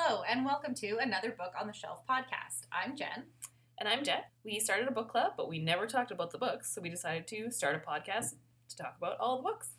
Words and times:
Hello, 0.00 0.22
and 0.22 0.44
welcome 0.44 0.74
to 0.74 0.98
another 0.98 1.32
Book 1.32 1.54
on 1.60 1.66
the 1.66 1.72
Shelf 1.72 2.06
podcast. 2.08 2.66
I'm 2.70 2.94
Jen. 2.94 3.24
And 3.78 3.88
I'm 3.88 4.04
Jet. 4.04 4.30
We 4.44 4.60
started 4.60 4.86
a 4.86 4.92
book 4.92 5.08
club, 5.08 5.32
but 5.36 5.48
we 5.48 5.58
never 5.58 5.88
talked 5.88 6.12
about 6.12 6.30
the 6.30 6.38
books, 6.38 6.72
so 6.72 6.80
we 6.80 6.88
decided 6.88 7.26
to 7.26 7.50
start 7.50 7.74
a 7.74 7.80
podcast 7.80 8.34
to 8.68 8.76
talk 8.76 8.94
about 8.96 9.18
all 9.18 9.38
the 9.38 9.42
books. 9.42 9.70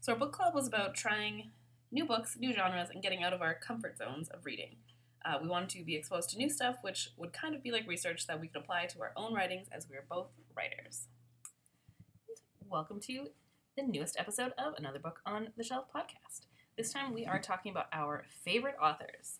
So 0.00 0.12
our 0.12 0.18
book 0.18 0.32
club 0.32 0.52
was 0.52 0.66
about 0.66 0.96
trying 0.96 1.52
new 1.92 2.04
books, 2.04 2.36
new 2.36 2.52
genres, 2.52 2.88
and 2.92 3.04
getting 3.04 3.22
out 3.22 3.32
of 3.32 3.40
our 3.40 3.54
comfort 3.54 3.96
zones 3.98 4.28
of 4.30 4.44
reading. 4.44 4.78
Uh, 5.24 5.38
we 5.40 5.48
wanted 5.48 5.68
to 5.70 5.84
be 5.84 5.94
exposed 5.94 6.30
to 6.30 6.38
new 6.38 6.50
stuff, 6.50 6.78
which 6.82 7.10
would 7.16 7.32
kind 7.32 7.54
of 7.54 7.62
be 7.62 7.70
like 7.70 7.86
research 7.86 8.26
that 8.26 8.40
we 8.40 8.48
could 8.48 8.62
apply 8.62 8.86
to 8.86 9.00
our 9.00 9.12
own 9.16 9.32
writings 9.32 9.68
as 9.70 9.88
we 9.88 9.94
are 9.94 10.04
both 10.10 10.32
writers. 10.56 11.06
Welcome 12.68 12.98
to 13.02 13.28
the 13.76 13.84
newest 13.84 14.18
episode 14.18 14.54
of 14.58 14.74
Another 14.76 14.98
Book 14.98 15.20
on 15.24 15.50
the 15.56 15.62
Shelf 15.62 15.84
podcast. 15.94 16.46
This 16.76 16.92
time 16.92 17.14
we 17.14 17.26
are 17.26 17.38
talking 17.38 17.70
about 17.70 17.86
our 17.92 18.24
favorite 18.44 18.76
authors. 18.82 19.38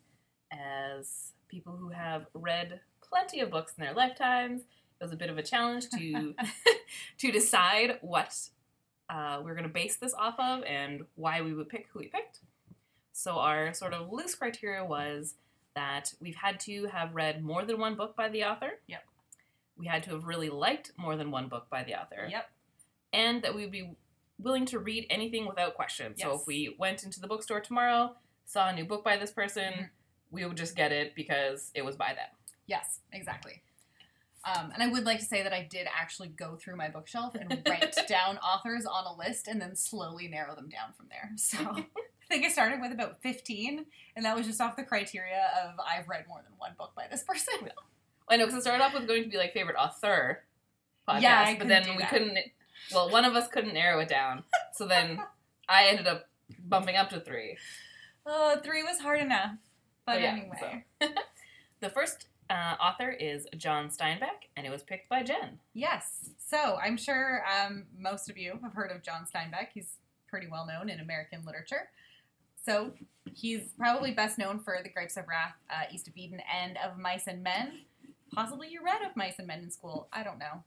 As 0.52 1.32
people 1.48 1.76
who 1.76 1.88
have 1.88 2.26
read 2.34 2.80
plenty 3.00 3.40
of 3.40 3.50
books 3.50 3.74
in 3.76 3.84
their 3.84 3.94
lifetimes, 3.94 4.62
it 4.62 5.04
was 5.04 5.12
a 5.12 5.16
bit 5.16 5.30
of 5.30 5.38
a 5.38 5.42
challenge 5.42 5.88
to 5.90 6.34
to 7.18 7.32
decide 7.32 7.98
what 8.02 8.38
uh, 9.08 9.40
we're 9.42 9.54
going 9.54 9.66
to 9.66 9.72
base 9.72 9.96
this 9.96 10.14
off 10.14 10.38
of 10.38 10.62
and 10.64 11.04
why 11.14 11.40
we 11.42 11.52
would 11.52 11.68
pick 11.68 11.88
who 11.92 11.98
we 12.00 12.06
picked. 12.06 12.40
So 13.12 13.38
our 13.38 13.74
sort 13.74 13.92
of 13.92 14.10
loose 14.10 14.34
criteria 14.34 14.84
was 14.84 15.34
that 15.74 16.14
we've 16.20 16.36
had 16.36 16.60
to 16.60 16.86
have 16.86 17.14
read 17.14 17.42
more 17.42 17.64
than 17.64 17.78
one 17.78 17.94
book 17.94 18.16
by 18.16 18.28
the 18.28 18.44
author. 18.44 18.80
Yep. 18.86 19.02
We 19.76 19.86
had 19.86 20.02
to 20.04 20.10
have 20.10 20.24
really 20.24 20.50
liked 20.50 20.92
more 20.96 21.16
than 21.16 21.30
one 21.30 21.48
book 21.48 21.68
by 21.70 21.82
the 21.82 21.94
author. 21.94 22.28
Yep. 22.30 22.50
And 23.12 23.42
that 23.42 23.54
we'd 23.54 23.70
be 23.70 23.94
willing 24.38 24.66
to 24.66 24.78
read 24.78 25.06
anything 25.10 25.46
without 25.46 25.74
question. 25.74 26.14
So 26.16 26.34
if 26.34 26.46
we 26.46 26.74
went 26.78 27.04
into 27.04 27.20
the 27.20 27.26
bookstore 27.26 27.60
tomorrow, 27.60 28.16
saw 28.44 28.68
a 28.68 28.72
new 28.74 28.84
book 28.84 29.04
by 29.04 29.16
this 29.16 29.30
person, 29.30 29.72
Mhm. 29.72 29.88
We 30.32 30.44
would 30.44 30.56
just 30.56 30.74
get 30.74 30.90
it 30.90 31.14
because 31.14 31.70
it 31.74 31.84
was 31.84 31.94
by 31.96 32.08
them. 32.08 32.28
Yes, 32.66 32.98
exactly. 33.12 33.62
Um, 34.44 34.72
and 34.74 34.82
I 34.82 34.88
would 34.88 35.04
like 35.04 35.20
to 35.20 35.24
say 35.24 35.44
that 35.44 35.52
I 35.52 35.68
did 35.70 35.86
actually 35.96 36.28
go 36.28 36.56
through 36.56 36.76
my 36.76 36.88
bookshelf 36.88 37.36
and 37.36 37.62
write 37.68 37.96
down 38.08 38.38
authors 38.38 38.84
on 38.86 39.04
a 39.06 39.16
list 39.16 39.46
and 39.46 39.60
then 39.60 39.76
slowly 39.76 40.26
narrow 40.26 40.56
them 40.56 40.68
down 40.68 40.92
from 40.96 41.06
there. 41.08 41.30
So 41.36 41.58
I 41.76 41.84
think 42.28 42.44
I 42.44 42.48
started 42.48 42.80
with 42.80 42.90
about 42.92 43.20
15, 43.22 43.84
and 44.16 44.24
that 44.24 44.34
was 44.36 44.46
just 44.46 44.60
off 44.60 44.74
the 44.74 44.82
criteria 44.82 45.48
of 45.64 45.74
I've 45.78 46.08
read 46.08 46.24
more 46.26 46.40
than 46.42 46.54
one 46.58 46.72
book 46.76 46.92
by 46.96 47.04
this 47.10 47.22
person. 47.22 47.54
I 48.28 48.36
know 48.36 48.46
because 48.46 48.58
it 48.58 48.62
started 48.62 48.82
off 48.82 48.94
with 48.94 49.06
going 49.06 49.24
to 49.24 49.28
be 49.28 49.36
like 49.36 49.52
favorite 49.52 49.76
author 49.76 50.42
podcast, 51.06 51.20
Yeah, 51.20 51.54
but 51.58 51.68
then 51.68 51.84
we 51.90 51.98
that. 51.98 52.10
couldn't. 52.10 52.38
Well, 52.92 53.10
one 53.10 53.24
of 53.24 53.34
us 53.34 53.48
couldn't 53.48 53.74
narrow 53.74 54.00
it 54.00 54.08
down, 54.08 54.44
so 54.72 54.86
then 54.86 55.20
I 55.68 55.84
ended 55.88 56.06
up 56.06 56.28
bumping 56.64 56.96
up 56.96 57.10
to 57.10 57.20
three. 57.20 57.58
Oh, 58.24 58.58
three 58.64 58.82
was 58.82 58.98
hard 59.00 59.20
enough. 59.20 59.52
But 60.06 60.20
yeah, 60.20 60.32
anyway. 60.32 60.84
The 61.80 61.90
first 61.90 62.26
uh, 62.48 62.76
author 62.80 63.10
is 63.10 63.48
John 63.56 63.88
Steinbeck, 63.88 64.46
and 64.56 64.64
it 64.64 64.70
was 64.70 64.84
picked 64.84 65.08
by 65.08 65.24
Jen. 65.24 65.58
Yes. 65.74 66.30
So 66.38 66.78
I'm 66.80 66.96
sure 66.96 67.42
um, 67.44 67.86
most 67.98 68.30
of 68.30 68.38
you 68.38 68.56
have 68.62 68.72
heard 68.72 68.92
of 68.92 69.02
John 69.02 69.26
Steinbeck. 69.32 69.68
He's 69.74 69.94
pretty 70.28 70.46
well 70.46 70.64
known 70.64 70.88
in 70.88 71.00
American 71.00 71.44
literature. 71.44 71.88
So 72.64 72.92
he's 73.34 73.72
probably 73.76 74.12
best 74.12 74.38
known 74.38 74.60
for 74.60 74.78
The 74.80 74.90
Grapes 74.90 75.16
of 75.16 75.26
Wrath, 75.26 75.54
uh, 75.70 75.84
East 75.92 76.06
of 76.06 76.16
Eden, 76.16 76.40
and 76.56 76.78
Of 76.78 76.98
Mice 76.98 77.26
and 77.26 77.42
Men. 77.42 77.80
Possibly 78.32 78.68
you 78.68 78.80
read 78.84 79.02
Of 79.02 79.16
Mice 79.16 79.38
and 79.38 79.48
Men 79.48 79.58
in 79.64 79.70
school. 79.72 80.06
I 80.12 80.22
don't 80.22 80.38
know. 80.38 80.62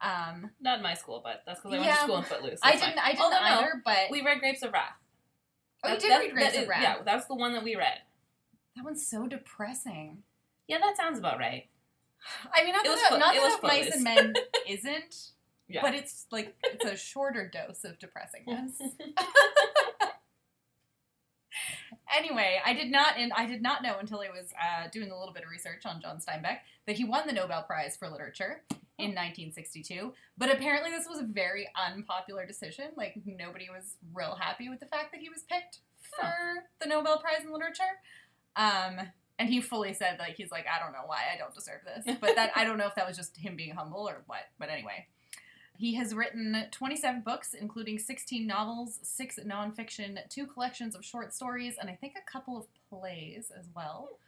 Um, 0.00 0.50
Not 0.60 0.78
in 0.78 0.82
my 0.82 0.94
school, 0.94 1.20
but 1.22 1.42
that's 1.46 1.60
because 1.60 1.74
I 1.74 1.78
went 1.80 1.92
to 1.92 2.00
school 2.00 2.16
in 2.18 2.24
Footloose. 2.24 2.58
I 2.64 2.72
didn't. 2.72 2.82
fine. 2.96 2.98
I 2.98 3.10
didn't 3.12 3.22
Oh, 3.24 3.30
no, 3.30 3.36
no. 3.36 3.44
either. 3.60 3.82
But 3.84 4.10
We 4.10 4.22
read 4.24 4.40
Grapes 4.40 4.62
of 4.62 4.72
Wrath. 4.72 4.90
oh, 5.84 5.88
you 5.90 5.94
That- 5.94 6.00
did 6.00 6.10
that- 6.10 6.18
read 6.20 6.32
Grapes 6.32 6.56
of 6.56 6.62
is- 6.64 6.68
Wrath. 6.68 6.82
Yeah, 6.82 6.96
that's 7.04 7.26
the 7.26 7.36
one 7.36 7.52
that 7.52 7.62
we 7.62 7.76
read. 7.76 8.00
That 8.78 8.84
one's 8.84 9.04
so 9.04 9.26
depressing. 9.26 10.22
Yeah, 10.68 10.78
that 10.78 10.96
sounds 10.96 11.18
about 11.18 11.38
right. 11.40 11.66
I 12.54 12.62
mean, 12.62 12.72
not 12.74 12.86
It 12.86 12.90
that, 12.90 13.10
was 13.10 13.18
not 13.18 13.34
that 13.34 13.36
it 13.36 13.42
was 13.42 13.54
Of 13.56 13.62
Mice 13.64 13.90
and 13.92 14.04
Men 14.04 14.34
isn't, 14.68 15.16
Yeah. 15.66 15.82
but 15.82 15.94
it's 15.94 16.26
like 16.30 16.54
it's 16.62 16.84
a 16.84 16.96
shorter 16.96 17.50
dose 17.52 17.82
of 17.82 17.98
depressingness. 17.98 18.74
anyway, 22.16 22.60
I 22.64 22.72
did 22.72 22.90
not, 22.92 23.16
and 23.18 23.32
I 23.32 23.46
did 23.46 23.62
not 23.62 23.82
know 23.82 23.96
until 23.98 24.20
I 24.20 24.28
was 24.30 24.52
uh, 24.60 24.88
doing 24.92 25.10
a 25.10 25.18
little 25.18 25.34
bit 25.34 25.42
of 25.42 25.50
research 25.50 25.84
on 25.84 26.00
John 26.00 26.18
Steinbeck 26.18 26.58
that 26.86 26.96
he 26.96 27.04
won 27.04 27.26
the 27.26 27.32
Nobel 27.32 27.64
Prize 27.64 27.96
for 27.96 28.08
Literature 28.08 28.62
in 28.98 29.10
1962. 29.10 30.12
But 30.36 30.52
apparently, 30.52 30.90
this 30.92 31.08
was 31.08 31.18
a 31.18 31.24
very 31.24 31.68
unpopular 31.76 32.46
decision. 32.46 32.86
Like 32.96 33.14
nobody 33.26 33.66
was 33.70 33.96
real 34.14 34.36
happy 34.40 34.68
with 34.68 34.78
the 34.78 34.86
fact 34.86 35.10
that 35.12 35.20
he 35.20 35.28
was 35.28 35.42
picked 35.42 35.78
for 36.16 36.32
the 36.80 36.86
Nobel 36.86 37.18
Prize 37.18 37.44
in 37.44 37.52
Literature. 37.52 37.82
Um, 38.58 39.00
and 39.38 39.48
he 39.48 39.60
fully 39.60 39.94
said 39.94 40.18
like 40.18 40.34
he's 40.34 40.50
like 40.50 40.66
I 40.66 40.82
don't 40.82 40.92
know 40.92 41.06
why 41.06 41.20
I 41.32 41.38
don't 41.38 41.54
deserve 41.54 41.80
this, 41.84 42.16
but 42.20 42.34
that 42.36 42.50
I 42.54 42.64
don't 42.64 42.76
know 42.76 42.86
if 42.86 42.96
that 42.96 43.06
was 43.06 43.16
just 43.16 43.36
him 43.36 43.56
being 43.56 43.74
humble 43.74 44.08
or 44.08 44.22
what. 44.26 44.42
But 44.58 44.68
anyway. 44.68 45.06
He 45.78 45.94
has 45.94 46.12
written 46.12 46.66
27 46.72 47.20
books, 47.20 47.54
including 47.54 48.00
16 48.00 48.44
novels, 48.44 48.98
six 49.04 49.38
nonfiction, 49.38 50.18
two 50.28 50.44
collections 50.44 50.96
of 50.96 51.04
short 51.04 51.32
stories, 51.32 51.76
and 51.80 51.88
I 51.88 51.94
think 51.94 52.14
a 52.18 52.30
couple 52.30 52.58
of 52.58 52.66
plays 52.90 53.52
as 53.56 53.68
well. 53.76 54.18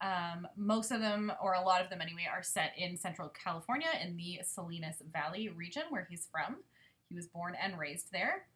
Um, 0.00 0.46
most 0.56 0.92
of 0.92 1.00
them, 1.00 1.32
or 1.42 1.54
a 1.54 1.62
lot 1.62 1.82
of 1.82 1.90
them 1.90 2.00
anyway, 2.00 2.28
are 2.32 2.44
set 2.44 2.74
in 2.78 2.96
Central 2.96 3.28
California 3.28 3.88
in 4.00 4.16
the 4.16 4.40
Salinas 4.44 5.02
Valley 5.12 5.48
region 5.48 5.82
where 5.90 6.06
he's 6.08 6.28
from. 6.30 6.58
He 7.08 7.16
was 7.16 7.26
born 7.26 7.56
and 7.60 7.76
raised 7.76 8.12
there. 8.12 8.46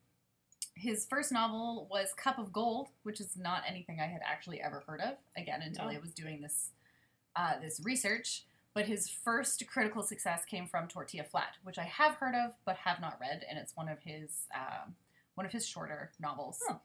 His 0.79 1.07
first 1.07 1.33
novel 1.33 1.89
was 1.91 2.13
Cup 2.15 2.39
of 2.39 2.53
Gold, 2.53 2.89
which 3.03 3.21
is 3.21 3.37
not 3.37 3.63
anything 3.69 3.99
I 4.01 4.07
had 4.07 4.21
actually 4.25 4.61
ever 4.61 4.85
heard 4.87 5.01
of. 5.01 5.15
Again, 5.37 5.61
until 5.63 5.87
Oh. 5.87 5.89
I 5.91 5.99
was 5.99 6.13
doing 6.13 6.41
this 6.41 6.71
uh, 7.37 7.59
this 7.61 7.81
research. 7.85 8.45
But 8.75 8.87
his 8.87 9.09
first 9.11 9.67
critical 9.67 10.03
success 10.03 10.45
came 10.45 10.69
from 10.69 10.87
Tortilla 10.87 11.25
Flat, 11.25 11.57
which 11.65 11.79
I 11.79 11.85
have 11.85 12.15
heard 12.17 12.35
of 12.35 12.53
but 12.65 12.77
have 12.77 13.01
not 13.01 13.19
read, 13.21 13.45
and 13.49 13.59
it's 13.59 13.77
one 13.77 13.89
of 13.89 13.99
his 14.05 14.47
um, 14.55 14.95
one 15.35 15.47
of 15.47 15.53
his 15.53 15.67
shorter 15.67 16.13
novels. 16.21 16.59
Oh. 16.71 16.81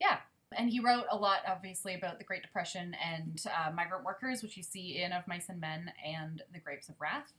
Yeah, 0.00 0.18
and 0.56 0.70
he 0.70 0.78
wrote 0.80 1.04
a 1.10 1.16
lot, 1.16 1.40
obviously, 1.46 1.94
about 1.94 2.18
the 2.18 2.24
Great 2.24 2.42
Depression 2.42 2.94
and 3.04 3.42
uh, 3.46 3.70
migrant 3.72 4.04
workers, 4.04 4.42
which 4.42 4.56
you 4.56 4.62
see 4.62 5.02
in 5.02 5.12
Of 5.12 5.26
Mice 5.26 5.48
and 5.48 5.60
Men 5.60 5.90
and 6.04 6.42
The 6.52 6.60
Grapes 6.60 6.88
of 6.88 6.94
Wrath, 7.00 7.32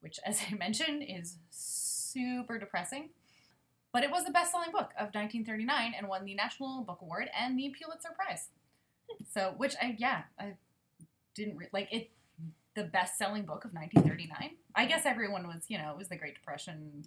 which, 0.00 0.18
as 0.26 0.40
I 0.50 0.54
mentioned, 0.54 1.04
is 1.06 1.36
super 1.50 2.58
depressing. 2.58 3.10
But 3.96 4.04
it 4.04 4.10
was 4.10 4.26
the 4.26 4.30
best-selling 4.30 4.72
book 4.72 4.92
of 4.98 5.14
1939 5.14 5.94
and 5.96 6.06
won 6.06 6.26
the 6.26 6.34
National 6.34 6.82
Book 6.82 6.98
Award 7.00 7.30
and 7.34 7.58
the 7.58 7.70
Pulitzer 7.70 8.10
Prize. 8.14 8.50
So, 9.32 9.54
which 9.56 9.74
I 9.80 9.96
yeah, 9.96 10.24
I 10.38 10.52
didn't 11.34 11.56
re- 11.56 11.68
like 11.72 11.88
it. 11.90 12.10
The 12.74 12.84
best-selling 12.84 13.44
book 13.44 13.64
of 13.64 13.72
1939. 13.72 14.50
I 14.74 14.84
guess 14.84 15.06
everyone 15.06 15.46
was, 15.46 15.64
you 15.68 15.78
know, 15.78 15.92
it 15.92 15.96
was 15.96 16.08
the 16.08 16.16
Great 16.16 16.34
Depression. 16.34 17.04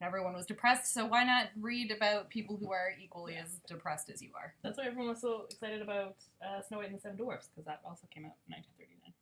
Everyone 0.00 0.32
was 0.32 0.46
depressed, 0.46 0.92
so 0.92 1.06
why 1.06 1.22
not 1.22 1.50
read 1.60 1.92
about 1.92 2.28
people 2.28 2.56
who 2.56 2.72
are 2.72 2.88
equally 3.00 3.36
as 3.36 3.60
depressed 3.68 4.10
as 4.10 4.20
you 4.20 4.30
are? 4.34 4.54
That's 4.64 4.78
why 4.78 4.86
everyone 4.86 5.10
was 5.10 5.20
so 5.20 5.46
excited 5.48 5.80
about 5.80 6.16
uh, 6.44 6.60
Snow 6.66 6.78
White 6.78 6.88
and 6.88 6.96
the 6.96 7.00
Seven 7.00 7.16
Dwarfs, 7.16 7.50
because 7.54 7.66
that 7.66 7.82
also 7.86 8.08
came 8.12 8.24
out 8.24 8.34
in 8.48 8.54
1939. 8.58 9.12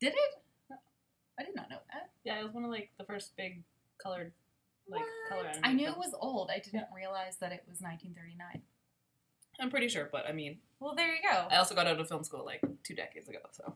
Did 0.00 0.14
it? 0.14 0.78
I 1.38 1.44
did 1.44 1.54
not 1.54 1.70
know 1.70 1.78
that. 1.92 2.10
Yeah, 2.24 2.40
it 2.40 2.42
was 2.42 2.54
one 2.54 2.64
of 2.64 2.72
like 2.72 2.90
the 2.98 3.04
first 3.04 3.36
big 3.36 3.62
colored, 4.02 4.32
like 4.88 5.00
What? 5.00 5.28
color. 5.28 5.52
I 5.62 5.72
knew 5.72 5.88
it 5.88 5.98
was 5.98 6.14
old. 6.20 6.50
I 6.50 6.58
didn't 6.58 6.86
realize 6.94 7.36
that 7.40 7.52
it 7.52 7.64
was 7.68 7.80
1939. 7.80 8.62
I'm 9.60 9.70
pretty 9.70 9.88
sure, 9.88 10.08
but 10.10 10.26
I 10.28 10.32
mean, 10.32 10.58
Well, 10.80 10.94
there 10.94 11.08
you 11.08 11.20
go. 11.22 11.46
I 11.50 11.56
also 11.56 11.74
got 11.74 11.86
out 11.86 11.98
of 12.00 12.08
film 12.08 12.22
school 12.24 12.44
like 12.44 12.60
two 12.84 12.94
decades 12.94 13.28
ago, 13.28 13.38
so 13.50 13.74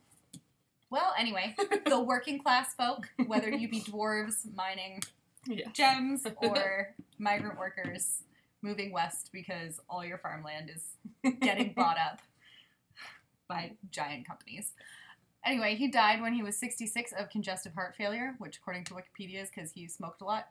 Well, 0.90 1.14
anyway, 1.18 1.54
the 1.86 2.00
working 2.00 2.38
class 2.40 2.74
folk, 2.74 3.08
whether 3.26 3.50
you 3.50 3.68
be 3.68 3.80
dwarves 3.80 4.54
mining 4.54 5.00
yeah. 5.46 5.68
gems 5.72 6.26
or 6.42 6.94
migrant 7.18 7.58
workers 7.58 8.22
moving 8.62 8.92
west 8.92 9.30
because 9.32 9.80
all 9.88 10.04
your 10.04 10.18
farmland 10.18 10.70
is 10.70 11.32
getting 11.40 11.72
bought 11.74 11.98
up 11.98 12.20
by 13.48 13.72
giant 13.90 14.26
companies. 14.26 14.72
Anyway, 15.44 15.74
he 15.74 15.88
died 15.88 16.20
when 16.20 16.32
he 16.32 16.42
was 16.42 16.56
66 16.56 17.12
of 17.18 17.28
congestive 17.28 17.74
heart 17.74 17.96
failure, 17.96 18.34
which, 18.38 18.58
according 18.58 18.84
to 18.84 18.94
Wikipedia, 18.94 19.42
is 19.42 19.50
because 19.52 19.72
he 19.72 19.88
smoked 19.88 20.20
a 20.20 20.24
lot. 20.24 20.46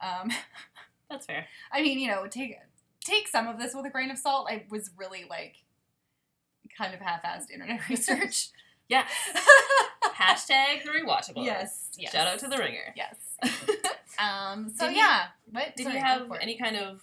Um, 0.00 0.30
That's 1.10 1.26
fair. 1.26 1.46
I 1.72 1.82
mean, 1.82 1.98
you 1.98 2.08
know, 2.08 2.26
take 2.26 2.56
take 3.04 3.26
some 3.28 3.48
of 3.48 3.58
this 3.58 3.74
with 3.74 3.84
a 3.86 3.90
grain 3.90 4.10
of 4.10 4.18
salt. 4.18 4.46
I 4.50 4.64
was 4.70 4.90
really 4.96 5.24
like 5.28 5.56
kind 6.76 6.94
of 6.94 7.00
half-assed 7.00 7.50
internet 7.50 7.80
research. 7.88 8.48
Yes. 8.88 9.08
Hashtag 10.04 10.84
the 10.84 10.90
rewatchable. 10.90 11.44
yes, 11.44 11.88
yes. 11.96 12.12
Shout 12.12 12.26
out 12.26 12.38
to 12.40 12.48
the 12.48 12.58
ringer. 12.58 12.94
yes. 12.96 13.14
Um. 14.18 14.70
So 14.76 14.86
Did 14.86 14.96
you- 14.96 15.02
yeah, 15.02 15.26
Did 15.76 15.84
sorry, 15.84 15.96
you 15.96 16.00
have 16.02 16.30
any 16.40 16.56
kind 16.58 16.76
of? 16.76 17.00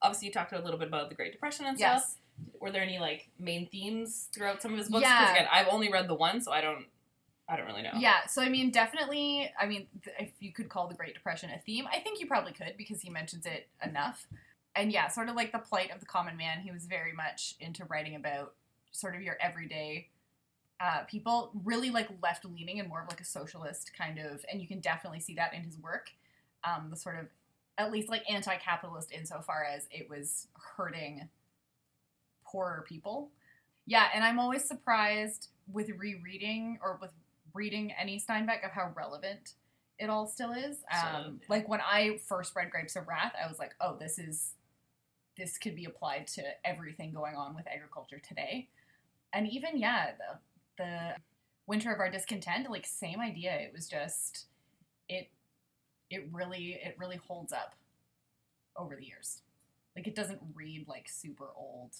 Obviously, 0.00 0.28
you 0.28 0.32
talked 0.32 0.52
a 0.52 0.58
little 0.60 0.78
bit 0.78 0.88
about 0.88 1.08
the 1.08 1.14
Great 1.14 1.32
Depression 1.32 1.64
and 1.66 1.78
Yes. 1.78 2.04
stuff. 2.04 2.16
Were 2.60 2.70
there 2.70 2.82
any 2.82 2.98
like 2.98 3.28
main 3.38 3.66
themes 3.68 4.28
throughout 4.32 4.62
some 4.62 4.72
of 4.72 4.78
his 4.78 4.88
books? 4.88 5.02
Yeah. 5.02 5.20
Because 5.20 5.36
again, 5.36 5.48
I've 5.52 5.68
only 5.68 5.90
read 5.92 6.08
the 6.08 6.14
one, 6.14 6.40
so 6.40 6.52
I 6.52 6.60
don't. 6.60 6.86
I 7.48 7.56
don't 7.56 7.66
really 7.66 7.82
know. 7.82 7.92
Yeah, 7.98 8.26
so 8.26 8.40
I 8.40 8.48
mean, 8.48 8.70
definitely. 8.70 9.50
I 9.60 9.66
mean, 9.66 9.86
th- 10.04 10.16
if 10.18 10.30
you 10.40 10.52
could 10.52 10.68
call 10.68 10.86
the 10.88 10.94
Great 10.94 11.14
Depression 11.14 11.50
a 11.50 11.58
theme, 11.58 11.86
I 11.92 11.98
think 11.98 12.20
you 12.20 12.26
probably 12.26 12.52
could 12.52 12.74
because 12.78 13.02
he 13.02 13.10
mentions 13.10 13.46
it 13.46 13.68
enough. 13.84 14.26
And 14.74 14.90
yeah, 14.90 15.08
sort 15.08 15.28
of 15.28 15.34
like 15.36 15.52
the 15.52 15.58
plight 15.58 15.90
of 15.92 16.00
the 16.00 16.06
common 16.06 16.36
man. 16.36 16.60
He 16.60 16.70
was 16.70 16.86
very 16.86 17.12
much 17.12 17.54
into 17.60 17.84
writing 17.84 18.14
about 18.14 18.54
sort 18.92 19.14
of 19.14 19.22
your 19.22 19.36
everyday 19.40 20.08
uh, 20.80 21.02
people, 21.04 21.50
really 21.64 21.90
like 21.90 22.08
left 22.22 22.44
leaning 22.44 22.80
and 22.80 22.88
more 22.88 23.02
of 23.02 23.08
like 23.08 23.20
a 23.20 23.24
socialist 23.24 23.92
kind 23.96 24.18
of, 24.18 24.44
and 24.50 24.60
you 24.60 24.66
can 24.66 24.80
definitely 24.80 25.20
see 25.20 25.34
that 25.34 25.52
in 25.54 25.62
his 25.62 25.78
work. 25.78 26.10
Um, 26.64 26.88
the 26.90 26.96
sort 26.96 27.18
of 27.18 27.26
at 27.78 27.90
least 27.90 28.08
like 28.08 28.22
anti-capitalist 28.30 29.12
insofar 29.12 29.64
as 29.64 29.88
it 29.90 30.08
was 30.08 30.48
hurting 30.76 31.28
poorer 32.44 32.84
people. 32.86 33.30
Yeah, 33.86 34.06
and 34.14 34.24
I'm 34.24 34.38
always 34.38 34.64
surprised 34.64 35.48
with 35.72 35.90
rereading 35.98 36.78
or 36.82 36.98
with 37.00 37.10
reading 37.54 37.92
any 37.92 38.18
Steinbeck 38.18 38.64
of 38.64 38.72
how 38.72 38.92
relevant 38.96 39.54
it 39.98 40.10
all 40.10 40.26
still 40.26 40.52
is. 40.52 40.78
Um, 40.92 41.40
So, 41.40 41.46
like 41.48 41.68
when 41.68 41.80
I 41.80 42.18
first 42.28 42.54
read 42.56 42.70
Grapes 42.70 42.96
of 42.96 43.06
Wrath, 43.06 43.34
I 43.42 43.48
was 43.48 43.58
like, 43.58 43.74
oh, 43.80 43.96
this 43.98 44.18
is 44.18 44.54
this 45.36 45.56
could 45.58 45.74
be 45.74 45.86
applied 45.86 46.26
to 46.26 46.42
everything 46.64 47.12
going 47.12 47.34
on 47.36 47.54
with 47.54 47.66
agriculture 47.66 48.20
today. 48.26 48.68
And 49.32 49.48
even 49.48 49.78
yeah, 49.78 50.12
the 50.18 50.38
the 50.82 51.16
Winter 51.66 51.92
of 51.92 52.00
Our 52.00 52.10
Discontent, 52.10 52.70
like 52.70 52.86
same 52.86 53.20
idea. 53.20 53.54
It 53.54 53.72
was 53.72 53.88
just 53.88 54.46
it 55.08 55.30
it 56.10 56.28
really 56.32 56.78
it 56.82 56.96
really 56.98 57.16
holds 57.16 57.52
up 57.52 57.74
over 58.76 58.96
the 58.96 59.06
years. 59.06 59.42
Like 59.96 60.06
it 60.06 60.14
doesn't 60.14 60.40
read 60.54 60.86
like 60.88 61.08
super 61.08 61.48
old 61.56 61.92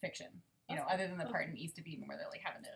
fiction. 0.00 0.28
You 0.68 0.76
know, 0.76 0.84
other 0.90 1.08
than 1.08 1.16
the 1.16 1.24
part 1.24 1.48
in 1.48 1.56
East 1.56 1.78
of 1.78 1.86
Eden 1.86 2.06
where 2.06 2.18
they're 2.18 2.28
like 2.30 2.42
having 2.44 2.62
to 2.62 2.70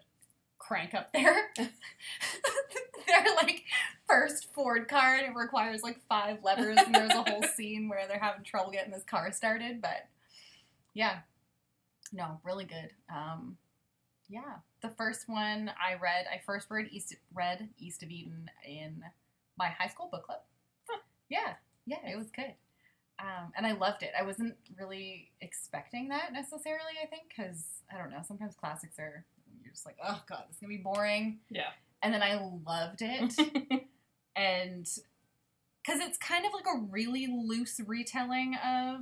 crank 0.63 0.95
up 0.95 1.13
their 1.13 1.51
their 1.57 3.25
like 3.37 3.65
first 4.07 4.53
Ford 4.55 4.89
car 4.89 5.17
and 5.17 5.27
it 5.27 5.35
requires 5.35 5.83
like 5.83 6.01
five 6.09 6.39
levers 6.45 6.79
and 6.79 6.95
there's 6.95 7.13
a 7.13 7.23
whole 7.23 7.43
scene 7.57 7.89
where 7.89 8.07
they're 8.07 8.19
having 8.19 8.45
trouble 8.45 8.71
getting 8.71 8.93
this 8.93 9.05
car 9.05 9.33
started. 9.33 9.83
But 9.83 10.09
yeah. 10.95 11.21
No, 12.13 12.41
really 12.45 12.65
good. 12.65 12.91
Um 13.13 13.57
yeah. 14.29 14.59
The 14.83 14.91
first 14.91 15.29
one 15.29 15.71
I 15.81 15.95
read, 15.95 16.27
I 16.33 16.41
first 16.45 16.71
read 16.71 16.89
East 16.91 17.15
read 17.35 17.69
East 17.79 18.03
of 18.03 18.11
Eden 18.11 18.51
in 18.67 19.03
my 19.59 19.69
high 19.69 19.89
school 19.89 20.09
book 20.11 20.27
club. 20.27 20.39
Yeah, 21.29 21.55
yeah, 21.87 22.11
it 22.11 22.19
was 22.19 22.31
good. 22.31 22.55
Um, 23.19 23.53
and 23.57 23.67
I 23.67 23.73
loved 23.73 24.03
it. 24.03 24.11
I 24.19 24.23
wasn't 24.23 24.55
really 24.79 25.31
expecting 25.41 26.09
that 26.09 26.33
necessarily, 26.33 26.93
I 27.03 27.07
think, 27.07 27.25
because 27.29 27.65
I 27.93 27.97
don't 27.97 28.11
know, 28.11 28.23
sometimes 28.27 28.55
classics 28.55 28.99
are, 28.99 29.25
you're 29.73 29.75
just 29.75 29.87
like, 29.87 29.97
oh 30.05 30.21
god, 30.29 30.45
this 30.49 30.57
is 30.57 30.61
to 30.61 30.67
be 30.67 30.77
boring. 30.77 31.39
Yeah. 31.49 31.71
And 32.03 32.13
then 32.13 32.23
I 32.23 32.35
loved 32.67 33.01
it. 33.01 33.33
and 34.37 34.87
because 35.83 36.01
it's 36.01 36.19
kind 36.19 36.45
of 36.45 36.53
like 36.53 36.67
a 36.67 36.79
really 36.91 37.27
loose 37.27 37.81
retelling 37.87 38.55
of 38.65 39.01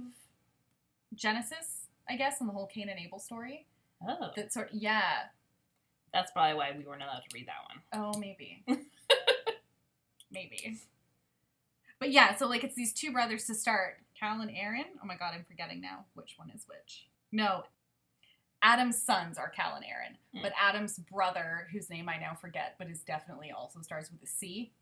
Genesis, 1.14 1.86
I 2.08 2.16
guess, 2.16 2.40
and 2.40 2.48
the 2.48 2.52
whole 2.52 2.66
Cain 2.66 2.88
and 2.88 3.00
Abel 3.00 3.18
story. 3.18 3.66
oh, 4.06 4.30
That 4.36 4.52
sort 4.52 4.70
yeah. 4.72 5.22
that's 6.12 6.30
probably 6.30 6.54
why 6.56 6.72
we 6.76 6.84
weren't 6.84 7.02
allowed 7.02 7.22
to 7.28 7.34
read 7.34 7.48
that 7.48 8.00
one. 8.00 8.14
Oh, 8.14 8.18
maybe. 8.18 8.62
maybe. 10.30 10.78
But 11.98 12.12
yeah, 12.12 12.36
so 12.36 12.46
like 12.46 12.62
it's 12.62 12.76
these 12.76 12.92
two 12.92 13.12
brothers 13.12 13.44
to 13.46 13.54
start. 13.54 13.96
Cal 14.18 14.40
and 14.40 14.50
Aaron. 14.54 14.84
Oh 15.02 15.06
my 15.06 15.16
god, 15.16 15.32
I'm 15.34 15.44
forgetting 15.48 15.80
now 15.80 16.04
which 16.14 16.34
one 16.36 16.50
is 16.54 16.64
which. 16.68 17.06
No. 17.32 17.64
Adam's 18.62 19.00
sons 19.00 19.38
are 19.38 19.48
Cal 19.48 19.74
and 19.76 19.84
Aaron, 19.84 20.16
Hmm. 20.34 20.42
but 20.42 20.52
Adam's 20.60 20.98
brother, 20.98 21.68
whose 21.72 21.88
name 21.88 22.08
I 22.08 22.18
now 22.18 22.34
forget, 22.34 22.76
but 22.78 22.88
is 22.88 23.02
definitely 23.02 23.50
also 23.50 23.80
starts 23.80 24.10
with 24.10 24.22
a 24.22 24.26
C. 24.26 24.72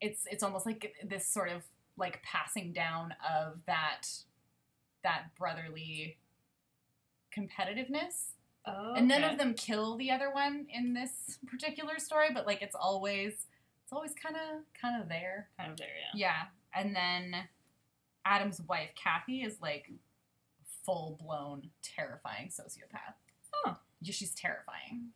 It's 0.00 0.26
it's 0.30 0.42
almost 0.42 0.66
like 0.66 0.94
this 1.04 1.26
sort 1.26 1.50
of 1.50 1.62
like 1.96 2.22
passing 2.22 2.72
down 2.72 3.14
of 3.28 3.64
that 3.66 4.08
that 5.02 5.34
brotherly 5.38 6.18
competitiveness 7.36 8.32
Oh, 8.66 8.92
and 8.94 9.08
none 9.08 9.24
of 9.24 9.38
them 9.38 9.54
kill 9.54 9.96
the 9.96 10.10
other 10.10 10.30
one 10.30 10.66
in 10.70 10.92
this 10.92 11.38
particular 11.46 11.98
story 11.98 12.28
but 12.34 12.46
like 12.46 12.60
it's 12.60 12.74
always 12.74 13.46
it's 13.82 13.92
always 13.92 14.12
kind 14.12 14.36
of 14.36 14.60
kind 14.78 15.00
of 15.02 15.08
there 15.08 15.48
kind 15.58 15.70
of 15.72 15.78
there, 15.78 15.88
yeah. 16.14 16.28
yeah 16.74 16.78
and 16.78 16.94
then 16.94 17.34
adam's 18.26 18.60
wife 18.68 18.90
cathy 19.02 19.40
is 19.42 19.56
like 19.62 19.90
full 20.84 21.18
blown 21.22 21.70
terrifying 21.82 22.48
sociopath 22.48 23.14
Huh. 23.52 23.74
yeah, 24.00 24.12
she's 24.12 24.34
terrifying 24.34 25.08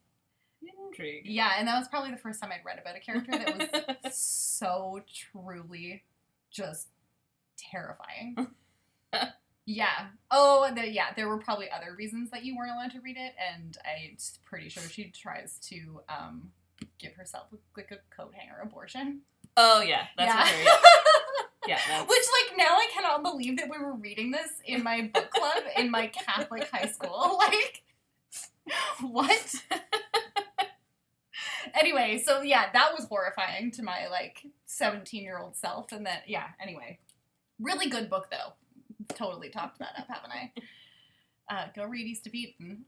Intrigue. 0.88 1.22
yeah 1.26 1.52
and 1.58 1.68
that 1.68 1.78
was 1.78 1.88
probably 1.88 2.10
the 2.10 2.16
first 2.16 2.40
time 2.40 2.50
i'd 2.52 2.64
read 2.64 2.78
about 2.78 2.96
a 2.96 3.00
character 3.00 3.30
that 3.32 3.98
was 4.04 4.14
so 4.16 5.00
truly 5.12 6.02
just 6.50 6.88
terrifying 7.56 8.36
yeah 9.66 10.06
oh 10.30 10.70
the, 10.74 10.88
yeah 10.88 11.06
there 11.16 11.28
were 11.28 11.38
probably 11.38 11.70
other 11.70 11.94
reasons 11.96 12.30
that 12.30 12.44
you 12.44 12.56
weren't 12.56 12.70
allowed 12.72 12.90
to 12.90 13.00
read 13.00 13.16
it 13.16 13.32
and 13.54 13.78
i'm 13.86 14.16
pretty 14.44 14.68
sure 14.68 14.82
she 14.84 15.04
tries 15.10 15.58
to 15.58 16.00
um 16.08 16.50
give 16.98 17.14
herself 17.14 17.46
like 17.76 17.90
a 17.90 17.98
coat 18.14 18.32
hanger 18.34 18.60
abortion 18.62 19.20
Oh 19.56 19.82
yeah, 19.82 20.06
that's 20.16 20.34
yeah. 20.34 20.64
Yeah, 20.64 20.72
yeah 21.66 21.78
that's, 21.88 22.08
Which, 22.08 22.24
like, 22.48 22.58
now 22.58 22.76
I 22.76 22.88
cannot 22.92 23.22
believe 23.22 23.56
that 23.58 23.70
we 23.70 23.78
were 23.78 23.94
reading 23.94 24.30
this 24.30 24.50
in 24.64 24.82
my 24.82 25.10
book 25.12 25.30
club 25.30 25.62
in 25.76 25.90
my 25.90 26.08
Catholic 26.08 26.68
high 26.70 26.88
school. 26.88 27.40
Like, 27.54 27.82
what? 29.02 29.54
anyway, 31.74 32.22
so 32.24 32.40
yeah, 32.42 32.66
that 32.72 32.92
was 32.96 33.06
horrifying 33.06 33.70
to 33.72 33.82
my, 33.82 34.08
like, 34.10 34.46
17 34.64 35.22
year 35.22 35.38
old 35.38 35.54
self. 35.54 35.92
And 35.92 36.06
then, 36.06 36.18
yeah, 36.26 36.48
anyway. 36.60 36.98
Really 37.60 37.88
good 37.88 38.08
book, 38.08 38.30
though. 38.30 38.54
Totally 39.14 39.50
topped 39.50 39.78
that 39.80 39.92
up, 39.98 40.06
haven't 40.08 40.32
I? 40.32 41.54
Uh, 41.54 41.66
go 41.76 41.84
read 41.84 42.06
East 42.06 42.26
of 42.26 42.34
Eden. 42.34 42.86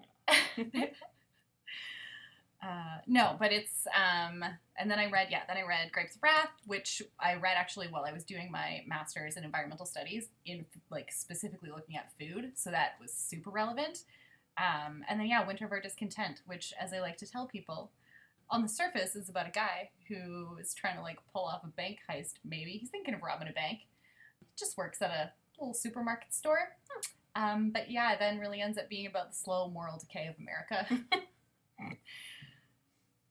Uh, 2.66 2.98
no, 3.06 3.36
but 3.38 3.52
it's 3.52 3.86
um, 3.94 4.42
and 4.76 4.90
then 4.90 4.98
I 4.98 5.08
read 5.08 5.28
yeah, 5.30 5.42
then 5.46 5.56
I 5.56 5.62
read 5.62 5.92
Grapes 5.92 6.16
of 6.16 6.22
Wrath, 6.22 6.50
which 6.66 7.00
I 7.20 7.34
read 7.34 7.54
actually 7.56 7.86
while 7.86 8.04
I 8.04 8.12
was 8.12 8.24
doing 8.24 8.50
my 8.50 8.82
master's 8.88 9.36
in 9.36 9.44
environmental 9.44 9.86
studies 9.86 10.28
in 10.46 10.64
like 10.90 11.12
specifically 11.12 11.70
looking 11.70 11.96
at 11.96 12.10
food, 12.18 12.52
so 12.56 12.70
that 12.70 12.94
was 13.00 13.12
super 13.12 13.50
relevant. 13.50 14.00
Um, 14.58 15.04
and 15.08 15.20
then 15.20 15.28
yeah, 15.28 15.46
Winter 15.46 15.66
of 15.66 15.72
Our 15.72 15.80
Discontent, 15.80 16.40
which 16.46 16.72
as 16.80 16.92
I 16.92 17.00
like 17.00 17.18
to 17.18 17.30
tell 17.30 17.46
people, 17.46 17.92
on 18.50 18.62
the 18.62 18.68
surface 18.68 19.14
is 19.14 19.28
about 19.28 19.46
a 19.46 19.52
guy 19.52 19.90
who 20.08 20.56
is 20.60 20.74
trying 20.74 20.96
to 20.96 21.02
like 21.02 21.18
pull 21.32 21.44
off 21.44 21.62
a 21.62 21.68
bank 21.68 21.98
heist. 22.10 22.34
Maybe 22.44 22.72
he's 22.72 22.90
thinking 22.90 23.14
of 23.14 23.22
robbing 23.22 23.48
a 23.48 23.52
bank. 23.52 23.80
Just 24.58 24.76
works 24.76 25.02
at 25.02 25.10
a 25.10 25.32
little 25.60 25.74
supermarket 25.74 26.34
store. 26.34 26.70
Um, 27.36 27.70
but 27.70 27.90
yeah, 27.90 28.16
then 28.18 28.38
really 28.38 28.60
ends 28.60 28.78
up 28.78 28.88
being 28.88 29.06
about 29.06 29.30
the 29.30 29.36
slow 29.36 29.68
moral 29.68 29.98
decay 29.98 30.26
of 30.26 30.34
America. 30.40 30.86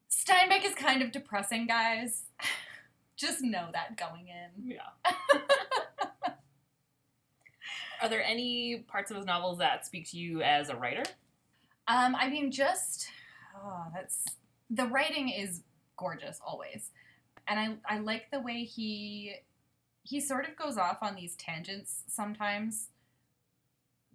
Steinbeck 0.09 0.63
is 0.65 0.75
kind 0.75 1.01
of 1.01 1.11
depressing, 1.11 1.67
guys. 1.67 2.23
Just 3.17 3.41
know 3.41 3.69
that 3.71 3.95
going 3.97 4.27
in. 4.27 4.67
yeah. 4.71 4.89
Are 8.01 8.09
there 8.09 8.23
any 8.23 8.83
parts 8.87 9.09
of 9.09 9.17
his 9.17 9.25
novels 9.25 9.59
that 9.59 9.85
speak 9.85 10.09
to 10.11 10.17
you 10.17 10.41
as 10.41 10.69
a 10.69 10.75
writer? 10.75 11.03
Um, 11.87 12.15
I 12.15 12.29
mean, 12.29 12.51
just 12.51 13.07
oh, 13.55 13.85
that's 13.93 14.23
the 14.69 14.85
writing 14.85 15.29
is 15.29 15.61
gorgeous 15.97 16.39
always, 16.45 16.91
and 17.47 17.57
I 17.57 17.95
I 17.95 17.99
like 17.99 18.31
the 18.31 18.41
way 18.41 18.63
he 18.63 19.35
he 20.03 20.19
sort 20.19 20.47
of 20.47 20.55
goes 20.55 20.77
off 20.77 20.97
on 21.01 21.15
these 21.15 21.35
tangents 21.35 22.03
sometimes, 22.07 22.89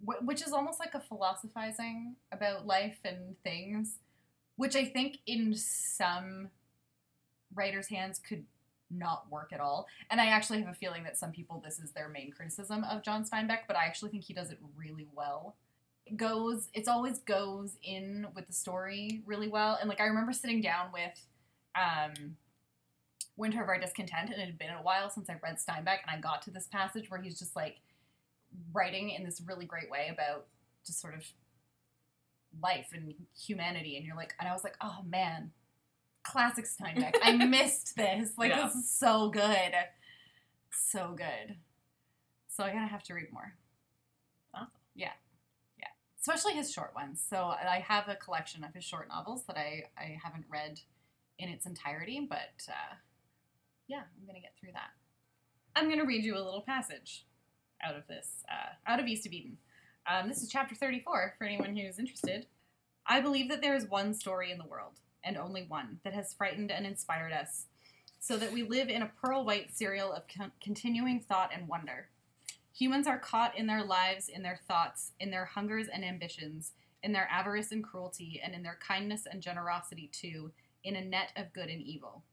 wh- 0.05 0.23
which 0.23 0.41
is 0.41 0.53
almost 0.53 0.79
like 0.79 0.93
a 0.93 0.99
philosophizing 0.99 2.15
about 2.31 2.67
life 2.67 2.99
and 3.03 3.35
things, 3.43 3.97
which 4.61 4.75
I 4.75 4.85
think 4.85 5.17
in 5.25 5.55
some 5.55 6.49
writers' 7.55 7.87
hands 7.87 8.19
could 8.19 8.45
not 8.91 9.25
work 9.31 9.49
at 9.51 9.59
all. 9.59 9.87
And 10.11 10.21
I 10.21 10.27
actually 10.27 10.59
have 10.59 10.69
a 10.69 10.75
feeling 10.75 11.03
that 11.03 11.17
some 11.17 11.31
people 11.31 11.63
this 11.65 11.79
is 11.79 11.89
their 11.93 12.09
main 12.09 12.31
criticism 12.31 12.83
of 12.83 13.01
John 13.01 13.25
Steinbeck, 13.25 13.61
but 13.67 13.75
I 13.75 13.85
actually 13.85 14.11
think 14.11 14.23
he 14.23 14.35
does 14.35 14.51
it 14.51 14.59
really 14.77 15.07
well 15.15 15.55
It 16.05 16.15
goes 16.15 16.69
it's 16.75 16.87
always 16.87 17.17
goes 17.17 17.77
in 17.81 18.27
with 18.35 18.45
the 18.45 18.53
story 18.53 19.23
really 19.25 19.47
well 19.47 19.79
and 19.79 19.89
like 19.89 19.99
i 19.99 20.05
remember 20.05 20.31
sitting 20.31 20.61
down 20.61 20.91
with 20.93 21.25
um 21.75 22.37
winter 23.37 23.63
of 23.63 23.69
our 23.69 23.79
discontent 23.79 24.29
and 24.29 24.39
it 24.41 24.45
had 24.45 24.59
been 24.59 24.69
a 24.69 24.83
while 24.83 25.09
since 25.09 25.27
i 25.29 25.35
read 25.41 25.57
steinbeck 25.57 26.01
and 26.03 26.11
i 26.11 26.19
got 26.19 26.41
to 26.43 26.51
this 26.51 26.67
passage 26.67 27.09
where 27.09 27.21
he's 27.21 27.39
just 27.39 27.55
like 27.55 27.77
writing 28.73 29.09
in 29.09 29.23
this 29.23 29.41
really 29.47 29.65
great 29.65 29.89
way 29.89 30.09
about 30.13 30.45
just 30.85 30.99
sort 30.99 31.15
of 31.15 31.23
life 32.61 32.89
and 32.93 33.13
humanity 33.39 33.95
and 33.97 34.05
you're 34.05 34.15
like 34.15 34.33
and 34.39 34.47
i 34.49 34.53
was 34.53 34.63
like 34.63 34.75
oh 34.81 34.97
man 35.07 35.51
classic 36.23 36.65
steinbeck. 36.65 37.13
I 37.23 37.31
missed 37.47 37.95
this. 37.95 38.33
Like 38.37 38.51
Yeah. 38.51 38.65
this 38.67 38.75
is 38.75 38.89
so 38.91 39.29
good. 39.29 39.73
So 40.71 41.15
good. 41.17 41.55
So 42.47 42.63
i'm 42.63 42.73
gonna 42.73 42.85
have 42.87 43.03
to 43.03 43.13
read 43.13 43.31
more. 43.33 43.55
Awesome. 44.53 44.67
yeah. 44.93 45.13
Yeah. 45.79 45.87
Especially 46.19 46.53
his 46.53 46.71
short 46.71 46.93
ones. 46.93 47.23
So 47.27 47.37
i 47.37 47.83
have 47.87 48.07
a 48.07 48.15
collection 48.15 48.63
of 48.63 48.73
his 48.73 48.83
short 48.83 49.07
novels 49.09 49.45
that 49.47 49.57
i 49.57 49.85
i 49.97 50.17
haven't 50.23 50.45
read 50.49 50.79
in 51.39 51.49
its 51.49 51.65
entirety 51.65 52.27
but 52.29 52.67
uh, 52.69 52.93
yeah 53.87 54.01
i'm 54.19 54.27
gonna 54.27 54.39
get 54.41 54.53
through 54.59 54.73
that. 54.73 54.91
I'm 55.75 55.89
gonna 55.89 56.05
read 56.05 56.23
you 56.23 56.35
a 56.35 56.43
little 56.43 56.61
passage 56.61 57.25
out 57.83 57.95
of 57.95 58.05
this 58.07 58.43
uh, 58.47 58.73
out 58.91 58.99
of 58.99 59.07
east 59.07 59.25
of 59.25 59.31
eden 59.33 59.57
um, 60.09 60.27
this 60.27 60.41
is 60.41 60.49
chapter 60.49 60.75
34 60.75 61.35
for 61.37 61.43
anyone 61.45 61.75
who's 61.75 61.99
interested 61.99 62.45
I 63.05 63.19
believe 63.19 63.49
that 63.49 63.61
there 63.61 63.75
is 63.75 63.89
one 63.89 64.13
story 64.13 64.51
in 64.51 64.57
the 64.57 64.65
world, 64.65 64.99
and 65.23 65.37
only 65.37 65.63
one, 65.63 65.99
that 66.03 66.13
has 66.13 66.33
frightened 66.33 66.71
and 66.71 66.85
inspired 66.85 67.33
us, 67.33 67.65
so 68.19 68.37
that 68.37 68.53
we 68.53 68.63
live 68.63 68.89
in 68.89 69.01
a 69.01 69.11
pearl 69.21 69.43
white 69.43 69.75
serial 69.75 70.11
of 70.13 70.27
con- 70.27 70.51
continuing 70.61 71.19
thought 71.19 71.51
and 71.53 71.67
wonder. 71.67 72.09
Humans 72.73 73.07
are 73.07 73.19
caught 73.19 73.57
in 73.57 73.67
their 73.67 73.83
lives, 73.83 74.29
in 74.29 74.43
their 74.43 74.59
thoughts, 74.67 75.11
in 75.19 75.31
their 75.31 75.45
hungers 75.45 75.87
and 75.87 76.05
ambitions, 76.05 76.71
in 77.03 77.11
their 77.11 77.27
avarice 77.29 77.71
and 77.71 77.83
cruelty, 77.83 78.39
and 78.43 78.53
in 78.53 78.63
their 78.63 78.77
kindness 78.85 79.27
and 79.29 79.41
generosity 79.41 80.09
too, 80.13 80.51
in 80.83 80.95
a 80.95 81.03
net 81.03 81.31
of 81.35 81.53
good 81.53 81.69
and 81.69 81.81
evil. 81.81 82.23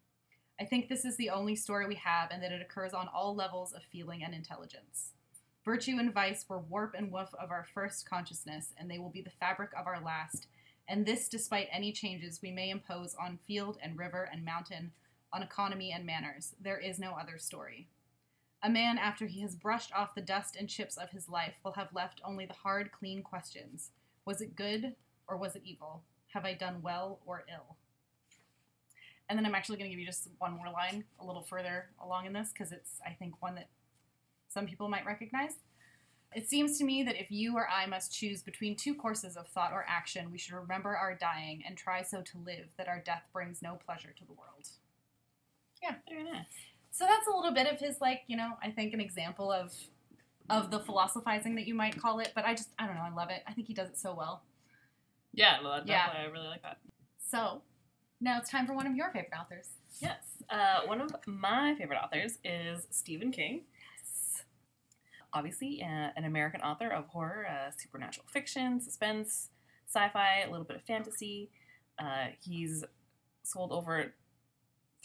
I 0.60 0.64
think 0.64 0.88
this 0.88 1.04
is 1.04 1.16
the 1.16 1.30
only 1.30 1.56
story 1.56 1.86
we 1.86 1.94
have, 1.96 2.30
and 2.30 2.42
that 2.42 2.52
it 2.52 2.60
occurs 2.60 2.92
on 2.92 3.08
all 3.08 3.34
levels 3.34 3.72
of 3.72 3.82
feeling 3.82 4.22
and 4.22 4.34
intelligence. 4.34 5.12
Virtue 5.68 5.98
and 5.98 6.14
vice 6.14 6.46
were 6.48 6.60
warp 6.60 6.94
and 6.96 7.12
woof 7.12 7.28
of 7.38 7.50
our 7.50 7.66
first 7.74 8.08
consciousness, 8.08 8.72
and 8.78 8.90
they 8.90 8.98
will 8.98 9.10
be 9.10 9.20
the 9.20 9.28
fabric 9.38 9.68
of 9.78 9.86
our 9.86 10.00
last, 10.02 10.46
and 10.88 11.04
this 11.04 11.28
despite 11.28 11.68
any 11.70 11.92
changes 11.92 12.40
we 12.40 12.50
may 12.50 12.70
impose 12.70 13.14
on 13.22 13.38
field 13.46 13.76
and 13.82 13.98
river 13.98 14.30
and 14.32 14.42
mountain, 14.42 14.92
on 15.30 15.42
economy 15.42 15.92
and 15.92 16.06
manners. 16.06 16.54
There 16.58 16.78
is 16.78 16.98
no 16.98 17.10
other 17.10 17.36
story. 17.36 17.86
A 18.62 18.70
man, 18.70 18.96
after 18.96 19.26
he 19.26 19.42
has 19.42 19.54
brushed 19.54 19.92
off 19.92 20.14
the 20.14 20.22
dust 20.22 20.56
and 20.56 20.70
chips 20.70 20.96
of 20.96 21.10
his 21.10 21.28
life, 21.28 21.56
will 21.62 21.72
have 21.72 21.92
left 21.92 22.22
only 22.24 22.46
the 22.46 22.54
hard, 22.54 22.90
clean 22.90 23.22
questions 23.22 23.90
Was 24.24 24.40
it 24.40 24.56
good 24.56 24.94
or 25.28 25.36
was 25.36 25.54
it 25.54 25.64
evil? 25.66 26.02
Have 26.32 26.46
I 26.46 26.54
done 26.54 26.80
well 26.80 27.20
or 27.26 27.44
ill? 27.52 27.76
And 29.28 29.38
then 29.38 29.44
I'm 29.44 29.54
actually 29.54 29.76
going 29.76 29.90
to 29.90 29.94
give 29.94 30.00
you 30.00 30.06
just 30.06 30.30
one 30.38 30.56
more 30.56 30.70
line 30.72 31.04
a 31.20 31.26
little 31.26 31.42
further 31.42 31.90
along 32.02 32.24
in 32.24 32.32
this 32.32 32.52
because 32.54 32.72
it's, 32.72 33.02
I 33.06 33.10
think, 33.10 33.42
one 33.42 33.56
that 33.56 33.68
some 34.48 34.66
people 34.66 34.88
might 34.88 35.06
recognize. 35.06 35.52
It 36.34 36.48
seems 36.48 36.76
to 36.78 36.84
me 36.84 37.02
that 37.04 37.18
if 37.20 37.30
you 37.30 37.56
or 37.56 37.68
I 37.68 37.86
must 37.86 38.12
choose 38.12 38.42
between 38.42 38.76
two 38.76 38.94
courses 38.94 39.36
of 39.36 39.46
thought 39.48 39.72
or 39.72 39.84
action, 39.88 40.30
we 40.30 40.36
should 40.38 40.54
remember 40.54 40.94
our 40.94 41.14
dying 41.14 41.62
and 41.66 41.76
try 41.76 42.02
so 42.02 42.20
to 42.20 42.38
live 42.44 42.66
that 42.76 42.86
our 42.88 43.00
death 43.00 43.24
brings 43.32 43.62
no 43.62 43.78
pleasure 43.86 44.12
to 44.18 44.24
the 44.26 44.32
world. 44.32 44.68
Yeah, 45.82 45.94
very 46.08 46.24
nice. 46.24 46.44
So 46.90 47.06
that's 47.06 47.26
a 47.26 47.34
little 47.34 47.52
bit 47.54 47.66
of 47.72 47.78
his, 47.78 48.00
like, 48.00 48.22
you 48.26 48.36
know, 48.36 48.54
I 48.62 48.70
think 48.70 48.92
an 48.92 49.00
example 49.00 49.50
of 49.52 49.72
of 50.50 50.70
the 50.70 50.80
philosophizing 50.80 51.54
that 51.56 51.66
you 51.66 51.74
might 51.74 52.00
call 52.00 52.20
it. 52.20 52.32
But 52.34 52.46
I 52.46 52.54
just, 52.54 52.70
I 52.78 52.86
don't 52.86 52.96
know, 52.96 53.02
I 53.02 53.10
love 53.14 53.28
it. 53.28 53.42
I 53.46 53.52
think 53.52 53.66
he 53.66 53.74
does 53.74 53.90
it 53.90 53.98
so 53.98 54.14
well. 54.14 54.42
Yeah, 55.34 55.62
well, 55.62 55.82
Yeah. 55.84 56.06
definitely, 56.06 56.26
I 56.26 56.32
really 56.32 56.48
like 56.48 56.62
that. 56.62 56.78
So 57.18 57.60
now 58.18 58.38
it's 58.38 58.50
time 58.50 58.66
for 58.66 58.72
one 58.72 58.86
of 58.86 58.96
your 58.96 59.10
favorite 59.10 59.34
authors. 59.38 59.68
Yes. 60.00 60.42
Uh, 60.48 60.80
one 60.86 61.02
of 61.02 61.10
my 61.26 61.74
favorite 61.76 61.98
authors 62.02 62.38
is 62.44 62.86
Stephen 62.90 63.30
King. 63.30 63.64
Obviously, 65.32 65.82
uh, 65.82 66.10
an 66.16 66.24
American 66.24 66.60
author 66.62 66.88
of 66.88 67.06
horror, 67.08 67.46
uh, 67.48 67.70
supernatural 67.76 68.26
fiction, 68.28 68.80
suspense, 68.80 69.50
sci 69.86 70.08
fi, 70.08 70.40
a 70.46 70.50
little 70.50 70.64
bit 70.64 70.76
of 70.76 70.82
fantasy. 70.82 71.50
Uh, 71.98 72.26
he's 72.40 72.84
sold 73.42 73.72
over 73.72 74.14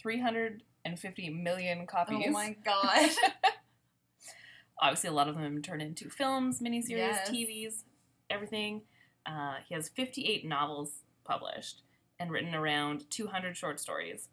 350 0.00 1.30
million 1.30 1.86
copies. 1.86 2.24
Oh 2.26 2.30
my 2.30 2.56
god. 2.64 3.10
Obviously, 4.80 5.08
a 5.08 5.12
lot 5.12 5.28
of 5.28 5.36
them 5.36 5.62
turn 5.62 5.80
into 5.80 6.10
films, 6.10 6.60
miniseries, 6.60 6.90
Yes. 6.90 7.30
TVs, 7.30 7.82
everything. 8.30 8.82
Uh, 9.26 9.56
he 9.66 9.74
has 9.74 9.88
58 9.88 10.44
novels 10.46 11.02
published 11.24 11.82
and 12.18 12.30
written 12.30 12.54
around 12.54 13.08
200 13.10 13.56
short 13.56 13.80
stories, 13.80 14.28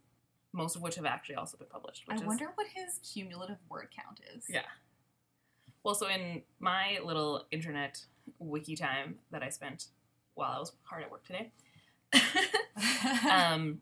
most 0.54 0.76
of 0.76 0.82
which 0.82 0.96
have 0.96 1.06
actually 1.06 1.36
also 1.36 1.58
been 1.58 1.68
published. 1.68 2.04
I 2.10 2.16
is, 2.16 2.24
wonder 2.24 2.52
what 2.56 2.68
his 2.74 3.00
cumulative 3.14 3.58
word 3.70 3.88
count 3.96 4.20
is. 4.36 4.46
Yeah. 4.50 4.64
Well, 5.84 5.96
so 5.96 6.08
in 6.08 6.44
my 6.60 7.00
little 7.04 7.46
internet 7.52 8.06
wiki 8.40 8.76
time 8.76 9.16
that 9.32 9.42
I 9.44 9.50
spent 9.50 9.88
while 10.36 10.52
I 10.52 10.60
was 10.60 10.72
hard 10.84 11.04
at 11.04 11.12
work 11.12 11.26
today, 11.26 11.52
um, 13.32 13.82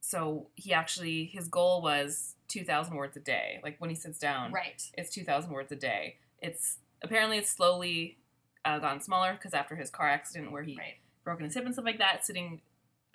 so 0.00 0.48
he 0.54 0.72
actually 0.72 1.24
his 1.26 1.48
goal 1.48 1.82
was 1.82 2.34
two 2.48 2.64
thousand 2.64 2.96
words 2.96 3.16
a 3.16 3.20
day. 3.20 3.60
Like 3.62 3.76
when 3.80 3.90
he 3.90 3.96
sits 3.96 4.18
down, 4.18 4.52
right. 4.52 4.82
it's 4.98 5.10
two 5.10 5.24
thousand 5.24 5.52
words 5.52 5.70
a 5.72 5.76
day. 5.76 6.16
It's 6.40 6.78
apparently 7.02 7.38
it's 7.38 7.50
slowly 7.50 8.18
uh, 8.64 8.78
gotten 8.78 9.00
smaller 9.00 9.32
because 9.32 9.54
after 9.54 9.76
his 9.76 9.90
car 9.90 10.08
accident 10.08 10.52
where 10.52 10.62
he 10.62 10.76
Right. 10.76 10.96
broken 11.24 11.44
his 11.44 11.54
hip 11.54 11.64
and 11.64 11.72
stuff 11.74 11.84
like 11.84 11.98
that, 11.98 12.24
sitting 12.24 12.60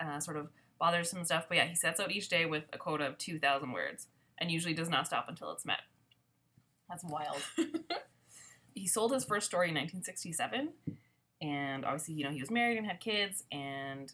uh, 0.00 0.20
sort 0.20 0.36
of 0.36 0.48
bothers 0.80 1.12
him 1.12 1.18
and 1.18 1.26
stuff. 1.26 1.46
But 1.48 1.58
yeah, 1.58 1.66
he 1.66 1.74
sets 1.74 2.00
out 2.00 2.10
each 2.10 2.28
day 2.28 2.46
with 2.46 2.64
a 2.72 2.78
quota 2.78 3.06
of 3.06 3.18
two 3.18 3.38
thousand 3.38 3.72
words, 3.72 4.06
and 4.38 4.50
usually 4.50 4.74
does 4.74 4.88
not 4.88 5.06
stop 5.06 5.28
until 5.28 5.52
it's 5.52 5.64
met. 5.66 5.80
That's 6.88 7.04
wild. 7.04 7.42
he 8.74 8.86
sold 8.86 9.12
his 9.12 9.24
first 9.24 9.46
story 9.46 9.68
in 9.68 9.74
1967 9.74 10.70
and 11.40 11.84
obviously 11.84 12.14
you 12.14 12.24
know 12.24 12.30
he 12.30 12.40
was 12.40 12.50
married 12.50 12.78
and 12.78 12.86
had 12.86 13.00
kids 13.00 13.44
and 13.52 14.12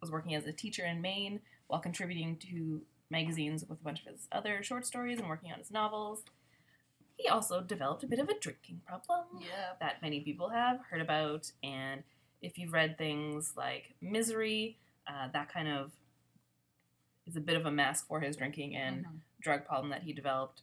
was 0.00 0.10
working 0.10 0.34
as 0.34 0.46
a 0.46 0.52
teacher 0.52 0.84
in 0.84 1.00
maine 1.00 1.40
while 1.68 1.80
contributing 1.80 2.36
to 2.36 2.82
magazines 3.10 3.64
with 3.68 3.80
a 3.80 3.84
bunch 3.84 4.00
of 4.00 4.12
his 4.12 4.26
other 4.32 4.62
short 4.62 4.84
stories 4.86 5.18
and 5.18 5.28
working 5.28 5.52
on 5.52 5.58
his 5.58 5.70
novels 5.70 6.22
he 7.16 7.28
also 7.28 7.60
developed 7.60 8.02
a 8.02 8.06
bit 8.06 8.18
of 8.18 8.28
a 8.28 8.38
drinking 8.38 8.80
problem 8.86 9.24
Yeah. 9.40 9.72
that 9.80 10.02
many 10.02 10.20
people 10.20 10.48
have 10.50 10.80
heard 10.90 11.00
about 11.00 11.50
and 11.62 12.02
if 12.42 12.58
you've 12.58 12.72
read 12.72 12.98
things 12.98 13.54
like 13.56 13.94
misery 14.00 14.78
uh, 15.06 15.28
that 15.32 15.52
kind 15.52 15.68
of 15.68 15.92
is 17.26 17.36
a 17.36 17.40
bit 17.40 17.56
of 17.56 17.64
a 17.66 17.70
mask 17.70 18.06
for 18.08 18.20
his 18.20 18.36
drinking 18.36 18.74
and 18.76 19.04
Mhm. 19.04 19.20
drug 19.40 19.64
problem 19.66 19.90
that 19.90 20.02
he 20.02 20.12
developed. 20.12 20.62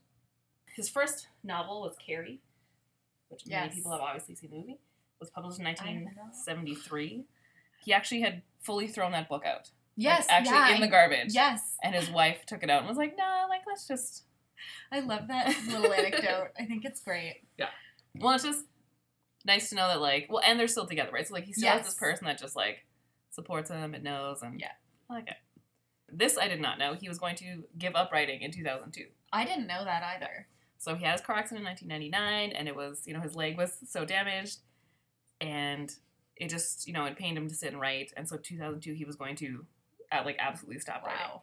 His 0.75 0.89
first 0.89 1.27
novel 1.43 1.81
was 1.81 1.95
Carrie, 2.05 2.39
which 3.29 3.45
many 3.47 3.69
people 3.73 3.91
have 3.91 4.01
obviously 4.01 4.35
seen 4.35 4.49
the 4.51 4.57
movie. 4.57 4.79
Was 5.19 5.29
published 5.29 5.59
in 5.59 5.65
1973. 5.65 7.25
He 7.83 7.93
actually 7.93 8.21
had 8.21 8.41
fully 8.59 8.87
thrown 8.87 9.11
that 9.11 9.29
book 9.29 9.45
out. 9.45 9.57
Like, 9.57 9.71
Yes. 9.97 10.27
actually 10.29 10.55
yeah, 10.55 10.75
in 10.75 10.81
the 10.81 10.87
I- 10.87 10.89
garbage. 10.89 11.33
Yes. 11.33 11.77
And 11.83 11.93
his 11.93 12.09
wife 12.09 12.45
took 12.45 12.63
it 12.63 12.69
out 12.69 12.79
and 12.79 12.87
was 12.87 12.97
like, 12.97 13.15
"Nah, 13.17 13.45
like 13.47 13.61
let's 13.67 13.87
just." 13.87 14.23
I 14.91 14.99
love 14.99 15.27
that 15.27 15.47
little 15.67 15.91
anecdote. 15.93 16.51
I 16.59 16.65
think 16.65 16.85
it's 16.85 17.01
great. 17.01 17.41
Yeah. 17.57 17.69
Well, 18.15 18.33
it's 18.35 18.43
just 18.43 18.65
nice 19.45 19.69
to 19.69 19.75
know 19.75 19.87
that 19.87 19.99
like, 20.01 20.27
well, 20.29 20.41
and 20.45 20.59
they're 20.59 20.67
still 20.67 20.85
together, 20.85 21.11
right? 21.11 21.27
So 21.27 21.33
like, 21.33 21.45
he 21.45 21.53
still 21.53 21.69
has 21.71 21.85
this 21.85 21.95
person 21.95 22.25
that 22.27 22.37
just 22.39 22.55
like 22.55 22.85
supports 23.31 23.69
him 23.71 23.93
and 23.93 24.03
knows, 24.03 24.41
and 24.43 24.59
Yeah. 24.59 24.71
I 25.09 25.13
like 25.13 25.27
it. 25.29 25.37
This 26.09 26.37
I 26.37 26.47
did 26.47 26.61
not 26.61 26.77
know. 26.77 26.93
He 26.93 27.09
was 27.09 27.17
going 27.19 27.35
to 27.37 27.63
give 27.77 27.95
up 27.95 28.11
writing 28.11 28.41
in 28.41 28.51
2002. 28.51 29.07
I 29.33 29.45
didn't 29.45 29.65
know 29.67 29.83
that 29.83 30.03
either. 30.03 30.47
So 30.81 30.95
he 30.95 31.05
had 31.05 31.11
his 31.11 31.21
car 31.21 31.35
accident 31.35 31.59
in 31.59 31.65
1999, 31.67 32.53
and 32.57 32.67
it 32.67 32.75
was, 32.75 33.03
you 33.05 33.13
know, 33.13 33.19
his 33.19 33.35
leg 33.35 33.55
was 33.55 33.71
so 33.87 34.03
damaged, 34.03 34.61
and 35.39 35.93
it 36.35 36.49
just, 36.49 36.87
you 36.87 36.93
know, 36.93 37.05
it 37.05 37.15
pained 37.15 37.37
him 37.37 37.47
to 37.47 37.53
sit 37.53 37.71
and 37.71 37.79
write. 37.79 38.11
And 38.17 38.27
so 38.27 38.35
2002, 38.35 38.93
he 38.93 39.05
was 39.05 39.15
going 39.15 39.35
to, 39.35 39.63
uh, 40.11 40.23
like, 40.25 40.37
absolutely 40.39 40.79
stop 40.79 41.03
writing. 41.05 41.39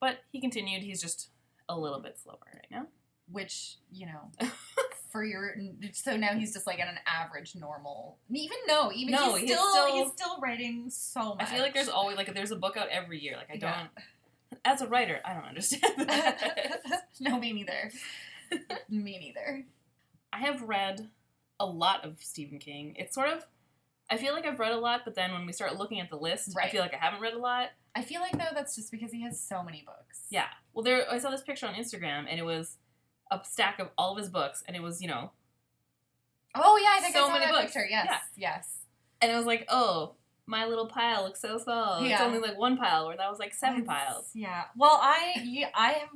But 0.00 0.20
he 0.30 0.40
continued. 0.40 0.82
He's 0.82 1.02
just 1.02 1.28
a 1.68 1.78
little 1.78 2.00
bit 2.00 2.18
slower 2.18 2.38
right 2.54 2.66
now. 2.70 2.86
Which, 3.30 3.76
you 3.92 4.06
know, 4.06 4.48
for 5.12 5.22
your 5.22 5.54
so 5.92 6.16
now 6.16 6.32
he's 6.32 6.54
just 6.54 6.66
like 6.66 6.80
at 6.80 6.88
an 6.88 6.98
average 7.06 7.54
normal. 7.54 8.16
Even 8.30 8.56
no, 8.66 8.90
even 8.90 9.12
No, 9.12 9.34
he's, 9.34 9.48
he's 9.50 9.50
still, 9.58 9.70
still- 9.70 9.92
he's 9.94 10.12
still 10.12 10.40
writing 10.40 10.88
so 10.88 11.34
much 11.34 11.42
I 11.42 11.44
feel 11.52 11.62
like 11.62 11.74
there's 11.74 11.88
always 11.90 12.16
like 12.16 12.34
there's 12.34 12.50
a 12.50 12.56
book 12.56 12.76
out 12.78 12.88
every 12.90 13.20
year. 13.20 13.36
Like 13.36 13.50
I 13.52 13.56
don't, 13.58 13.70
Yeah. 13.70 14.58
as 14.64 14.80
a 14.80 14.86
writer, 14.88 15.20
I 15.24 15.34
don't 15.34 15.44
understand 15.44 15.92
that. 16.08 17.04
no, 17.20 17.38
me 17.38 17.52
neither. 17.52 17.92
me 18.88 19.18
neither. 19.18 19.64
I 20.32 20.38
have 20.38 20.62
read 20.62 21.08
a 21.60 21.66
lot 21.66 22.04
of 22.04 22.16
Stephen 22.20 22.58
King. 22.58 22.94
It's 22.98 23.14
sort 23.14 23.28
of, 23.28 23.46
I 24.10 24.16
feel 24.16 24.32
like 24.34 24.46
I've 24.46 24.58
read 24.58 24.72
a 24.72 24.78
lot, 24.78 25.02
but 25.04 25.14
then 25.14 25.32
when 25.32 25.46
we 25.46 25.52
start 25.52 25.76
looking 25.78 26.00
at 26.00 26.10
the 26.10 26.16
list, 26.16 26.56
I 26.60 26.68
feel 26.68 26.80
like 26.80 26.94
I 26.94 26.98
haven't 26.98 27.20
read 27.20 27.34
a 27.34 27.38
lot. 27.38 27.70
I 27.94 28.02
feel 28.02 28.20
like 28.20 28.32
though 28.32 28.54
that's 28.54 28.74
just 28.74 28.90
because 28.90 29.12
he 29.12 29.22
has 29.22 29.38
so 29.38 29.62
many 29.62 29.82
books. 29.86 30.22
Yeah. 30.30 30.46
Well, 30.72 30.82
there 30.82 31.04
I 31.10 31.18
saw 31.18 31.30
this 31.30 31.42
picture 31.42 31.66
on 31.66 31.74
Instagram, 31.74 32.24
and 32.28 32.38
it 32.38 32.44
was 32.44 32.78
a 33.30 33.40
stack 33.44 33.78
of 33.78 33.88
all 33.98 34.12
of 34.12 34.18
his 34.18 34.28
books, 34.30 34.62
and 34.66 34.74
it 34.76 34.82
was 34.82 35.00
you 35.02 35.08
know, 35.08 35.30
Oh 36.54 36.76
yeah, 36.82 36.90
I 36.92 37.00
think 37.00 37.14
So 37.14 37.20
I 37.24 37.26
saw 37.26 37.32
many 37.32 37.44
that 37.46 37.52
books. 37.52 37.64
picture. 37.72 37.86
Yes, 37.88 38.06
Yeah. 38.08 38.18
yes. 38.56 38.78
and 39.20 39.30
it 39.30 39.36
was 39.36 39.46
like, 39.46 39.64
oh, 39.68 40.14
my 40.46 40.66
little 40.66 40.86
pile 40.86 41.22
looks 41.24 41.40
so 41.40 41.56
small. 41.58 42.02
Yeah. 42.02 42.14
It's 42.14 42.22
only 42.22 42.38
like 42.40 42.58
one 42.58 42.76
pile, 42.76 43.06
where 43.06 43.16
that 43.16 43.30
was 43.30 43.38
like 43.38 43.54
seven 43.54 43.84
That's- 43.84 44.04
piles. 44.06 44.30
Yeah. 44.34 44.64
Well, 44.76 44.98
I 45.00 45.34
yeah, 45.44 45.68
I 45.74 45.92
have 45.92 46.08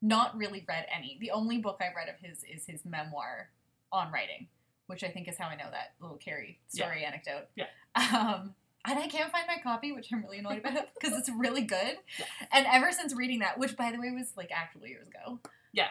not 0.00 0.36
really 0.36 0.64
read 0.68 0.86
any. 0.94 1.18
The 1.20 1.30
only 1.30 1.58
book 1.58 1.80
I've 1.80 1.96
read 1.96 2.08
of 2.08 2.20
his 2.20 2.44
is 2.44 2.66
his 2.66 2.84
memoir 2.84 3.50
on 3.92 4.12
writing, 4.12 4.48
which 4.86 5.02
I 5.02 5.08
think 5.08 5.28
is 5.28 5.36
how 5.36 5.48
I 5.48 5.56
know 5.56 5.70
that 5.70 5.94
little 6.00 6.16
Carrie 6.16 6.58
story 6.68 7.04
anecdote. 7.04 7.46
Yeah. 7.56 7.66
Um, 7.96 8.54
and 8.84 8.98
I 8.98 9.08
can't 9.08 9.30
find 9.32 9.44
my 9.46 9.58
copy, 9.62 9.92
which 9.92 10.08
I'm 10.12 10.22
really 10.22 10.38
annoyed 10.38 10.58
about 10.58 10.88
because 11.00 11.18
it's 11.18 11.28
really 11.30 11.62
good. 11.62 11.96
Yeah. 12.18 12.24
And 12.52 12.66
ever 12.70 12.92
since 12.92 13.14
reading 13.14 13.40
that, 13.40 13.58
which 13.58 13.76
by 13.76 13.90
the 13.90 13.98
way 13.98 14.10
was 14.10 14.32
like 14.36 14.50
actual 14.52 14.86
years 14.86 15.08
ago. 15.08 15.40
Yeah. 15.72 15.88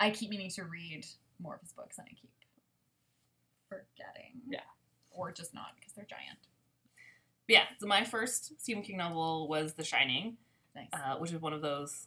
I 0.00 0.10
keep 0.10 0.30
meaning 0.30 0.50
to 0.50 0.64
read 0.64 1.04
more 1.40 1.56
of 1.56 1.60
his 1.60 1.72
books, 1.72 1.98
and 1.98 2.06
I 2.08 2.14
keep 2.14 2.30
forgetting. 3.68 4.40
Yeah. 4.48 4.60
Or 5.10 5.32
just 5.32 5.54
not 5.54 5.68
because 5.78 5.92
they're 5.92 6.06
giant. 6.08 6.38
But 7.46 7.54
yeah. 7.54 7.62
So 7.78 7.86
my 7.86 8.04
first 8.04 8.60
Stephen 8.60 8.82
King 8.82 8.98
novel 8.98 9.48
was 9.48 9.74
The 9.74 9.84
Shining, 9.84 10.36
Nice. 10.74 10.88
uh, 10.92 11.16
which 11.16 11.32
is 11.32 11.40
one 11.40 11.52
of 11.52 11.62
those 11.62 12.06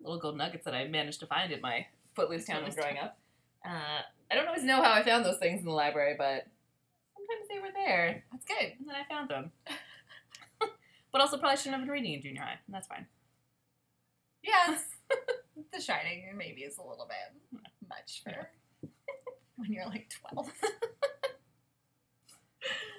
little 0.00 0.18
gold 0.18 0.36
nuggets 0.36 0.64
that 0.64 0.74
I 0.74 0.86
managed 0.88 1.20
to 1.20 1.26
find 1.26 1.52
in 1.52 1.60
my 1.60 1.86
footloose 2.16 2.46
town 2.46 2.58
Footloose 2.64 2.76
growing 2.76 2.98
up. 2.98 3.18
Uh, 3.64 4.00
I 4.30 4.34
don't 4.34 4.46
always 4.46 4.64
know 4.64 4.82
how 4.82 4.92
I 4.92 5.02
found 5.02 5.24
those 5.24 5.38
things 5.38 5.60
in 5.60 5.66
the 5.66 5.72
library, 5.72 6.14
but 6.16 6.46
sometimes 7.16 7.48
they 7.48 7.58
were 7.60 7.72
there, 7.74 8.24
That's 8.32 8.44
good. 8.44 8.72
and 8.78 8.88
then 8.88 8.94
I 8.96 9.04
found 9.12 9.28
them. 9.30 9.52
But 11.12 11.20
also 11.20 11.38
probably 11.38 11.56
shouldn't 11.56 11.74
have 11.74 11.80
been 11.82 11.90
reading 11.90 12.14
in 12.14 12.22
junior 12.22 12.42
high. 12.42 12.60
And 12.66 12.72
that's 12.72 12.86
fine. 12.86 13.06
Yes. 14.42 14.84
The 15.72 15.80
Shining 15.80 16.24
maybe 16.36 16.62
is 16.62 16.78
a 16.78 16.82
little 16.82 17.06
bit 17.08 17.60
much 17.88 18.22
for 18.24 18.48
when 19.56 19.72
you're 19.72 19.86
like 19.86 20.08
12. 20.32 20.50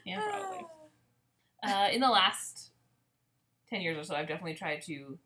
Yeah, 0.06 0.22
probably. 0.22 0.66
Uh, 1.64 1.90
in 1.92 2.02
the 2.02 2.10
last 2.10 2.72
10 3.70 3.82
years 3.82 3.96
or 3.96 4.04
so, 4.04 4.16
I've 4.16 4.28
definitely 4.28 4.56
tried 4.56 4.82
to 4.88 5.20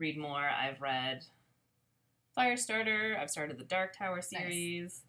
read 0.00 0.18
more. 0.18 0.40
I've 0.48 0.80
read 0.80 1.24
Firestarter, 2.36 3.18
I've 3.18 3.30
started 3.30 3.58
the 3.58 3.64
Dark 3.64 3.96
Tower 3.96 4.22
series, 4.22 5.02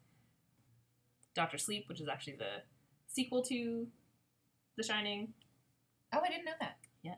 Doctor 1.34 1.58
Sleep, 1.58 1.86
which 1.88 2.02
is 2.02 2.08
actually 2.08 2.36
the 2.36 2.62
sequel 3.08 3.42
to 3.44 3.88
The 4.78 4.84
Shining. 4.84 5.34
Oh, 6.14 6.20
I 6.24 6.30
didn't 6.30 6.46
know 6.46 6.52
that. 6.60 6.78
Yes. 7.04 7.18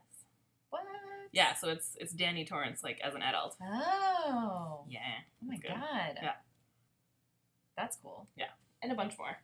What? 0.70 0.84
Yeah, 1.32 1.56
so 1.56 1.70
it's 1.70 1.98
it's 2.00 2.13
Danny 2.13 2.46
Torrance 2.46 2.84
like 2.84 3.01
as 3.03 3.15
an 3.15 3.24
adult. 3.24 3.58
Oh. 3.62 4.82
Yeah. 4.88 5.00
Oh 5.44 5.48
my 5.48 5.58
god. 5.58 6.20
Yeah. 6.22 6.34
That's 7.75 7.98
cool. 7.98 8.27
Yeah, 8.38 8.50
and 8.84 8.92
a 8.92 8.96
bunch 8.96 9.18
more. 9.18 9.36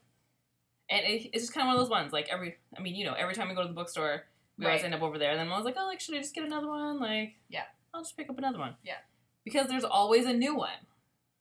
And 0.92 1.02
it, 1.06 1.30
it's 1.34 1.44
just 1.44 1.54
kind 1.54 1.64
of 1.64 1.68
one 1.70 1.76
of 1.78 1.82
those 1.82 1.90
ones. 1.90 2.14
Like 2.14 2.30
every, 2.30 2.58
I 2.78 2.82
mean, 2.82 2.96
you 2.96 3.06
know, 3.06 3.14
every 3.14 3.34
time 3.34 3.50
we 3.50 3.56
go 3.56 3.62
to 3.64 3.68
the 3.68 3.74
bookstore, 3.74 4.26
we 4.58 4.66
always 4.66 4.84
end 4.84 4.94
up 4.94 5.02
over 5.02 5.18
there. 5.18 5.32
And 5.32 5.40
then 5.40 5.48
I 5.52 5.56
was 5.56 5.66
like, 5.66 5.76
oh, 5.78 5.86
like 5.88 6.00
should 6.00 6.16
I 6.16 6.20
just 6.20 6.36
get 6.36 6.44
another 6.44 6.68
one? 6.68 7.00
Like, 7.00 7.36
Yeah. 7.50 7.64
I'll 7.94 8.02
just 8.02 8.16
pick 8.18 8.30
up 8.30 8.38
another 8.38 8.60
one. 8.60 8.76
Yeah. 8.84 8.96
Because 9.44 9.68
there's 9.68 9.84
always 9.84 10.26
a 10.26 10.34
new 10.34 10.56
one. 10.56 10.70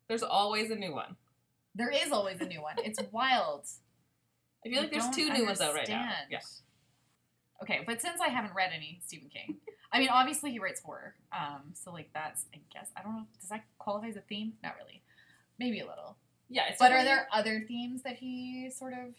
There's 0.09 0.23
always 0.23 0.71
a 0.71 0.77
new 0.77 0.93
one. 0.93 1.17
There 1.75 1.91
is 1.91 2.11
always 2.11 2.41
a 2.41 2.47
new 2.47 2.63
one. 2.63 2.77
It's 2.79 2.99
wild. 3.13 3.67
I 4.65 4.71
feel 4.71 4.83
like 4.83 4.91
there's 4.91 5.09
two 5.11 5.33
new 5.33 5.47
ones 5.47 5.61
out 5.61 5.75
right 5.75 5.89
now. 5.89 6.11
Yeah. 6.31 6.39
Okay, 7.63 7.81
but 7.87 8.01
since 8.01 8.21
I 8.21 8.29
haven't 8.29 8.55
read 8.55 8.71
any 8.75 9.01
Stephen 9.05 9.29
King, 9.29 9.57
I 9.93 9.99
mean, 9.99 10.09
obviously 10.11 10.51
he 10.51 10.59
writes 10.59 10.81
horror. 10.81 11.15
Um, 11.33 11.75
so 11.75 11.93
like 11.93 12.11
that's, 12.15 12.47
I 12.55 12.61
guess, 12.73 12.91
I 12.97 13.03
don't 13.03 13.13
know, 13.13 13.23
does 13.41 13.51
that 13.51 13.65
qualify 13.79 14.09
as 14.09 14.17
a 14.17 14.21
theme? 14.21 14.55
Not 14.63 14.75
really. 14.79 15.03
Maybe 15.59 15.81
a 15.81 15.87
little. 15.87 16.17
Yeah. 16.49 16.69
It's 16.69 16.79
But 16.79 16.93
are 16.93 17.05
there 17.05 17.29
other 17.33 17.65
themes 17.67 18.03
that 18.03 18.17
he 18.17 18.71
sort 18.75 18.95
of 18.95 19.15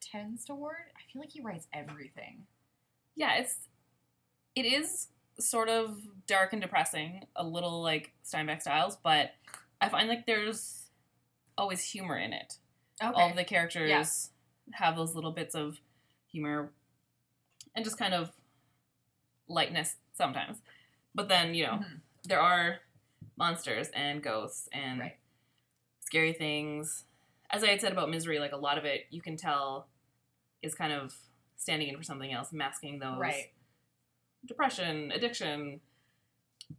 tends 0.00 0.44
toward? 0.44 0.76
I 0.96 1.12
feel 1.12 1.20
like 1.20 1.30
he 1.32 1.40
writes 1.40 1.66
everything. 1.72 2.46
Yeah, 3.16 3.36
it's 3.36 3.56
it 4.54 4.64
is 4.64 5.08
sort 5.38 5.68
of 5.68 6.00
dark 6.26 6.52
and 6.52 6.62
depressing, 6.62 7.26
a 7.36 7.44
little 7.44 7.82
like 7.82 8.12
Steinbeck 8.24 8.60
styles, 8.62 8.96
but 9.02 9.32
I 9.80 9.88
find 9.88 10.08
like 10.08 10.26
there's 10.26 10.86
always 11.58 11.84
humor 11.84 12.16
in 12.16 12.32
it. 12.32 12.58
Okay. 13.02 13.12
all 13.12 13.30
of 13.30 13.36
the 13.36 13.44
characters 13.44 14.30
have 14.72 14.94
those 14.96 15.14
little 15.16 15.32
bits 15.32 15.54
of 15.56 15.78
humor 16.30 16.70
and 17.74 17.84
just 17.84 17.98
kind 17.98 18.14
of 18.14 18.30
lightness 19.48 19.96
sometimes. 20.12 20.58
But 21.14 21.28
then, 21.28 21.54
you 21.54 21.64
know, 21.66 21.72
Mhm. 21.78 22.00
there 22.24 22.40
are 22.40 22.80
monsters 23.36 23.88
and 23.90 24.22
ghosts 24.22 24.68
and 24.72 25.00
Right. 25.00 25.18
scary 26.00 26.32
things. 26.32 27.04
As 27.50 27.62
I 27.64 27.68
had 27.68 27.80
said 27.80 27.92
about 27.92 28.10
misery, 28.10 28.38
like 28.38 28.52
a 28.52 28.56
lot 28.56 28.78
of 28.78 28.84
it 28.84 29.06
you 29.10 29.20
can 29.20 29.36
tell 29.36 29.88
is 30.62 30.74
kind 30.74 30.92
of 30.92 31.16
standing 31.56 31.88
in 31.88 31.96
for 31.96 32.02
something 32.04 32.32
else, 32.32 32.52
masking 32.52 32.98
those 33.00 33.18
Right. 33.18 33.52
Depression, 34.46 35.10
addiction, 35.12 35.80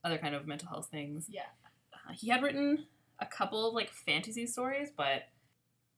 other 0.03 0.17
kind 0.17 0.35
of 0.35 0.47
mental 0.47 0.67
health 0.69 0.87
things. 0.91 1.27
Yeah. 1.29 1.41
Uh, 1.93 2.13
he 2.13 2.29
had 2.29 2.41
written 2.43 2.85
a 3.19 3.25
couple 3.25 3.67
of 3.67 3.73
like 3.73 3.91
fantasy 3.91 4.45
stories, 4.47 4.89
but 4.95 5.23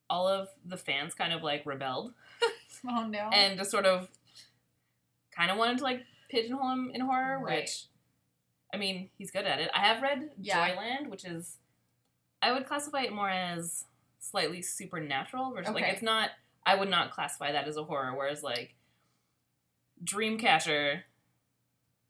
all 0.09 0.27
of 0.27 0.47
the 0.65 0.77
fans 0.77 1.13
kind 1.13 1.33
of 1.33 1.43
like 1.43 1.65
rebelled 1.65 2.13
Oh 2.87 3.05
no. 3.07 3.29
and 3.33 3.57
just 3.57 3.71
sort 3.71 3.85
of 3.85 4.07
kind 5.35 5.51
of 5.51 5.57
wanted 5.57 5.79
to 5.79 5.83
like 5.83 6.01
pigeonhole 6.29 6.71
him 6.71 6.91
in 6.93 7.01
horror, 7.01 7.39
Right. 7.43 7.61
which 7.61 7.85
I 8.73 8.77
mean, 8.77 9.09
he's 9.17 9.31
good 9.31 9.45
at 9.45 9.59
it. 9.59 9.69
I 9.73 9.79
have 9.79 10.01
read 10.01 10.29
Yeah. 10.39 10.69
Joyland, 10.69 11.09
which 11.09 11.25
is 11.25 11.57
I 12.41 12.51
would 12.51 12.67
classify 12.67 13.01
it 13.01 13.13
more 13.13 13.29
as 13.29 13.85
slightly 14.19 14.61
supernatural 14.61 15.53
versus 15.53 15.73
like 15.73 15.85
it's 15.85 16.01
not 16.01 16.29
I 16.65 16.75
would 16.75 16.89
not 16.89 17.11
classify 17.11 17.51
that 17.53 17.67
as 17.67 17.77
a 17.77 17.83
horror, 17.83 18.13
whereas 18.15 18.43
like 18.43 18.75
Dreamcatcher 20.03 21.01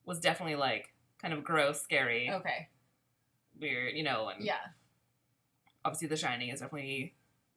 was 0.07 0.19
definitely 0.19 0.55
like 0.55 0.93
kind 1.21 1.33
of 1.33 1.43
gross, 1.43 1.81
scary, 1.81 2.31
okay. 2.31 2.69
weird, 3.59 3.93
you 3.95 4.03
know, 4.03 4.29
and 4.29 4.43
Yeah. 4.43 4.57
obviously 5.85 6.07
The 6.07 6.17
Shining 6.17 6.49
is 6.49 6.61
definitely 6.61 7.15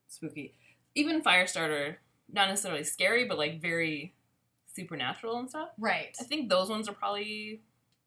spooky. 0.09 0.55
Even 0.95 1.23
Firestarter, 1.23 1.97
not 2.33 2.49
necessarily 2.49 2.85
scary, 2.85 3.25
but 3.27 3.39
like 3.39 3.61
very 3.63 4.15
supernatural 4.67 5.39
and 5.39 5.49
stuff. 5.49 5.71
Right. 5.79 6.17
I 6.21 6.25
think 6.25 6.49
those 6.49 6.69
ones 6.69 6.89
are 6.89 6.93
probably 6.93 7.63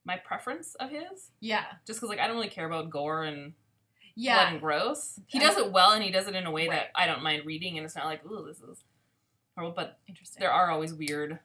my 0.06 0.18
preference 0.18 0.76
of 0.76 0.90
his, 0.90 1.32
Yeah. 1.40 1.66
just 1.88 2.00
because 2.00 2.10
like 2.10 2.20
I 2.20 2.28
don't 2.28 2.36
really 2.36 2.50
care 2.50 2.66
about 2.66 2.90
gore 2.90 3.24
and 3.24 3.54
blood 3.54 3.56
Yeah. 4.16 4.50
and 4.52 4.60
gross. 4.60 5.20
He 5.28 5.40
does 5.40 5.58
it 5.58 5.72
well, 5.72 5.92
and 5.92 6.04
he 6.04 6.12
does 6.12 6.28
it 6.28 6.36
in 6.36 6.46
a 6.46 6.52
way 6.52 6.68
Right. 6.68 6.76
that 6.76 6.92
I 6.96 7.08
don't 7.08 7.24
mind 7.24 7.46
reading, 7.46 7.78
and 7.78 7.86
it's 7.86 7.96
not 7.96 8.06
like 8.06 8.26
ooh, 8.26 8.46
this 8.46 8.60
is 8.62 8.84
horrible. 9.56 9.74
But 9.76 10.00
Interesting. 10.08 10.42
there 10.42 10.52
are 10.52 10.70
always 10.70 10.94
weird 10.94 11.40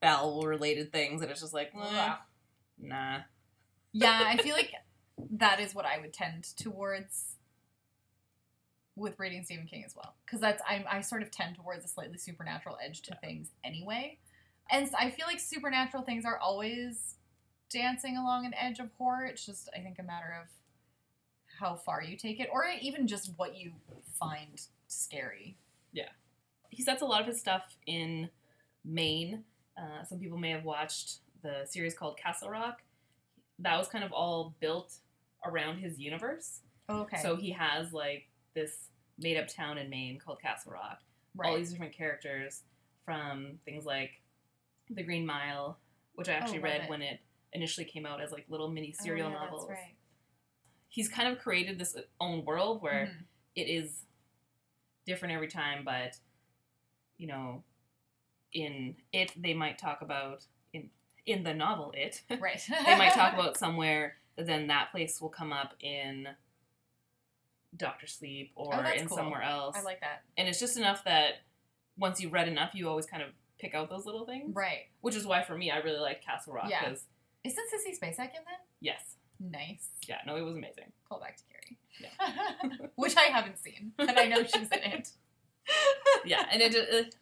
bowel 0.00 0.42
related 0.42 0.92
things, 0.92 1.22
and 1.22 1.30
it's 1.30 1.40
just 1.40 1.54
like, 1.54 1.72
eh, 1.74 2.14
nah. 2.80 3.18
yeah, 3.92 4.22
I 4.26 4.36
feel 4.42 4.54
like 4.54 4.72
that 5.32 5.60
is 5.60 5.74
what 5.74 5.84
I 5.84 5.98
would 5.98 6.12
tend 6.12 6.44
towards 6.56 7.36
with 8.94 9.18
reading 9.18 9.44
Stephen 9.44 9.66
King 9.66 9.84
as 9.84 9.94
well, 9.94 10.14
because 10.24 10.40
that's 10.40 10.62
I 10.68 10.84
I 10.90 11.00
sort 11.00 11.22
of 11.22 11.30
tend 11.30 11.56
towards 11.56 11.84
a 11.84 11.88
slightly 11.88 12.18
supernatural 12.18 12.78
edge 12.84 13.02
to 13.02 13.16
things 13.16 13.50
anyway, 13.64 14.18
and 14.70 14.88
I 14.98 15.10
feel 15.10 15.26
like 15.26 15.40
supernatural 15.40 16.02
things 16.02 16.24
are 16.24 16.38
always 16.38 17.14
dancing 17.70 18.16
along 18.16 18.46
an 18.46 18.54
edge 18.54 18.78
of 18.78 18.90
horror. 18.98 19.26
It's 19.26 19.44
just 19.44 19.68
I 19.76 19.80
think 19.80 19.98
a 19.98 20.02
matter 20.02 20.36
of 20.40 20.48
how 21.60 21.76
far 21.76 22.02
you 22.02 22.16
take 22.16 22.40
it, 22.40 22.48
or 22.52 22.64
even 22.80 23.06
just 23.06 23.32
what 23.36 23.56
you 23.56 23.72
find 24.18 24.60
scary. 24.88 25.56
Yeah 25.92 26.08
he 26.76 26.82
sets 26.82 27.02
a 27.02 27.06
lot 27.06 27.22
of 27.22 27.26
his 27.26 27.40
stuff 27.40 27.76
in 27.86 28.28
Maine. 28.84 29.44
Uh, 29.78 30.04
some 30.04 30.18
people 30.18 30.38
may 30.38 30.50
have 30.50 30.64
watched 30.64 31.18
the 31.42 31.64
series 31.66 31.94
called 31.94 32.16
Castle 32.18 32.50
Rock. 32.50 32.82
That 33.58 33.78
was 33.78 33.88
kind 33.88 34.04
of 34.04 34.12
all 34.12 34.54
built 34.60 34.94
around 35.44 35.78
his 35.78 35.98
universe. 35.98 36.60
Okay, 36.88 37.18
So 37.20 37.36
he 37.36 37.50
has 37.50 37.92
like 37.92 38.28
this 38.54 38.88
made 39.18 39.36
up 39.36 39.48
town 39.48 39.78
in 39.78 39.88
Maine 39.90 40.18
called 40.18 40.40
Castle 40.40 40.72
Rock. 40.72 41.00
right. 41.34 41.50
All 41.50 41.56
these 41.56 41.70
different 41.72 41.92
characters 41.94 42.62
from 43.04 43.58
things 43.64 43.84
like 43.84 44.10
The 44.90 45.02
Green 45.02 45.26
Mile, 45.26 45.78
which 46.14 46.28
I 46.28 46.32
actually 46.32 46.58
love 46.58 46.64
read 46.64 46.80
it. 46.84 46.90
when 46.90 47.02
it 47.02 47.20
initially 47.52 47.84
came 47.86 48.06
out 48.06 48.20
as 48.20 48.32
like 48.32 48.44
little 48.48 48.68
mini 48.68 48.94
Oh, 49.00 49.04
serial 49.04 49.28
yeah, 49.30 49.34
novels. 49.36 49.66
That's 49.68 49.78
right. 49.78 49.94
He's 50.88 51.08
kind 51.08 51.28
of 51.28 51.38
created 51.38 51.78
this 51.78 51.96
own 52.20 52.44
world 52.44 52.82
where 52.82 53.06
Mhm. 53.06 53.24
it 53.54 53.68
is 53.68 54.04
different 55.06 55.34
every 55.34 55.48
time, 55.48 55.84
but 55.84 56.18
you 57.18 57.26
know, 57.26 57.62
in 58.52 58.96
it 59.12 59.32
they 59.36 59.54
might 59.54 59.78
talk 59.78 60.00
about 60.02 60.44
in 60.72 60.88
in 61.26 61.42
the 61.42 61.52
novel 61.54 61.92
it 61.96 62.22
Right. 62.40 62.60
they 62.84 62.96
might 62.96 63.12
talk 63.12 63.34
about 63.34 63.56
somewhere 63.56 64.16
then 64.36 64.66
that 64.68 64.90
place 64.92 65.20
will 65.20 65.28
come 65.30 65.52
up 65.52 65.74
in 65.80 66.28
Doctor 67.76 68.06
Sleep 68.06 68.52
oh, 68.56 68.64
or 68.66 68.74
Oh, 68.86 68.90
in 68.92 69.06
cool. 69.08 69.16
somewhere 69.16 69.42
else. 69.42 69.76
I 69.78 69.82
like 69.82 70.00
that. 70.00 70.22
and 70.36 70.48
it's 70.48 70.60
just 70.60 70.76
enough 70.76 71.04
that 71.04 71.34
once 71.98 72.20
you've 72.20 72.32
read 72.32 72.48
enough, 72.48 72.70
you 72.74 72.88
always 72.88 73.06
kind 73.06 73.22
of 73.22 73.30
pick 73.58 73.74
out 73.74 73.88
those 73.90 74.04
little 74.06 74.24
things. 74.26 74.54
Right. 74.54 74.86
Which 75.00 75.14
is 75.16 75.26
why 75.26 75.42
for 75.42 75.56
me, 75.56 75.70
I 75.70 75.78
really 75.78 75.98
like 75.98 76.22
Castle 76.22 76.52
Rock 76.54 76.68
Yeah. 76.70 76.92
Isn't 77.44 77.64
Sissy 77.72 77.98
Spacek 77.98 78.18
in 78.34 78.44
that? 78.44 78.64
yes, 78.80 79.14
Nice. 79.38 79.88
yeah, 80.08 80.18
no, 80.26 80.36
it 80.36 80.42
was 80.42 80.56
amazing. 80.56 80.92
Call 81.08 81.20
back 81.20 81.36
to 81.36 81.42
Carrie. 81.50 81.78
Yeah. 82.00 82.86
Which 82.96 83.16
I 83.16 83.22
haven't 83.24 83.58
seen, 83.58 83.92
but 83.96 84.18
I 84.18 84.26
know 84.26 84.42
she's 84.42 84.68
in 84.70 84.82
it. 84.82 85.10
yeah, 86.26 86.46
and 86.50 86.60
it, 86.62 86.74
it 86.74 87.14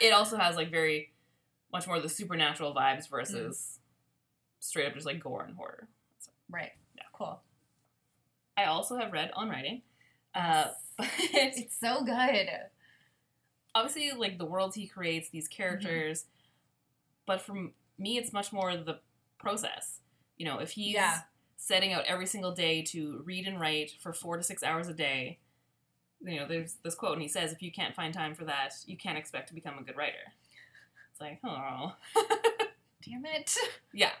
it 0.00 0.12
also 0.12 0.36
has 0.36 0.56
like 0.56 0.70
very 0.70 1.12
much 1.72 1.86
more 1.86 1.96
of 1.96 2.02
the 2.02 2.08
supernatural 2.08 2.74
vibes 2.74 3.08
versus 3.08 3.78
straight 4.60 4.86
up 4.86 4.94
just 4.94 5.06
like 5.06 5.20
gore 5.20 5.42
and 5.44 5.56
horror. 5.56 5.88
Right. 6.50 6.72
Yeah. 6.96 7.02
Cool. 7.12 7.40
I 8.56 8.64
also 8.64 8.96
have 8.96 9.12
read 9.12 9.30
on 9.34 9.48
writing, 9.48 9.82
uh, 10.34 10.66
but 10.98 11.08
It's 11.18 11.74
so 11.78 12.04
good. 12.04 12.48
obviously 13.74 14.10
like 14.16 14.38
the 14.38 14.44
worlds 14.44 14.76
he 14.76 14.86
creates, 14.86 15.30
these 15.30 15.48
characters, 15.48 16.26
but 17.26 17.40
for 17.40 17.54
me, 17.98 18.18
it's 18.18 18.32
much 18.32 18.52
more 18.52 18.76
the 18.76 18.98
process. 19.38 19.98
You 20.36 20.44
know, 20.46 20.58
if 20.58 20.72
he's 20.72 20.94
Yeah. 20.94 21.20
setting 21.56 21.92
out 21.92 22.04
every 22.04 22.26
single 22.26 22.52
day 22.52 22.82
to 22.82 23.22
read 23.24 23.46
and 23.46 23.58
write 23.58 23.92
for 24.02 24.12
four 24.12 24.36
to 24.36 24.42
six 24.42 24.62
hours 24.62 24.88
a 24.88 24.94
day, 24.94 25.38
you 26.24 26.40
know, 26.40 26.46
there's 26.46 26.76
this 26.84 26.94
quote, 26.94 27.14
and 27.14 27.22
he 27.22 27.28
says, 27.28 27.52
"If 27.52 27.62
you 27.62 27.72
can't 27.72 27.94
find 27.94 28.12
time 28.12 28.34
for 28.34 28.44
that, 28.44 28.74
you 28.86 28.96
can't 28.96 29.18
expect 29.18 29.48
to 29.48 29.54
become 29.54 29.78
a 29.78 29.82
good 29.82 29.96
writer." 29.96 30.32
It's 31.10 31.20
like, 31.20 31.40
oh, 31.44 31.94
Damn 33.04 33.24
it. 33.26 33.54
yeah. 33.92 34.12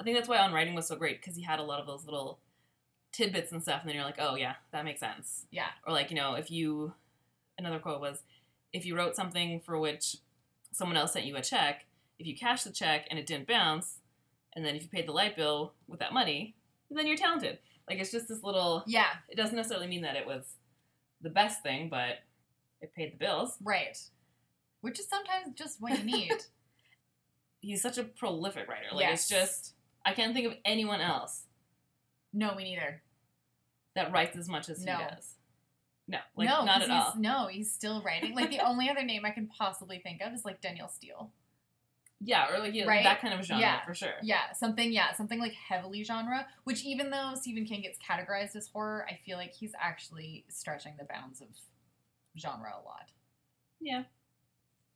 I 0.00 0.04
think 0.04 0.16
that's 0.16 0.28
why 0.28 0.38
on 0.38 0.52
writing 0.52 0.74
was 0.74 0.88
so 0.88 0.96
great 0.96 1.20
because 1.20 1.36
he 1.36 1.42
had 1.42 1.58
a 1.58 1.62
lot 1.62 1.80
of 1.80 1.86
those 1.86 2.04
little 2.04 2.38
tidbits 3.12 3.52
and 3.52 3.62
stuff, 3.62 3.80
and 3.80 3.88
then 3.88 3.96
you're 3.96 4.04
like, 4.04 4.18
oh 4.18 4.34
yeah, 4.34 4.54
that 4.72 4.84
makes 4.84 5.00
sense. 5.00 5.46
Yeah. 5.50 5.68
Or 5.86 5.92
like, 5.92 6.10
you 6.10 6.16
know, 6.16 6.34
if 6.34 6.50
you, 6.50 6.92
another 7.58 7.78
quote 7.78 8.00
was, 8.00 8.22
if 8.72 8.84
you 8.84 8.96
wrote 8.96 9.16
something 9.16 9.60
for 9.60 9.78
which 9.78 10.16
someone 10.72 10.96
else 10.96 11.12
sent 11.12 11.24
you 11.24 11.36
a 11.36 11.42
check 11.42 11.86
if 12.18 12.26
you 12.26 12.36
cash 12.36 12.64
the 12.64 12.70
check 12.70 13.06
and 13.10 13.18
it 13.18 13.26
didn't 13.26 13.46
bounce, 13.46 14.00
and 14.54 14.64
then 14.64 14.74
if 14.74 14.82
you 14.82 14.88
paid 14.88 15.06
the 15.06 15.12
light 15.12 15.36
bill 15.36 15.72
with 15.86 16.00
that 16.00 16.12
money, 16.12 16.54
then 16.90 17.06
you're 17.06 17.16
talented. 17.16 17.58
Like 17.88 17.98
it's 17.98 18.10
just 18.10 18.28
this 18.28 18.42
little. 18.42 18.82
Yeah, 18.86 19.06
It 19.28 19.36
doesn't 19.36 19.56
necessarily 19.56 19.86
mean 19.86 20.02
that 20.02 20.16
it 20.16 20.26
was 20.26 20.54
the 21.20 21.30
best 21.30 21.62
thing, 21.62 21.88
but 21.88 22.18
it 22.80 22.94
paid 22.94 23.12
the 23.12 23.16
bills. 23.16 23.56
right. 23.62 23.98
Which 24.82 25.00
is 25.00 25.08
sometimes 25.08 25.54
just 25.54 25.80
what 25.80 25.98
you 25.98 26.04
need. 26.16 26.32
He's 27.60 27.82
such 27.82 27.98
a 27.98 28.04
prolific 28.04 28.68
writer. 28.68 28.86
Like 28.92 29.12
it's 29.12 29.28
just 29.28 29.72
I 30.04 30.12
can't 30.12 30.34
think 30.34 30.46
of 30.46 30.54
anyone 30.64 31.00
else 31.00 31.42
no, 32.32 32.54
me 32.54 32.64
neither. 32.64 33.00
that 33.94 34.12
writes 34.12 34.36
as 34.36 34.46
much 34.48 34.68
as 34.68 34.84
No. 34.84 34.96
he 34.98 35.04
does. 35.04 35.32
No, 36.06 36.18
like 36.36 36.48
no, 36.48 36.64
not 36.64 36.82
at 36.82 36.90
all. 36.90 37.14
No, 37.16 37.46
he's 37.48 37.72
still 37.72 38.02
writing. 38.02 38.34
Like 38.34 38.50
the 38.50 38.60
only 38.66 38.88
other 38.90 39.02
name 39.02 39.24
I 39.24 39.30
can 39.30 39.46
possibly 39.48 39.98
think 39.98 40.20
of 40.20 40.32
is 40.34 40.44
like 40.44 40.60
Danielle 40.60 40.88
Steel. 40.90 41.30
Yeah, 42.20 42.50
or 42.52 42.58
like 42.60 42.72
yeah, 42.74 42.86
Right? 42.86 43.04
that 43.04 43.20
kind 43.20 43.34
of 43.38 43.44
genre 43.44 43.60
Yeah. 43.60 43.84
for 43.84 43.94
sure. 43.94 44.14
Yeah, 44.22 44.52
something. 44.52 44.90
Yeah, 44.92 45.12
something 45.12 45.38
like 45.38 45.52
heavily 45.52 46.02
genre. 46.02 46.46
Which 46.64 46.84
even 46.84 47.10
though 47.10 47.34
Stephen 47.34 47.66
King 47.66 47.82
gets 47.82 47.98
categorized 47.98 48.56
as 48.56 48.68
horror, 48.68 49.06
I 49.08 49.16
feel 49.16 49.36
like 49.36 49.52
he's 49.52 49.72
actually 49.78 50.44
stretching 50.48 50.94
the 50.98 51.04
bounds 51.04 51.40
of 51.42 51.48
genre 52.38 52.70
a 52.72 52.82
lot. 52.84 53.10
Yeah. 53.80 54.04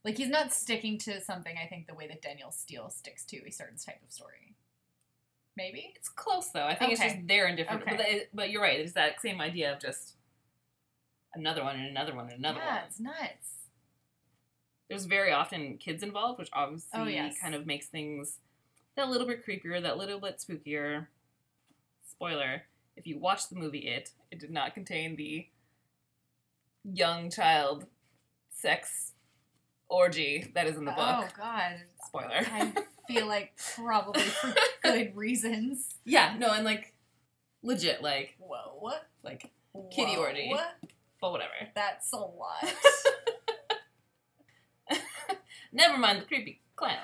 Like 0.03 0.17
he's 0.17 0.31
not 0.31 0.53
sticking 0.55 0.97
to 1.01 1.21
something. 1.21 1.55
I 1.63 1.67
think 1.67 1.87
the 1.87 1.95
way 1.95 2.09
that 2.09 2.23
Danielle 2.23 2.53
Steel 2.53 2.89
sticks 2.89 3.27
to 3.27 3.37
a 3.47 3.51
certain 3.51 3.77
type 3.77 4.01
of 4.03 4.11
story. 4.11 4.55
Maybe. 5.59 5.93
It's 5.97 6.09
close 6.09 6.49
though. 6.49 6.65
I 6.65 6.75
think 6.75 6.93
it's 6.93 7.01
Okay. 7.03 7.15
just 7.17 7.27
there 7.27 7.47
in 7.49 7.57
different. 7.57 7.83
Okay. 7.83 7.97
But, 7.97 8.09
it- 8.09 8.31
but 8.33 8.49
you're 8.51 8.63
right. 8.63 8.81
It's 8.81 8.95
that 8.95 9.21
same 9.21 9.43
idea 9.43 9.75
of 9.75 9.79
just 9.79 10.15
another 11.35 11.63
one 11.63 11.77
and 11.79 11.87
another 11.89 12.15
one 12.15 12.31
and 12.31 12.39
another 12.39 12.61
yeah, 12.61 12.77
one. 12.77 12.85
it's 12.89 12.99
nuts. 13.01 13.51
There's 14.91 15.07
very 15.07 15.33
often 15.33 15.79
kids 15.79 16.03
involved, 16.03 16.39
which 16.39 16.51
obviously 16.53 16.91
Oh, 16.93 17.05
yes. 17.07 17.37
kind 17.41 17.55
of 17.55 17.65
makes 17.65 17.87
things 17.87 18.37
that 18.97 19.09
little 19.09 19.27
bit 19.27 19.47
creepier, 19.47 19.81
that 19.81 19.97
little 19.97 20.19
bit 20.21 20.39
spookier. 20.47 21.07
Spoiler: 22.11 22.63
If 22.97 23.07
you 23.07 23.19
watch 23.19 23.49
the 23.49 23.55
movie 23.57 23.87
It, 23.89 24.11
it 24.31 24.39
did 24.41 24.51
not 24.51 24.75
contain 24.75 25.17
the 25.17 25.47
young 26.85 27.31
child 27.31 27.87
sex 28.53 29.13
orgy 29.89 30.51
that 30.55 30.67
is 30.67 30.77
in 30.77 30.85
the 30.85 30.91
book. 30.93 30.99
Oh. 31.25 31.29
God. 31.37 31.77
Spoiler. 32.07 32.41
I 32.53 32.73
feel 33.09 33.27
like 33.27 33.53
probably 33.77 34.23
for 34.23 34.53
good 34.83 35.17
reasons. 35.17 35.95
yeah, 36.05 36.35
no, 36.39 36.51
and 36.53 36.65
like 36.65 36.95
legit, 37.63 38.03
like 38.03 38.35
Whoa. 38.39 38.75
What? 38.81 39.07
like, 39.23 39.51
Kitty 39.95 40.17
Whoa. 40.17 40.23
orgy. 40.23 40.53
but 41.21 41.31
whatever. 41.33 41.53
That's 41.75 42.13
a 42.13 42.17
lot. 42.17 42.65
Never 45.73 45.97
mind 45.99 46.21
the 46.21 46.25
creepy 46.27 46.61
clown. 46.77 46.97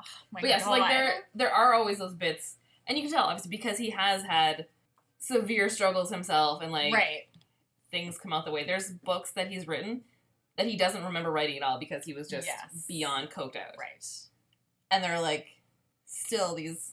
Oh 0.00 0.04
my 0.32 0.40
but 0.40 0.48
yes, 0.50 0.66
like 0.66 0.90
there 0.90 1.14
there 1.34 1.50
are 1.52 1.74
always 1.74 1.98
those 1.98 2.14
bits, 2.14 2.56
and 2.86 2.96
you 2.98 3.04
can 3.04 3.12
tell 3.12 3.24
obviously 3.24 3.50
because 3.50 3.78
he 3.78 3.90
has 3.90 4.22
had 4.22 4.66
severe 5.18 5.68
struggles 5.68 6.10
himself, 6.10 6.62
and 6.62 6.70
like 6.72 6.92
right. 6.92 7.22
things 7.90 8.18
come 8.18 8.32
out 8.32 8.44
the 8.44 8.50
way. 8.50 8.64
There's 8.64 8.90
books 8.90 9.32
that 9.32 9.48
he's 9.48 9.66
written 9.66 10.02
that 10.56 10.66
he 10.66 10.76
doesn't 10.76 11.02
remember 11.04 11.30
writing 11.32 11.56
at 11.56 11.62
all 11.64 11.78
because 11.80 12.04
he 12.04 12.12
was 12.14 12.28
just 12.28 12.46
Yes. 12.46 12.84
beyond 12.86 13.30
coked 13.30 13.56
out, 13.56 13.76
Right. 13.78 14.06
and 14.90 15.02
they're 15.02 15.20
like 15.20 15.46
still 16.06 16.54
these 16.54 16.92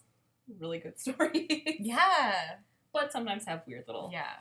really 0.59 0.79
good 0.79 0.97
stories, 0.99 1.45
Yeah. 1.79 2.55
but 2.93 3.11
sometimes 3.11 3.45
have 3.45 3.61
weird 3.67 3.83
little 3.87 4.09
Yeah. 4.11 4.37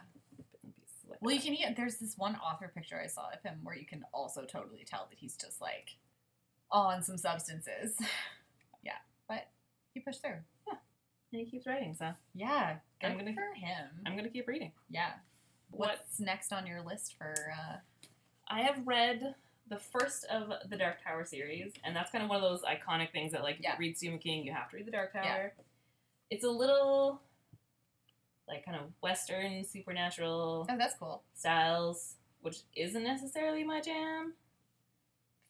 pieces. 0.63 1.05
Like 1.09 1.21
Well, 1.21 1.35
you 1.35 1.41
can. 1.57 1.75
There's 1.75 1.99
this 1.99 2.17
one 2.17 2.37
author 2.37 2.71
picture 2.75 2.99
I 2.99 3.09
saw 3.09 3.29
of 3.31 3.43
him 3.43 3.61
where 3.63 3.77
you 3.77 3.85
can 3.87 4.05
also 4.15 4.45
totally 4.47 4.85
tell 4.87 5.07
that 5.11 5.19
he's 5.19 5.37
just 5.37 5.61
like 5.61 5.97
on 6.73 7.03
some 7.03 7.17
substances. 7.19 7.97
yeah, 8.83 8.99
but 9.29 9.49
he 9.95 10.01
pushed 10.01 10.23
through. 10.23 10.37
Yeah, 10.67 10.75
and 11.33 11.41
he 11.41 11.47
keeps 11.47 11.67
writing, 11.67 11.95
so 11.99 12.13
Yeah, 12.35 12.77
good 13.01 13.09
I'm 13.11 13.19
gonna- 13.19 13.35
for 13.35 13.55
him. 13.55 13.89
I'm 14.07 14.17
gonna 14.17 14.29
keep 14.31 14.47
reading. 14.49 14.73
yeah. 14.89 15.13
What 15.71 15.89
What's 15.91 16.19
next 16.21 16.53
on 16.53 16.67
your 16.67 16.83
list 16.83 17.15
for? 17.17 17.35
uh 17.57 17.77
I 18.49 18.63
have 18.63 18.85
read 18.87 19.37
the 19.69 19.79
first 19.79 20.25
of 20.25 20.53
the 20.69 20.77
Dark 20.77 20.97
Tower 21.05 21.25
series, 21.25 21.73
and 21.85 21.95
that's 21.95 22.11
kind 22.11 22.25
of 22.25 22.29
one 22.31 22.43
of 22.43 22.43
those 22.43 22.63
iconic 22.63 23.13
things 23.13 23.31
that, 23.31 23.45
like, 23.45 23.57
if 23.59 23.63
Yeah. 23.63 23.75
you 23.75 23.79
read 23.79 23.97
Stephen 23.97 24.19
King, 24.19 24.45
you 24.45 24.53
have 24.53 24.69
to 24.71 24.77
read 24.77 24.87
the 24.87 24.91
Dark 24.91 25.13
Tower. 25.13 25.23
Yeah. 25.57 25.63
It's 26.31 26.43
a 26.43 26.51
little, 26.51 27.21
like, 28.49 28.65
kind 28.65 28.77
of 28.77 28.91
Western, 29.01 29.65
supernatural 29.65 30.67
Oh, 30.69 30.77
that's 30.77 30.95
cool. 30.97 31.23
styles, 31.35 32.17
which 32.41 32.63
isn't 32.75 33.05
necessarily 33.05 33.63
my 33.63 33.81
jam. 33.81 34.35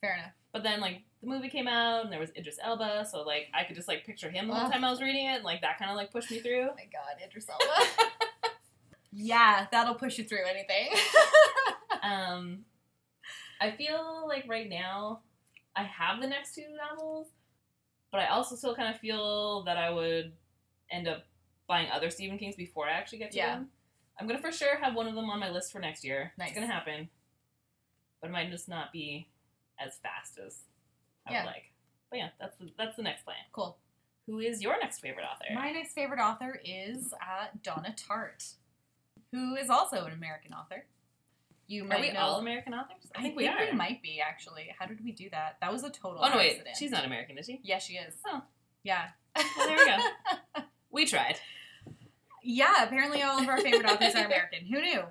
Fair 0.01 0.13
enough. 0.13 0.33
But 0.53 0.63
then, 0.63 0.81
like, 0.81 1.01
the 1.21 1.27
movie 1.27 1.49
came 1.49 1.67
out, 1.67 2.03
and 2.03 2.11
there 2.11 2.19
was 2.19 2.31
Idris 2.35 2.57
Elba, 2.61 3.05
so, 3.09 3.21
like, 3.21 3.47
I 3.53 3.63
could 3.63 3.75
just, 3.75 3.87
like, 3.87 4.05
picture 4.05 4.29
him 4.29 4.47
the 4.49 4.53
whole 4.55 4.69
time 4.69 4.83
I 4.83 4.89
was 4.91 5.01
reading 5.01 5.25
it, 5.27 5.35
and, 5.35 5.43
like, 5.45 5.61
that 5.61 5.77
kind 5.79 5.89
of, 5.89 5.95
like, 5.97 6.11
pushed 6.11 6.29
me 6.31 6.39
through. 6.39 6.67
Oh 6.71 6.75
my 6.75 6.85
God, 6.91 7.23
Idris 7.25 7.47
Elba. 7.49 7.89
yeah, 9.13 9.67
that'll 9.71 9.95
push 9.95 10.17
you 10.17 10.23
through 10.23 10.45
anything. 10.49 10.89
Um, 12.03 12.65
I 13.61 13.69
feel 13.69 14.25
like 14.27 14.45
right 14.49 14.67
now 14.67 15.19
I 15.75 15.83
have 15.83 16.19
the 16.19 16.25
next 16.25 16.55
two 16.55 16.65
novels, 16.75 17.27
but 18.11 18.19
I 18.21 18.27
also 18.29 18.55
still 18.55 18.73
kind 18.73 18.91
of 18.91 18.99
feel 18.99 19.61
that 19.65 19.77
I 19.77 19.91
would 19.91 20.31
end 20.89 21.07
up 21.07 21.25
buying 21.67 21.91
other 21.91 22.09
Stephen 22.09 22.39
Kings 22.39 22.55
before 22.55 22.87
I 22.87 22.93
actually 22.93 23.19
get 23.19 23.29
to 23.31 23.37
Yeah. 23.37 23.53
them. 23.57 23.69
I'm 24.19 24.25
gonna 24.25 24.41
for 24.41 24.51
sure 24.51 24.77
have 24.77 24.95
one 24.95 25.05
of 25.07 25.13
them 25.13 25.29
on 25.29 25.39
my 25.39 25.49
list 25.51 25.71
for 25.71 25.77
next 25.77 26.03
year. 26.03 26.33
Nice. 26.39 26.49
It's 26.49 26.55
gonna 26.59 26.73
happen, 26.73 27.07
but 28.19 28.29
it 28.31 28.33
might 28.33 28.49
just 28.49 28.67
not 28.67 28.91
be 28.91 29.27
as 29.85 29.97
fast 29.97 30.37
as 30.45 30.59
I 31.27 31.31
Yeah. 31.33 31.43
would 31.43 31.47
like. 31.51 31.63
But 32.09 32.19
yeah, 32.19 32.29
that's 32.39 32.57
the, 32.57 32.69
that's 32.77 32.95
the 32.95 33.03
next 33.03 33.23
plan. 33.23 33.37
cool. 33.53 33.77
Who 34.27 34.39
is 34.39 34.61
your 34.61 34.79
next 34.79 34.99
favorite 34.99 35.25
author? 35.25 35.45
My 35.53 35.71
next 35.71 35.93
favorite 35.93 36.19
author 36.21 36.59
is 36.63 37.13
uh, 37.13 37.47
Donna 37.63 37.93
Tartt, 37.97 38.53
who 39.31 39.55
is 39.55 39.69
also 39.69 40.05
an 40.05 40.13
American 40.13 40.53
author. 40.53 40.85
You 41.67 41.83
are 41.85 41.87
might 41.87 42.01
we 42.01 42.11
know. 42.11 42.19
all 42.19 42.39
American 42.39 42.73
authors? 42.73 43.09
I 43.15 43.21
think 43.21 43.35
we 43.37 43.49
we 43.49 43.71
might 43.71 44.01
be 44.03 44.21
actually. 44.21 44.67
How 44.77 44.85
did 44.85 45.03
we 45.03 45.11
do 45.11 45.29
that? 45.31 45.57
That 45.61 45.71
was 45.71 45.83
a 45.83 45.89
total. 45.89 46.21
oh 46.23 46.29
no, 46.29 46.37
wait, 46.37 46.61
she's 46.77 46.91
not 46.91 47.05
American, 47.05 47.37
is 47.37 47.45
she? 47.45 47.61
Yeah, 47.63 47.79
she 47.79 47.93
is. 47.93 48.13
Oh. 48.27 48.41
Yeah. 48.83 49.05
Well, 49.35 49.67
there 49.67 49.77
we 49.77 49.85
go. 49.85 50.63
We 50.91 51.05
tried. 51.05 51.37
Yeah, 52.43 52.83
apparently 52.83 53.21
all 53.21 53.39
of 53.41 53.47
our 53.47 53.59
favorite 53.61 53.85
authors 53.89 54.13
are 54.15 54.25
American. 54.25 54.65
Who 54.65 54.81
knew? 54.81 55.03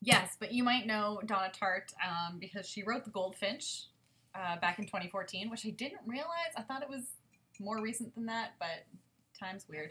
Yes, 0.00 0.36
but 0.38 0.52
you 0.52 0.62
might 0.62 0.86
know 0.86 1.20
Donna 1.26 1.50
Tartt 1.50 1.92
um, 2.06 2.38
because 2.38 2.68
she 2.68 2.84
wrote 2.84 3.04
The 3.04 3.10
Goldfinch 3.10 3.86
uh, 4.38 4.58
back 4.60 4.78
in 4.78 4.84
2014, 4.84 5.50
which 5.50 5.66
I 5.66 5.70
didn't 5.70 6.00
realize. 6.06 6.52
I 6.56 6.62
thought 6.62 6.82
it 6.82 6.88
was 6.88 7.02
more 7.58 7.80
recent 7.80 8.14
than 8.14 8.26
that, 8.26 8.52
but 8.58 8.86
time's 9.38 9.66
weird. 9.68 9.90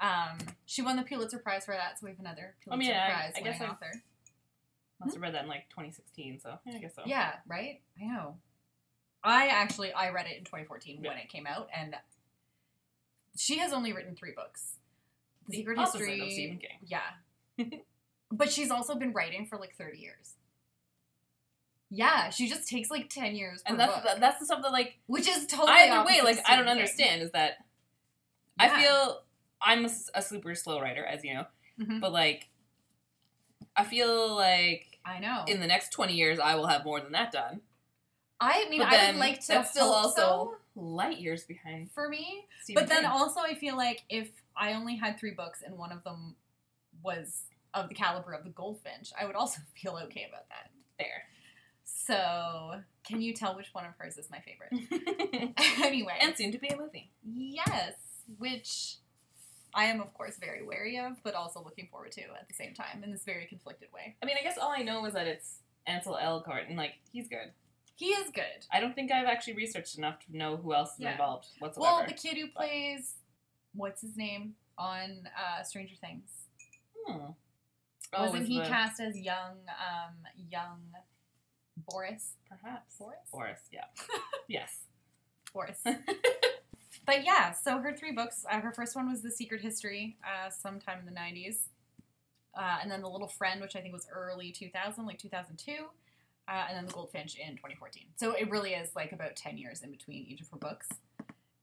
Um, 0.00 0.38
she 0.66 0.82
won 0.82 0.96
the 0.96 1.02
Pulitzer 1.02 1.38
Prize 1.38 1.64
for 1.64 1.72
that, 1.74 1.98
so 1.98 2.04
we 2.06 2.10
have 2.10 2.18
another 2.20 2.54
I 2.60 2.64
Pulitzer 2.64 2.78
mean, 2.92 2.96
I- 2.96 3.10
Prize 3.10 3.32
I 3.36 3.40
guess 3.40 3.58
winning 3.58 3.68
I- 3.68 3.72
author. 3.72 3.92
Must 5.00 5.14
have 5.14 5.22
read 5.22 5.34
that 5.34 5.42
in 5.42 5.48
like 5.48 5.68
2016, 5.70 6.38
so 6.40 6.58
yeah, 6.64 6.76
I 6.76 6.78
guess 6.78 6.94
so. 6.94 7.02
Yeah, 7.04 7.32
right? 7.48 7.80
I 8.00 8.04
know. 8.06 8.36
I 9.24 9.48
actually 9.48 9.92
I 9.92 10.10
read 10.10 10.26
it 10.26 10.36
in 10.38 10.44
2014 10.44 11.02
when 11.02 11.16
it 11.18 11.28
came 11.28 11.46
out, 11.46 11.68
and 11.76 11.96
she 13.36 13.58
has 13.58 13.72
only 13.72 13.92
written 13.92 14.14
three 14.14 14.32
books. 14.32 14.76
The, 15.48 15.50
The 15.50 15.56
Secret 15.58 15.78
History. 15.80 16.20
of 16.20 16.30
Stephen 16.32 16.58
King. 16.58 16.78
Yeah. 16.86 17.78
but 18.32 18.50
she's 18.52 18.70
also 18.70 18.94
been 18.94 19.12
writing 19.12 19.46
for 19.46 19.58
like 19.58 19.74
30 19.76 19.98
years. 19.98 20.34
Yeah, 21.90 22.30
she 22.30 22.48
just 22.48 22.68
takes 22.68 22.90
like 22.90 23.08
10 23.08 23.36
years 23.36 23.62
and 23.66 23.78
that's 23.78 23.92
book, 24.04 24.16
that's 24.20 24.38
the 24.40 24.46
stuff 24.46 24.62
that 24.62 24.72
like 24.72 24.98
which 25.06 25.28
is 25.28 25.46
totally 25.46 25.70
either 25.72 26.04
way 26.04 26.20
like 26.22 26.38
I 26.48 26.56
don't 26.56 26.64
King. 26.66 26.72
understand 26.72 27.22
is 27.22 27.30
that 27.32 27.58
Yeah. 28.58 28.64
I 28.74 28.80
feel 28.82 29.22
I'm 29.60 29.86
a 30.14 30.22
super 30.22 30.54
slow 30.54 30.80
writer 30.80 31.04
as 31.04 31.22
you 31.24 31.34
know 31.34 31.46
Mhm. 31.78 32.00
but 32.00 32.12
like 32.12 32.48
I 33.76 33.84
feel 33.84 34.34
like 34.34 34.98
I 35.04 35.18
know. 35.18 35.44
in 35.46 35.60
the 35.60 35.66
next 35.66 35.90
20 35.90 36.14
years 36.14 36.38
I 36.38 36.54
will 36.54 36.66
have 36.66 36.84
more 36.84 37.00
than 37.00 37.12
that 37.12 37.32
done 37.32 37.60
I 38.40 38.68
mean, 38.68 38.82
I 38.82 39.06
would 39.12 39.16
like 39.20 39.40
to 39.42 39.46
that's 39.48 39.70
still 39.70 39.92
also 39.92 40.16
so 40.20 40.56
light 40.74 41.18
years 41.18 41.44
behind 41.44 41.90
for 41.92 42.08
me, 42.08 42.46
Stephen 42.62 42.82
but 42.82 42.88
then 42.88 43.06
also 43.06 43.40
I 43.40 43.54
feel 43.54 43.76
like 43.76 44.02
if 44.08 44.28
I 44.56 44.72
only 44.74 44.96
had 44.96 45.18
three 45.18 45.30
books 45.30 45.62
and 45.64 45.78
one 45.78 45.92
of 45.92 46.02
them 46.02 46.34
was 47.02 47.44
of 47.72 47.88
the 47.88 47.94
caliber 47.94 48.32
of 48.32 48.44
the 48.44 48.50
Goldfinch, 48.50 49.12
I 49.18 49.24
would 49.24 49.36
also 49.36 49.60
feel 49.80 49.98
okay 50.06 50.26
about 50.28 50.48
that. 50.48 50.70
there 50.98 51.22
So, 51.84 52.80
can 53.06 53.20
you 53.20 53.32
tell 53.34 53.54
which 53.56 53.68
one 53.72 53.84
of 53.84 53.92
hers 53.98 54.16
is 54.18 54.30
my 54.30 54.38
favorite? 54.40 55.52
anyway, 55.84 56.14
and 56.20 56.36
soon 56.36 56.52
to 56.52 56.58
be 56.58 56.68
a 56.68 56.76
movie 56.76 57.10
yes, 57.24 57.94
which 58.38 58.96
I 59.74 59.84
am, 59.86 60.00
of 60.00 60.12
course, 60.14 60.36
very 60.38 60.64
wary 60.64 60.98
of, 60.98 61.22
but 61.22 61.34
also 61.34 61.62
looking 61.62 61.88
forward 61.90 62.12
to 62.12 62.22
at 62.22 62.46
the 62.48 62.54
same 62.54 62.74
time 62.74 63.02
in 63.02 63.10
this 63.10 63.24
very 63.24 63.46
conflicted 63.46 63.88
way. 63.92 64.14
I 64.22 64.26
mean 64.26 64.36
I 64.38 64.42
guess 64.42 64.56
all 64.58 64.70
I 64.70 64.82
know 64.82 65.04
is 65.06 65.14
that 65.14 65.26
it's 65.26 65.56
Ansel 65.86 66.18
Elgort 66.22 66.68
and 66.68 66.76
like 66.76 66.94
he's 67.12 67.28
good 67.28 67.50
He 67.96 68.06
is 68.06 68.30
good. 68.30 68.66
I 68.72 68.80
don't 68.80 68.94
think 68.94 69.10
I've 69.12 69.26
actually 69.26 69.54
researched 69.54 69.98
enough 69.98 70.20
to 70.26 70.36
know 70.36 70.56
who 70.56 70.74
else 70.74 70.94
is 70.94 71.00
Yeah. 71.00 71.12
involved 71.12 71.46
whatsoever 71.58 71.80
Well, 71.98 72.06
the 72.06 72.14
kid 72.14 72.36
who 72.38 72.48
plays 72.48 73.14
what's 73.74 74.00
his 74.00 74.16
name 74.16 74.54
on 74.78 75.28
uh, 75.38 75.62
Stranger 75.62 75.96
Things 76.00 76.30
Hmm. 77.06 77.32
Oh, 78.16 78.22
wasn't 78.26 78.42
is 78.44 78.48
he 78.48 78.58
the- 78.60 78.64
cast 78.66 79.00
as 79.00 79.18
young, 79.18 79.56
um, 79.68 80.14
young 80.48 80.78
Boris? 81.88 82.34
Perhaps. 82.48 82.96
Boris? 82.98 83.18
Boris, 83.32 83.60
yeah. 83.72 83.84
yes. 84.48 84.78
Boris. 85.52 85.80
but 87.06 87.24
yeah, 87.24 87.52
so 87.52 87.78
her 87.78 87.96
three 87.96 88.12
books. 88.12 88.44
Uh, 88.50 88.60
her 88.60 88.72
first 88.72 88.96
one 88.96 89.10
was 89.10 89.22
The 89.22 89.30
Secret 89.30 89.60
History, 89.60 90.16
uh, 90.24 90.50
sometime 90.50 90.98
in 90.98 91.06
the 91.06 91.18
'90s, 91.18 91.68
uh, 92.56 92.78
and 92.82 92.90
then 92.90 93.00
The 93.00 93.08
Little 93.08 93.28
Friend, 93.28 93.60
which 93.60 93.76
I 93.76 93.80
think 93.80 93.92
was 93.92 94.06
early 94.12 94.50
2000, 94.50 95.06
like 95.06 95.18
2002, 95.18 95.72
uh, 96.46 96.64
and 96.68 96.76
then 96.76 96.86
The 96.86 96.92
Goldfinch 96.92 97.36
in 97.36 97.56
2014. 97.56 98.04
So 98.16 98.32
it 98.32 98.50
really 98.50 98.72
is 98.72 98.90
like 98.96 99.12
about 99.12 99.36
10 99.36 99.58
years 99.58 99.82
in 99.82 99.90
between 99.90 100.24
each 100.26 100.40
of 100.40 100.48
her 100.50 100.58
books. 100.58 100.88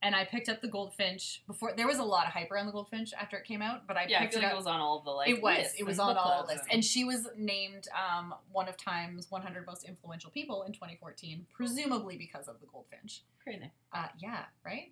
And 0.03 0.15
I 0.15 0.25
picked 0.25 0.49
up 0.49 0.61
The 0.61 0.67
Goldfinch 0.67 1.43
before. 1.45 1.73
There 1.77 1.85
was 1.85 1.99
a 1.99 2.03
lot 2.03 2.25
of 2.25 2.33
hype 2.33 2.49
around 2.49 2.65
The 2.65 2.71
Goldfinch 2.71 3.13
after 3.13 3.37
it 3.37 3.45
came 3.45 3.61
out, 3.61 3.87
but 3.87 3.97
I 3.97 4.07
yeah, 4.09 4.17
I 4.17 4.21
picked 4.21 4.33
feel 4.33 4.41
it 4.41 4.45
like 4.45 4.51
up. 4.53 4.55
it 4.55 4.57
was 4.57 4.67
on 4.67 4.79
all 4.79 4.97
of 4.97 5.05
the 5.05 5.11
like. 5.11 5.29
it 5.29 5.41
was. 5.41 5.57
lists 5.59 5.75
It 5.79 5.85
was 5.85 5.99
on 5.99 6.17
all 6.17 6.23
clubs 6.23 6.49
lists, 6.49 6.67
and 6.71 6.83
she 6.83 7.03
was 7.03 7.27
named 7.37 7.87
um, 7.95 8.33
one 8.51 8.67
of 8.67 8.77
Time's 8.77 9.29
100 9.29 9.65
most 9.67 9.83
influential 9.83 10.31
people 10.31 10.63
in 10.63 10.71
2014, 10.73 11.45
presumably 11.53 12.17
because 12.17 12.47
of 12.47 12.59
the 12.61 12.65
Goldfinch. 12.65 13.21
crazy. 13.43 13.71
Uh, 13.93 14.07
yeah, 14.17 14.45
right. 14.65 14.91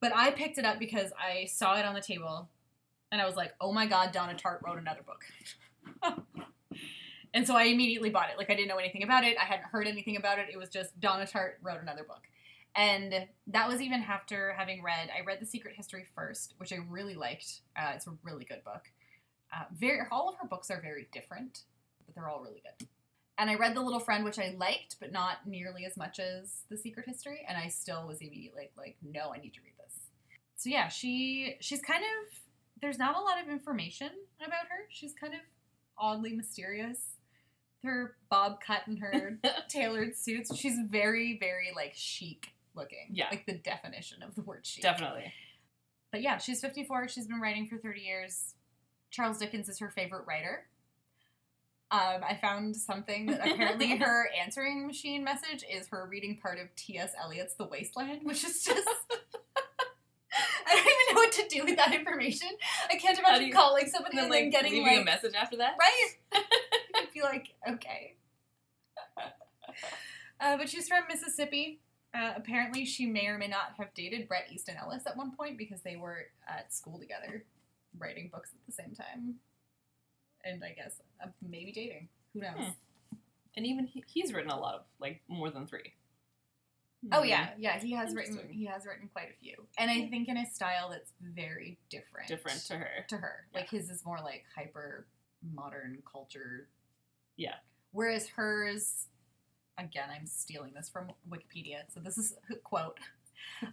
But 0.00 0.12
I 0.16 0.32
picked 0.32 0.58
it 0.58 0.64
up 0.64 0.78
because 0.80 1.12
I 1.16 1.44
saw 1.46 1.78
it 1.78 1.84
on 1.84 1.94
the 1.94 2.00
table, 2.00 2.48
and 3.12 3.20
I 3.22 3.26
was 3.26 3.36
like, 3.36 3.54
"Oh 3.60 3.72
my 3.72 3.86
god, 3.86 4.10
Donna 4.10 4.34
Tartt 4.34 4.62
wrote 4.62 4.78
another 4.78 5.02
book." 5.06 5.24
and 7.34 7.46
so 7.46 7.56
I 7.56 7.64
immediately 7.64 8.10
bought 8.10 8.30
it. 8.30 8.38
Like 8.38 8.50
I 8.50 8.54
didn't 8.54 8.68
know 8.68 8.76
anything 8.78 9.02
about 9.02 9.24
it. 9.24 9.36
I 9.40 9.44
hadn't 9.44 9.66
heard 9.66 9.86
anything 9.86 10.16
about 10.16 10.38
it. 10.38 10.46
It 10.52 10.56
was 10.56 10.68
just 10.70 10.98
Donna 11.00 11.24
Tartt 11.24 11.52
wrote 11.62 11.80
another 11.80 12.02
book. 12.04 12.22
And 12.76 13.26
that 13.48 13.68
was 13.68 13.80
even 13.80 14.02
after 14.02 14.52
having 14.52 14.82
read. 14.82 15.10
I 15.16 15.24
read 15.24 15.40
The 15.40 15.46
Secret 15.46 15.74
History 15.74 16.06
first, 16.14 16.54
which 16.58 16.72
I 16.72 16.78
really 16.88 17.14
liked. 17.14 17.62
Uh, 17.76 17.92
it's 17.94 18.06
a 18.06 18.12
really 18.22 18.44
good 18.44 18.62
book. 18.64 18.84
Uh, 19.52 19.64
very, 19.72 20.00
all 20.12 20.28
of 20.28 20.36
her 20.36 20.46
books 20.46 20.70
are 20.70 20.80
very 20.80 21.08
different, 21.12 21.62
but 22.06 22.14
they're 22.14 22.28
all 22.28 22.42
really 22.42 22.62
good. 22.62 22.86
And 23.38 23.48
I 23.50 23.54
read 23.54 23.74
The 23.74 23.80
Little 23.80 24.00
Friend, 24.00 24.24
which 24.24 24.38
I 24.38 24.54
liked, 24.58 24.96
but 25.00 25.12
not 25.12 25.46
nearly 25.46 25.84
as 25.86 25.96
much 25.96 26.18
as 26.18 26.58
The 26.70 26.76
Secret 26.76 27.06
History. 27.06 27.44
And 27.48 27.56
I 27.56 27.68
still 27.68 28.06
was 28.06 28.20
immediately 28.20 28.62
like, 28.62 28.72
like, 28.76 28.96
no, 29.02 29.32
I 29.32 29.38
need 29.38 29.54
to 29.54 29.60
read 29.64 29.74
this. 29.84 29.94
So 30.56 30.70
yeah, 30.70 30.88
she 30.88 31.56
she's 31.60 31.80
kind 31.80 32.02
of 32.02 32.38
there's 32.80 32.98
not 32.98 33.16
a 33.16 33.20
lot 33.20 33.40
of 33.40 33.48
information 33.48 34.10
about 34.40 34.66
her. 34.68 34.86
She's 34.88 35.14
kind 35.14 35.34
of 35.34 35.40
oddly 35.96 36.32
mysterious. 36.32 37.10
Her 37.84 38.16
bob 38.28 38.60
cut 38.60 38.86
and 38.86 38.98
her 38.98 39.38
tailored 39.68 40.16
suits. 40.16 40.54
She's 40.56 40.78
very, 40.88 41.38
very 41.38 41.70
like 41.74 41.92
chic 41.94 42.48
looking. 42.78 43.08
Yeah. 43.10 43.26
Like 43.30 43.44
the 43.46 43.54
definition 43.58 44.22
of 44.22 44.34
the 44.34 44.40
word 44.42 44.64
chic. 44.64 44.82
Definitely. 44.82 45.32
But 46.10 46.22
yeah, 46.22 46.38
she's 46.38 46.60
54. 46.62 47.08
She's 47.08 47.26
been 47.26 47.40
writing 47.40 47.66
for 47.66 47.76
30 47.76 48.00
years. 48.00 48.54
Charles 49.10 49.38
Dickens 49.38 49.68
is 49.68 49.78
her 49.80 49.90
favorite 49.90 50.24
writer. 50.26 50.66
Um, 51.90 52.22
I 52.22 52.38
found 52.40 52.76
something 52.76 53.26
that 53.26 53.40
apparently 53.46 53.96
her 53.98 54.28
answering 54.42 54.86
machine 54.86 55.24
message 55.24 55.64
is 55.70 55.88
her 55.88 56.06
reading 56.10 56.38
part 56.40 56.58
of 56.58 56.74
T.S. 56.76 57.12
Eliot's 57.22 57.54
The 57.56 57.64
Wasteland, 57.66 58.20
which 58.24 58.44
is 58.44 58.62
just. 58.64 58.88
I 60.70 60.74
don't 60.74 60.84
even 60.84 61.14
know 61.14 61.20
what 61.22 61.32
to 61.32 61.48
do 61.48 61.64
with 61.64 61.76
that 61.76 61.94
information. 61.94 62.48
I 62.90 62.96
can't 62.96 63.18
imagine 63.18 63.48
you- 63.48 63.52
calling 63.54 63.86
somebody 63.86 64.18
And 64.18 64.24
and 64.26 64.32
then 64.34 64.42
like 64.44 64.52
getting 64.52 64.72
leaving 64.72 64.86
like 64.86 65.00
a 65.00 65.04
message 65.04 65.34
after 65.34 65.56
that. 65.56 65.74
right? 65.80 66.08
I'd 66.94 67.12
be 67.14 67.22
like, 67.22 67.48
okay. 67.68 68.14
Uh, 70.40 70.56
but 70.56 70.68
she's 70.68 70.86
from 70.88 71.02
Mississippi. 71.08 71.80
Uh, 72.14 72.32
apparently, 72.36 72.84
she 72.84 73.06
may 73.06 73.26
or 73.26 73.38
may 73.38 73.48
not 73.48 73.74
have 73.76 73.92
dated 73.94 74.28
Bret 74.28 74.46
Easton 74.50 74.76
Ellis 74.76 75.06
at 75.06 75.16
one 75.16 75.30
point 75.36 75.58
because 75.58 75.82
they 75.82 75.96
were 75.96 76.26
at 76.48 76.72
school 76.72 76.98
together, 76.98 77.44
writing 77.98 78.30
books 78.32 78.50
at 78.54 78.64
the 78.66 78.72
same 78.72 78.94
time, 78.94 79.34
and 80.44 80.64
I 80.64 80.72
guess 80.72 81.00
uh, 81.22 81.28
maybe 81.46 81.70
dating. 81.72 82.08
Who 82.32 82.40
knows? 82.40 82.52
Hmm. 82.58 83.16
And 83.56 83.66
even 83.66 83.86
he, 83.86 84.02
he's 84.06 84.32
written 84.32 84.50
a 84.50 84.58
lot 84.58 84.74
of 84.76 84.80
like 85.00 85.20
more 85.28 85.50
than 85.50 85.66
three. 85.66 85.92
Oh 87.12 87.20
Hmm. 87.22 87.28
yeah, 87.28 87.48
yeah. 87.58 87.78
He 87.78 87.92
has 87.92 88.14
written. 88.14 88.38
He 88.50 88.64
has 88.66 88.86
written 88.86 89.08
quite 89.12 89.28
a 89.30 89.36
few, 89.40 89.66
and 89.76 89.90
I 89.90 90.08
think 90.08 90.28
in 90.28 90.36
a 90.38 90.46
style 90.46 90.88
that's 90.90 91.12
very 91.22 91.76
different. 91.90 92.28
different 92.28 92.60
to 92.66 92.74
her. 92.76 93.04
to 93.08 93.16
her. 93.18 93.46
Yeah. 93.52 93.60
Like 93.60 93.70
his 93.70 93.90
is 93.90 94.04
more 94.06 94.18
like 94.22 94.44
hyper 94.56 95.06
modern 95.54 95.98
culture. 96.10 96.68
Yeah. 97.36 97.54
Whereas 97.92 98.28
hers, 98.28 99.06
again, 99.78 100.08
I'm 100.14 100.26
stealing 100.26 100.72
this 100.74 100.88
from 100.88 101.10
Wikipedia, 101.30 101.82
so 101.92 102.00
this 102.00 102.18
is 102.18 102.34
a 102.50 102.56
quote. 102.56 102.98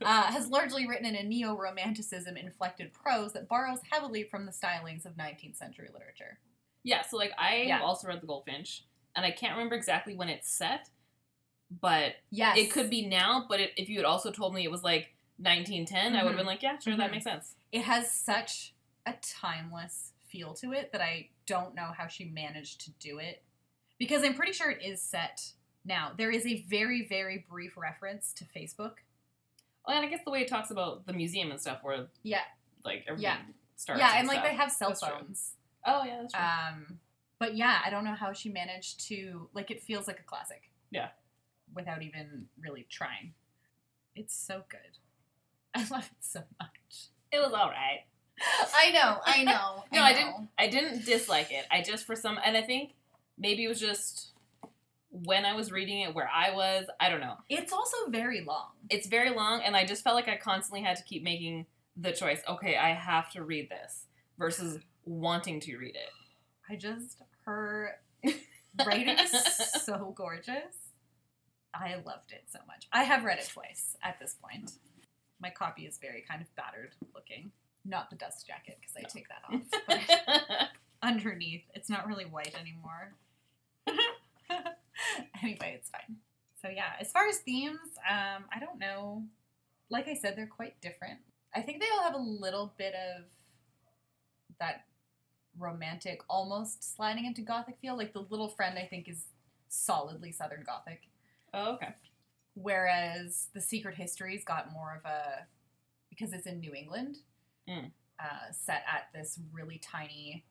Uh, 0.01 0.23
has 0.31 0.47
largely 0.47 0.87
written 0.87 1.05
in 1.05 1.15
a 1.15 1.23
neo 1.23 1.55
romanticism 1.57 2.37
inflected 2.37 2.93
prose 2.93 3.33
that 3.33 3.47
borrows 3.49 3.79
heavily 3.91 4.23
from 4.23 4.45
the 4.45 4.51
stylings 4.51 5.05
of 5.05 5.17
19th 5.17 5.55
century 5.57 5.89
literature. 5.91 6.39
Yeah, 6.83 7.01
so 7.01 7.17
like 7.17 7.31
I 7.37 7.63
Yeah. 7.63 7.77
have 7.77 7.85
also 7.85 8.07
read 8.07 8.21
The 8.21 8.27
Goldfinch, 8.27 8.83
and 9.15 9.25
I 9.25 9.31
can't 9.31 9.53
remember 9.53 9.75
exactly 9.75 10.13
when 10.15 10.29
it's 10.29 10.49
set, 10.49 10.89
but 11.69 12.15
Yes. 12.29 12.57
it 12.57 12.71
could 12.71 12.89
be 12.89 13.07
now. 13.07 13.45
But 13.49 13.59
it, 13.59 13.73
if 13.75 13.89
you 13.89 13.97
had 13.97 14.05
also 14.05 14.31
told 14.31 14.53
me 14.53 14.63
it 14.63 14.71
was 14.71 14.83
like 14.83 15.15
1910, 15.39 16.15
I 16.15 16.23
would 16.23 16.29
have 16.29 16.37
been 16.37 16.45
like, 16.45 16.61
yeah, 16.63 16.77
sure, 16.77 16.95
that 16.95 17.09
Mhm. 17.09 17.13
makes 17.13 17.23
sense. 17.23 17.55
It 17.71 17.83
has 17.83 18.11
such 18.11 18.75
a 19.05 19.13
timeless 19.13 20.13
feel 20.27 20.53
to 20.55 20.73
it 20.73 20.91
that 20.91 21.01
I 21.01 21.29
don't 21.47 21.73
know 21.75 21.91
how 21.97 22.07
she 22.07 22.25
managed 22.25 22.81
to 22.81 22.91
do 22.91 23.17
it. 23.17 23.43
Because 23.97 24.23
I'm 24.23 24.33
pretty 24.35 24.53
sure 24.53 24.69
it 24.69 24.83
is 24.83 25.01
set 25.01 25.53
now. 25.85 26.11
There 26.17 26.31
is 26.31 26.45
a 26.45 26.61
very, 26.69 27.07
very 27.07 27.45
brief 27.49 27.77
reference 27.77 28.33
to 28.33 28.45
Facebook. 28.45 28.93
Well, 29.87 29.95
and 29.97 30.05
I 30.05 30.09
guess 30.09 30.21
the 30.25 30.31
way 30.31 30.41
it 30.41 30.47
talks 30.47 30.71
about 30.71 31.05
the 31.05 31.13
museum 31.13 31.51
and 31.51 31.59
stuff, 31.61 31.79
where 31.83 32.07
Yeah. 32.23 32.41
like 32.83 33.03
everything 33.07 33.23
Yeah. 33.23 33.41
starts. 33.75 33.99
yeah, 33.99 34.13
and 34.17 34.27
like 34.27 34.37
stuff. 34.39 34.49
they 34.49 34.55
have 34.55 34.71
cell 34.71 34.89
That's 34.89 35.01
true. 35.01 35.09
phones. 35.09 35.55
Oh 35.85 36.03
yeah, 36.03 36.21
that's 36.21 36.33
true. 36.33 36.41
Um, 36.43 36.99
but 37.39 37.55
yeah, 37.55 37.81
I 37.85 37.89
don't 37.89 38.03
know 38.03 38.15
how 38.15 38.33
she 38.33 38.49
managed 38.49 39.01
to 39.07 39.49
like 39.53 39.69
it 39.71 39.83
feels 39.83 40.07
like 40.07 40.19
a 40.19 40.23
classic. 40.23 40.71
Yeah. 40.91 41.09
Without 41.73 42.01
even 42.01 42.47
really 42.59 42.85
trying. 42.89 43.33
It's 44.15 44.33
so 44.35 44.63
good. 44.69 44.97
I 45.75 45.85
love 45.91 46.05
it 46.05 46.17
so 46.23 46.41
much. 46.59 47.07
it 47.31 47.39
was 47.39 47.53
all 47.53 47.69
right. 47.69 48.05
I 48.75 48.91
know, 48.91 49.19
I 49.25 49.43
know. 49.43 49.83
No, 49.91 50.01
I 50.01 50.13
didn't. 50.13 50.49
I 50.57 50.67
didn't 50.67 51.05
dislike 51.05 51.51
it. 51.51 51.65
I 51.71 51.81
just 51.81 52.05
for 52.05 52.15
some, 52.15 52.39
and 52.43 52.55
I 52.57 52.61
think 52.61 52.93
maybe 53.37 53.63
it 53.63 53.67
was 53.67 53.79
just 53.79 54.31
when 55.23 55.45
I 55.45 55.53
was 55.55 55.71
reading 55.71 56.01
it 56.01 56.13
where 56.13 56.29
I 56.33 56.51
was. 56.53 56.85
I 56.99 57.09
don't 57.09 57.21
know. 57.21 57.35
It's 57.49 57.71
also 57.71 57.97
very 58.09 58.41
long. 58.41 58.69
It's 58.89 59.07
very 59.07 59.29
long, 59.31 59.61
and 59.63 59.75
I 59.75 59.85
just 59.85 60.03
felt 60.03 60.15
like 60.15 60.27
I 60.27 60.35
constantly 60.37 60.81
had 60.81 60.97
to 60.97 61.03
keep 61.03 61.23
making 61.23 61.65
the 61.95 62.11
choice. 62.11 62.41
Okay, 62.47 62.75
I 62.77 62.93
have 62.93 63.31
to 63.31 63.43
read 63.43 63.69
this 63.69 64.05
versus 64.37 64.79
wanting 65.05 65.59
to 65.61 65.77
read 65.77 65.95
it. 65.95 66.09
I 66.69 66.75
just 66.75 67.17
her 67.45 67.99
writing 68.85 69.17
is 69.19 69.31
so 69.83 70.13
gorgeous. 70.17 70.75
I 71.73 71.95
loved 72.05 72.31
it 72.31 72.43
so 72.47 72.59
much. 72.67 72.87
I 72.91 73.03
have 73.03 73.23
read 73.23 73.37
it 73.39 73.49
twice 73.51 73.95
at 74.03 74.19
this 74.19 74.35
point. 74.41 74.71
My 75.41 75.49
copy 75.49 75.85
is 75.85 75.97
very 75.97 76.23
kind 76.27 76.41
of 76.41 76.53
battered 76.55 76.93
looking. 77.13 77.51
Not 77.83 78.09
the 78.09 78.15
dust 78.15 78.47
jacket 78.47 78.77
because 78.81 78.95
I 78.97 79.01
No. 79.01 79.09
take 79.13 79.27
that 79.27 79.43
off. 79.53 80.41
But 80.47 80.69
underneath, 81.07 81.63
it's 81.73 81.89
not 81.89 82.07
really 82.07 82.25
white 82.25 82.55
anymore. 82.59 83.13
anyway, 85.43 85.75
it's 85.77 85.89
fine. 85.89 86.17
So 86.61 86.69
yeah, 86.69 86.93
as 86.99 87.11
far 87.11 87.27
as 87.27 87.37
themes, 87.39 87.79
um, 88.09 88.45
I 88.53 88.59
don't 88.59 88.79
know. 88.79 89.23
Like 89.89 90.07
I 90.07 90.15
said, 90.15 90.35
they're 90.35 90.47
quite 90.47 90.79
different. 90.81 91.19
I 91.55 91.61
think 91.61 91.79
they 91.79 91.87
all 91.93 92.03
have 92.03 92.15
a 92.15 92.17
little 92.17 92.73
bit 92.77 92.93
of 92.95 93.25
that 94.59 94.85
romantic, 95.57 96.21
almost 96.29 96.95
sliding 96.95 97.25
into 97.25 97.41
gothic 97.41 97.77
feel. 97.79 97.95
Like 97.97 98.13
the 98.13 98.25
little 98.29 98.49
friend, 98.49 98.77
I 98.79 98.85
think, 98.85 99.07
is 99.07 99.25
solidly 99.69 100.31
Southern 100.31 100.63
Gothic, 100.63 101.01
oh, 101.53 101.73
okay. 101.73 101.93
whereas 102.53 103.47
the 103.53 103.61
Secret 103.61 103.95
History's 103.95 104.43
got 104.43 104.71
more 104.71 104.95
of 104.95 105.05
a 105.09 105.45
because 106.09 106.31
it's 106.33 106.45
in 106.47 106.59
New 106.59 106.73
England, 106.73 107.17
Mm. 107.67 107.91
uh, 108.19 108.51
set 108.51 108.83
at 108.87 109.09
this 109.13 109.39
really 109.51 109.79
tiny 109.79 110.45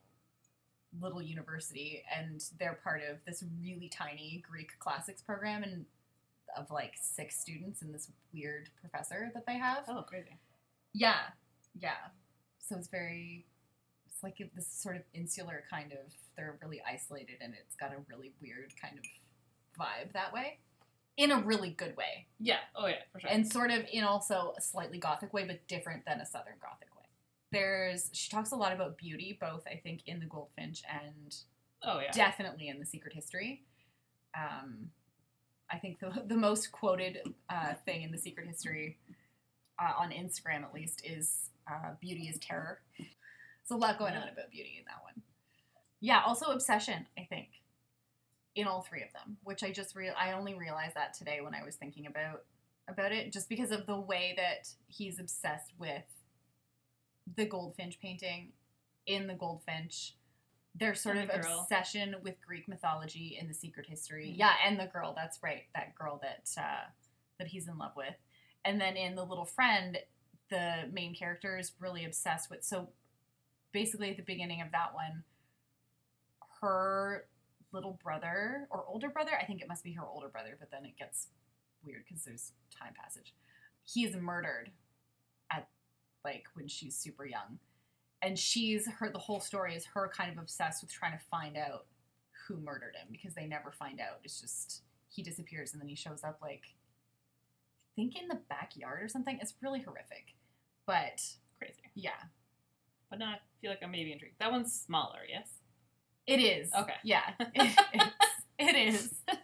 little 1.01 1.21
university, 1.21 2.03
and 2.17 2.43
they're 2.59 2.79
part 2.83 3.01
of 3.09 3.23
this 3.25 3.43
really 3.61 3.89
tiny 3.89 4.43
Greek 4.49 4.71
classics 4.79 5.21
program, 5.21 5.63
and 5.63 5.85
of 6.57 6.71
like 6.71 6.93
six 7.01 7.39
students 7.39 7.81
and 7.81 7.93
this 7.93 8.09
weird 8.33 8.69
professor 8.79 9.31
that 9.33 9.45
they 9.45 9.57
have. 9.57 9.83
Oh, 9.87 10.03
crazy. 10.07 10.37
Yeah, 10.93 11.19
yeah. 11.79 11.97
So 12.59 12.77
it's 12.77 12.87
very, 12.87 13.45
it's 14.07 14.23
like 14.23 14.37
this 14.55 14.67
sort 14.67 14.95
of 14.95 15.01
insular 15.13 15.63
kind 15.69 15.91
of. 15.91 16.11
They're 16.37 16.57
really 16.61 16.81
isolated, 16.89 17.35
and 17.41 17.53
it's 17.53 17.75
got 17.75 17.91
a 17.91 17.97
really 18.09 18.33
weird 18.41 18.73
kind 18.81 18.97
of 18.97 19.03
vibe 19.79 20.11
that 20.13 20.33
way, 20.33 20.59
in 21.17 21.31
a 21.31 21.39
really 21.39 21.69
good 21.69 21.95
way, 21.95 22.27
Yeah. 22.39 22.57
Oh, 22.75 22.87
yeah, 22.87 22.95
for 23.11 23.19
sure. 23.21 23.29
and 23.29 23.49
sort 23.49 23.71
of 23.71 23.83
in 23.91 24.03
also 24.03 24.53
a 24.57 24.61
slightly 24.61 24.97
gothic 24.97 25.33
way, 25.33 25.45
but 25.45 25.65
different 25.67 26.05
than 26.05 26.19
a 26.19 26.25
southern 26.25 26.55
gothic 26.61 26.89
way. 26.94 26.94
There's 27.55 28.09
she 28.11 28.29
talks 28.29 28.51
a 28.51 28.55
lot 28.57 28.73
about 28.73 28.97
beauty, 28.97 29.37
both 29.39 29.65
I 29.65 29.79
think 29.81 30.01
in 30.07 30.19
the 30.19 30.25
Goldfinch 30.25 30.83
and 30.91 31.33
oh, 31.83 32.01
yeah. 32.01 32.11
definitely 32.11 32.67
in 32.67 32.79
the 32.79 32.85
Secret 32.85 33.13
History. 33.13 33.63
Um, 34.37 34.89
I 35.71 35.77
think 35.77 35.99
the 35.99 36.23
the 36.27 36.35
most 36.35 36.73
quoted 36.73 37.33
uh, 37.49 37.73
thing 37.85 38.01
in 38.01 38.11
the 38.11 38.17
Secret 38.17 38.45
History 38.45 38.97
uh, 39.79 39.93
on 39.97 40.11
Instagram, 40.11 40.63
at 40.63 40.73
least, 40.73 41.05
is 41.05 41.51
uh, 41.71 41.91
"Beauty 42.01 42.23
is 42.23 42.37
terror." 42.39 42.81
There's 42.97 43.71
a 43.71 43.77
lot 43.77 43.97
going 43.97 44.15
on 44.15 44.27
about 44.27 44.51
beauty 44.51 44.75
in 44.77 44.85
that 44.85 45.01
one. 45.01 45.23
Yeah, 46.01 46.23
also 46.25 46.47
obsession. 46.47 47.05
I 47.17 47.23
think 47.23 47.47
in 48.55 48.67
all 48.67 48.81
three 48.81 49.01
of 49.01 49.13
them, 49.13 49.37
which 49.45 49.63
I 49.63 49.71
just 49.71 49.95
real 49.95 50.13
I 50.19 50.33
only 50.33 50.55
realized 50.55 50.95
that 50.95 51.13
today 51.13 51.39
when 51.41 51.55
I 51.55 51.63
was 51.63 51.75
thinking 51.75 52.05
about 52.05 52.43
about 52.89 53.13
it 53.13 53.31
just 53.31 53.47
because 53.47 53.71
of 53.71 53.85
the 53.85 53.97
way 53.97 54.33
that 54.35 54.67
he's 54.87 55.19
obsessed 55.19 55.71
with 55.79 56.03
the 57.35 57.45
goldfinch 57.45 57.99
painting 57.99 58.51
in 59.05 59.27
the 59.27 59.33
goldfinch 59.33 60.15
their 60.77 60.93
sort 60.93 61.15
And 61.15 61.29
of 61.29 61.41
the 61.41 61.57
obsession 61.59 62.15
with 62.21 62.35
greek 62.45 62.67
mythology 62.67 63.37
in 63.39 63.47
the 63.47 63.53
secret 63.53 63.85
history. 63.87 64.31
Mhm. 64.31 64.37
yeah 64.37 64.53
and 64.65 64.79
the 64.79 64.87
girl 64.87 65.13
that's 65.15 65.41
right 65.41 65.63
that 65.73 65.95
girl 65.95 66.19
that 66.21 66.49
uh, 66.57 66.89
that 67.37 67.47
he's 67.47 67.67
in 67.67 67.77
love 67.77 67.95
with. 67.95 68.15
And 68.63 68.79
then 68.81 68.95
in 68.97 69.15
the 69.15 69.23
little 69.23 69.45
friend 69.45 69.97
the 70.49 70.89
main 70.91 71.15
character 71.15 71.57
is 71.57 71.71
really 71.79 72.05
obsessed 72.05 72.49
with 72.49 72.63
so 72.63 72.89
basically 73.71 74.09
at 74.11 74.17
the 74.17 74.23
beginning 74.23 74.61
of 74.61 74.71
that 74.71 74.93
one 74.93 75.23
her 76.61 77.27
little 77.71 77.99
brother 78.03 78.67
or 78.69 78.85
older 78.87 79.09
brother? 79.09 79.31
I 79.39 79.45
think 79.45 79.61
it 79.61 79.67
must 79.67 79.83
be 79.83 79.93
her 79.93 80.05
older 80.05 80.29
brother 80.29 80.55
but 80.59 80.71
then 80.71 80.85
it 80.85 80.97
gets 80.97 81.27
weird 81.83 82.03
because 82.07 82.23
there's 82.23 82.51
time 82.71 82.93
passage. 83.01 83.33
He 83.83 84.03
is 84.05 84.15
murdered 84.15 84.71
like 86.25 86.45
when 86.55 86.67
she's 86.67 86.97
super 86.97 87.25
young 87.25 87.59
and 88.21 88.37
she's 88.37 88.87
her 88.99 89.09
the 89.09 89.19
whole 89.19 89.39
story 89.39 89.75
is 89.75 89.85
her 89.93 90.09
kind 90.13 90.31
of 90.31 90.37
obsessed 90.37 90.83
with 90.83 90.91
trying 90.91 91.13
to 91.17 91.23
find 91.31 91.55
out 91.55 91.85
who 92.47 92.57
murdered 92.57 92.95
him 92.97 93.07
because 93.11 93.35
they 93.35 93.45
never 93.45 93.71
find 93.71 94.01
out 94.01 94.19
it's 94.25 94.41
just 94.41 94.81
he 95.09 95.23
disappears 95.23 95.71
and 95.73 95.81
then 95.81 95.87
he 95.87 95.95
shows 95.95 96.23
up 96.23 96.39
like 96.41 96.63
I 97.87 97.91
think 97.95 98.19
in 98.21 98.27
the 98.27 98.39
backyard 98.49 99.03
or 99.03 99.07
something 99.07 99.39
it's 99.41 99.53
really 99.61 99.81
horrific 99.81 100.35
but 100.85 101.21
Crazy. 101.59 101.75
yeah 101.95 102.11
But 103.09 103.19
now 103.19 103.29
I 103.29 103.37
feel 103.61 103.69
like 103.71 103.79
I'm 103.83 103.91
maybe 103.91 104.11
intrigued. 104.11 104.39
That 104.39 104.51
one's 104.51 104.73
smaller, 104.73 105.19
yes? 105.29 105.47
It 106.27 106.39
is. 106.39 106.71
Okay. 106.73 106.95
Yeah. 107.03 107.21
It, 107.39 107.77
it 108.59 108.75
is. 108.93 109.13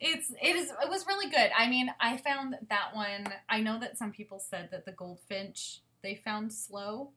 It's 0.00 0.30
it 0.42 0.56
is 0.56 0.70
it 0.70 0.90
was 0.90 1.06
really 1.06 1.30
good. 1.30 1.50
I 1.56 1.68
mean, 1.68 1.88
I 2.00 2.16
found 2.18 2.56
that 2.68 2.94
one 2.94 3.32
I 3.48 3.60
know 3.60 3.78
that 3.80 3.96
some 3.96 4.12
people 4.12 4.38
said 4.38 4.68
that 4.72 4.84
the 4.84 4.92
goldfinch 4.92 5.80
they 6.04 6.14
found 6.14 6.52
slow 6.52 7.10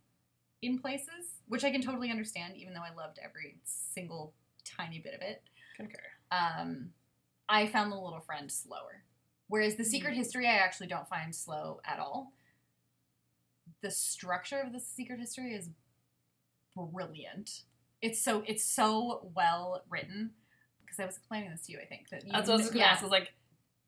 in 0.63 0.79
places, 0.79 1.35
which 1.47 1.63
I 1.63 1.69
can 1.69 1.81
totally 1.83 2.09
understand 2.09 2.55
even 2.57 2.73
though 2.73 2.81
I 2.81 2.95
loved 2.95 3.19
every 3.23 3.57
single 3.63 4.33
tiny 4.65 4.97
bit 4.99 5.13
of 5.13 5.21
it. 5.21 5.43
Concur. 5.75 5.99
Um 6.31 6.89
I 7.47 7.67
found 7.67 7.91
the 7.91 7.95
little 7.97 8.19
friend 8.21 8.51
slower. 8.51 9.03
Whereas 9.47 9.75
the 9.75 9.85
secret 9.85 10.13
Hmm. 10.13 10.17
history 10.17 10.47
I 10.47 10.53
actually 10.55 10.87
don't 10.87 11.07
find 11.07 11.35
slow 11.35 11.79
at 11.85 11.99
all. 11.99 12.33
The 13.81 13.91
structure 13.91 14.59
of 14.59 14.73
the 14.73 14.79
secret 14.79 15.19
history 15.19 15.53
is 15.53 15.69
brilliant. 16.75 17.61
It's 18.01 18.19
so 18.21 18.43
it's 18.47 18.63
so 18.63 19.29
well 19.35 19.83
written. 19.89 20.31
Because 20.81 20.99
I 21.01 21.05
was 21.05 21.17
explaining 21.17 21.51
this 21.51 21.65
to 21.65 21.73
you, 21.73 21.79
I 21.79 21.85
think 21.85 22.09
that 22.09 22.25
you, 22.25 22.31
That's 22.31 22.47
what 22.47 22.53
I 22.53 22.57
was 22.57 22.61
just 22.65 22.73
gonna 22.73 22.85
yeah. 22.85 22.91
ask. 22.91 23.01
I 23.01 23.05
was 23.05 23.11
like, 23.11 23.33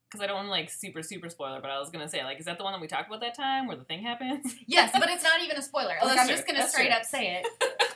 because 0.09 0.23
I 0.23 0.27
don't 0.27 0.35
want 0.37 0.47
to 0.47 0.51
like 0.51 0.69
super 0.69 1.03
super 1.03 1.29
spoiler, 1.29 1.61
but 1.61 1.69
I 1.69 1.79
was 1.79 1.89
gonna 1.89 2.09
say 2.09 2.23
like, 2.23 2.39
is 2.39 2.45
that 2.45 2.57
the 2.57 2.63
one 2.63 2.73
that 2.73 2.81
we 2.81 2.87
talked 2.87 3.07
about 3.07 3.21
that 3.21 3.35
time 3.35 3.67
where 3.67 3.77
the 3.77 3.83
thing 3.83 4.01
happens? 4.01 4.55
yes, 4.67 4.91
but 4.93 5.09
it's 5.09 5.23
not 5.23 5.41
even 5.43 5.57
a 5.57 5.61
spoiler. 5.61 5.95
Oh, 6.01 6.07
like 6.07 6.19
I'm 6.19 6.27
true. 6.27 6.35
just 6.35 6.47
gonna 6.47 6.59
That's 6.59 6.71
straight 6.71 6.87
true. 6.87 6.95
up 6.97 7.05
say 7.05 7.41
it. 7.43 7.47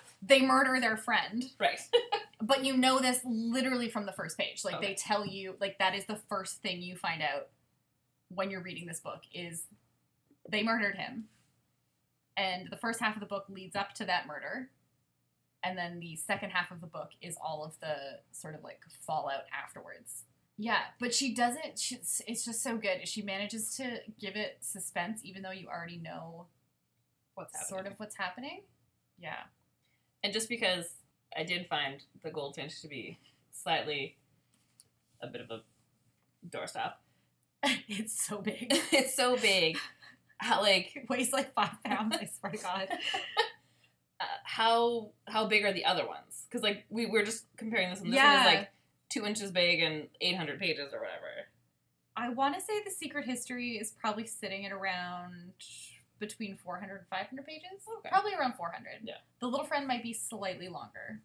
they 0.22 0.42
murder 0.42 0.80
their 0.80 0.98
friend, 0.98 1.44
right. 1.60 1.80
but 2.42 2.64
you 2.64 2.78
know 2.78 3.00
this 3.00 3.20
literally 3.26 3.90
from 3.90 4.06
the 4.06 4.12
first 4.12 4.38
page. 4.38 4.64
Like 4.64 4.76
Okay. 4.76 4.88
they 4.90 4.94
tell 4.96 5.26
you, 5.26 5.56
like 5.60 5.80
that 5.80 5.96
is 5.96 6.06
the 6.06 6.20
first 6.30 6.62
thing 6.62 6.82
you 6.82 6.96
find 6.96 7.22
out 7.22 7.48
when 8.30 8.50
you're 8.50 8.62
reading 8.64 8.86
this 8.88 9.00
book 9.00 9.22
is 9.34 9.64
they 10.50 10.64
murdered 10.64 10.96
him, 10.96 11.26
and 12.38 12.70
the 12.70 12.78
first 12.78 13.00
half 13.00 13.16
of 13.16 13.20
the 13.20 13.26
book 13.26 13.46
leads 13.50 13.76
up 13.76 13.94
to 13.96 14.06
that 14.06 14.28
murder, 14.28 14.70
and 15.64 15.78
then 15.78 16.00
the 16.00 16.16
second 16.16 16.50
half 16.52 16.72
of 16.72 16.82
the 16.82 16.88
book 16.88 17.10
is 17.22 17.38
all 17.44 17.64
of 17.64 17.80
the 17.80 17.96
sort 18.32 18.56
of 18.56 18.64
like 18.64 18.82
fallout 19.06 19.44
afterwards. 19.54 20.24
Yeah, 20.58 20.80
but 21.00 21.14
she 21.14 21.34
doesn't. 21.34 21.80
She's, 21.80 22.22
it's 22.28 22.46
just 22.46 22.62
so 22.62 22.78
good. 22.78 23.08
She 23.08 23.22
manages 23.22 23.76
to 23.78 24.00
give 24.20 24.36
it 24.36 24.58
suspense, 24.62 25.22
even 25.24 25.42
though 25.42 25.52
you 25.52 25.68
already 25.68 25.98
know 25.98 26.46
What's 27.36 27.56
happening? 27.56 27.70
sort 27.70 27.88
of 27.88 28.00
what's 28.00 28.16
happening. 28.16 28.62
Yeah. 29.18 29.40
And 30.24 30.32
just 30.32 30.50
because 30.50 30.86
I 31.36 31.44
did 31.44 31.68
find 31.68 32.04
the 32.24 32.30
goldfinch 32.30 32.82
to 32.82 32.88
be 32.88 33.20
slightly 33.52 34.18
a 35.22 35.28
bit 35.28 35.42
of 35.42 35.50
a 35.50 35.62
doorstop, 36.48 36.94
it's 37.88 38.24
so 38.26 38.40
big. 38.40 38.68
it's 38.92 39.16
so 39.16 39.36
big. 39.38 39.78
How 40.38 40.62
like 40.62 40.96
It 40.96 41.10
weighs 41.10 41.34
like 41.34 41.54
five 41.54 41.82
pounds, 41.84 42.16
I 42.20 42.26
swear 42.26 42.52
to 42.52 42.58
God. 42.58 42.88
uh, 44.20 44.26
how 44.44 45.12
how 45.28 45.48
big 45.48 45.64
are 45.66 45.74
the 45.74 45.86
other 45.86 46.06
ones? 46.06 46.46
Because 46.48 46.62
like 46.62 46.86
we 46.90 47.06
we're 47.08 47.26
just 47.26 47.46
comparing 47.58 47.90
this, 47.90 48.02
and 48.02 48.14
this 48.14 48.22
one 48.22 48.36
is 48.40 48.46
like 48.46 48.70
two 49.14 49.26
inches 49.26 49.52
big 49.52 49.82
and 49.82 50.08
eight 50.22 50.36
hundred 50.36 50.60
pages 50.60 50.92
or 50.94 51.00
whatever. 51.00 51.48
I 52.16 52.30
want 52.30 52.56
to 52.56 52.62
say 52.62 52.74
the 52.84 52.92
secret 52.92 53.26
history 53.26 53.78
is 53.78 53.92
probably 53.92 54.26
sitting 54.26 54.66
at 54.66 54.72
around 54.72 55.54
between 56.20 56.56
400 56.56 56.96
and 56.96 57.08
500 57.10 57.46
pages. 57.46 57.84
Okay. 58.00 58.10
Probably 58.10 58.34
around 58.36 58.54
400. 58.54 59.00
Yeah. 59.04 59.16
The 59.40 59.48
little 59.48 59.66
friend 59.66 59.88
might 59.88 60.04
be 60.04 60.14
slightly 60.14 60.68
longer. 60.68 61.22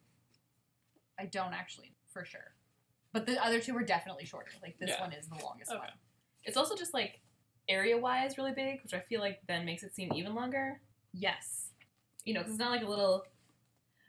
I 1.20 1.27
don't 1.27 1.53
actually, 1.53 1.92
for 2.11 2.24
sure. 2.24 2.55
But 3.12 3.27
the 3.27 3.42
other 3.44 3.61
two 3.61 3.77
are 3.77 3.83
definitely 3.83 4.24
shorter. 4.24 4.51
Like 4.62 4.79
this 4.79 4.90
Yeah. 4.90 5.01
one 5.03 5.12
is 5.12 5.29
the 5.29 5.37
longest 5.44 5.70
Okay. 5.70 5.79
one. 5.79 5.92
It's 6.44 6.57
also 6.57 6.74
just 6.74 6.94
like 6.94 7.20
area 7.68 7.98
wise 7.98 8.38
really 8.38 8.53
big, 8.53 8.83
which 8.83 8.94
I 8.94 9.01
feel 9.01 9.20
like 9.20 9.40
then 9.46 9.66
makes 9.66 9.83
it 9.83 9.94
seem 9.94 10.12
even 10.14 10.35
longer. 10.35 10.81
Yes. 11.12 11.68
You 12.24 12.33
know, 12.33 12.40
because 12.40 12.55
it's 12.55 12.61
not 12.61 12.70
like 12.70 12.83
a 12.83 12.88
little 12.88 13.24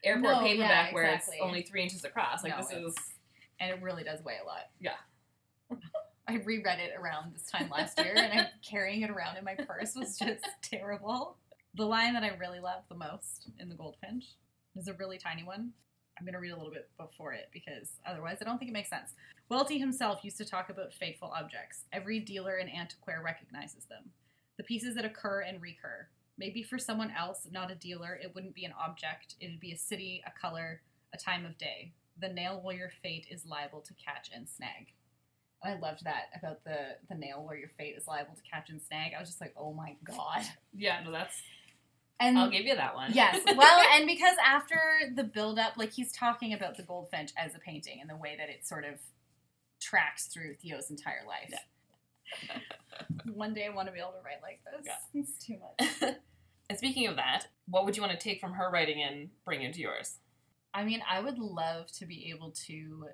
airport 0.04 0.24
No, 0.24 0.42
yeah, 0.42 0.48
paperback 0.48 0.94
where 0.94 1.06
it's 1.14 1.30
only 1.42 1.62
three 1.62 1.84
inches 1.84 2.06
across. 2.06 2.42
Like 2.42 2.58
No, 2.58 2.64
this 2.64 2.72
is 2.72 2.96
And 3.60 3.72
it 3.72 3.82
really 3.82 4.04
does 4.04 4.24
weigh 4.24 4.38
a 4.42 4.46
lot. 4.46 4.70
Yeah. 4.80 4.92
I 6.30 6.36
reread 6.46 6.80
it 6.80 6.92
around 6.96 7.34
this 7.34 7.46
time 7.46 7.70
last 7.70 7.98
year, 8.00 8.14
and 8.16 8.40
I'm 8.40 8.46
carrying 8.64 9.02
it 9.02 9.10
around 9.10 9.38
in 9.38 9.44
my 9.44 9.56
purse 9.56 9.96
was 9.96 10.16
just 10.18 10.46
terrible. 10.62 11.38
The 11.76 11.86
line 11.86 12.14
that 12.14 12.24
I 12.24 12.36
really 12.38 12.60
love 12.60 12.84
the 12.88 12.96
most 12.96 13.50
in 13.60 13.68
The 13.68 13.76
Goldfinch 13.76 14.26
is 14.76 14.88
a 14.88 14.94
really 14.94 15.18
tiny 15.18 15.44
one. 15.44 15.72
I'm 16.20 16.26
going 16.26 16.34
to 16.34 16.40
read 16.40 16.52
a 16.52 16.56
little 16.56 16.72
bit 16.72 16.90
before 17.00 17.34
it 17.34 17.50
because 17.52 17.94
otherwise 18.06 18.38
I 18.42 18.46
don't 18.46 18.60
think 18.60 18.70
it 18.70 18.74
makes 18.74 18.90
sense. 18.90 19.14
Welty 19.50 19.80
himself 19.80 20.20
used 20.24 20.38
to 20.38 20.46
talk 20.46 20.70
about 20.70 20.94
fateful 20.94 21.34
objects. 21.36 21.86
Every 21.92 22.20
dealer 22.20 22.58
in 22.58 22.70
antiquaire 22.70 23.24
recognizes 23.24 23.86
them. 23.86 24.12
The 24.58 24.64
pieces 24.64 24.96
that 24.96 25.06
occur 25.06 25.42
and 25.42 25.62
recur. 25.62 26.08
Maybe 26.38 26.62
for 26.62 26.78
someone 26.78 27.12
else, 27.18 27.48
not 27.52 27.72
a 27.72 27.76
dealer, 27.76 28.20
it 28.22 28.36
wouldn't 28.36 28.54
be 28.54 28.66
an 28.66 28.74
object. 28.80 29.36
It'd 29.40 29.60
be 29.60 29.72
a 29.72 29.78
city, 29.78 30.22
a 30.28 30.40
color, 30.40 30.82
a 31.14 31.18
time 31.18 31.46
of 31.46 31.58
day. 31.58 31.94
The 32.22 32.30
nail 32.30 32.60
where 32.64 32.76
your 32.76 32.92
fate 33.02 33.28
is 33.30 33.46
liable 33.46 33.82
to 33.82 33.94
catch 33.94 34.30
and 34.34 34.48
snag. 34.50 34.94
And 35.64 35.74
I 35.76 35.80
loved 35.80 36.04
that 36.06 36.30
about 36.38 36.64
the 36.64 36.98
the 37.10 37.16
nail 37.16 37.44
where 37.46 37.58
your 37.58 37.70
fate 37.70 37.96
is 37.98 38.08
liable 38.08 38.36
to 38.36 38.42
catch 38.50 38.70
and 38.70 38.82
snag. 38.82 39.12
I 39.16 39.20
was 39.20 39.30
just 39.30 39.42
like, 39.42 39.54
oh 39.58 39.74
my 39.74 39.96
god. 40.06 40.44
yeah. 40.76 41.02
No, 41.04 41.12
that's 41.12 41.36
And 42.20 42.38
I'll 42.38 42.50
give 42.50 42.66
you 42.66 42.76
that 42.76 42.96
one. 42.96 43.12
yes, 43.14 43.42
well, 43.56 43.80
and 43.96 44.06
because 44.08 44.36
after 44.46 44.78
the 45.16 45.24
build 45.24 45.60
up, 45.60 45.74
like 45.78 45.92
he's 45.92 46.12
talking 46.12 46.54
about 46.54 46.78
the 46.78 46.84
goldfinch 46.84 47.32
as 47.38 47.56
a 47.56 47.60
painting 47.60 48.00
and 48.02 48.10
the 48.10 48.16
way 48.16 48.36
that 48.38 48.50
it 48.50 48.66
sort 48.68 48.86
of 48.86 48.96
tracks 49.82 50.28
through 50.28 50.56
Theo's 50.56 50.90
entire 50.90 51.22
life. 51.28 51.54
One 53.34 53.54
day 53.54 53.66
I 53.66 53.70
want 53.74 53.88
to 53.88 53.94
be 53.94 54.00
able 54.00 54.12
to 54.12 54.24
write 54.26 54.42
like 54.42 54.60
this. 54.66 54.86
Yeah. 54.86 55.22
It's 55.22 55.46
too 55.46 55.58
much. 55.60 56.16
and 56.70 56.78
speaking 56.78 57.08
of 57.08 57.16
that, 57.16 57.48
what 57.68 57.86
would 57.86 57.96
you 57.98 58.04
want 58.04 58.18
to 58.18 58.24
take 58.24 58.40
from 58.40 58.54
her 58.54 58.70
writing 58.70 59.02
and 59.02 59.30
bring 59.46 59.62
into 59.62 59.80
yours? 59.80 60.18
I 60.74 60.84
mean, 60.84 61.02
I 61.10 61.20
would 61.20 61.40
love 61.40 61.92
to 61.94 62.06
be 62.06 62.30
able 62.30 62.52
to 62.68 63.08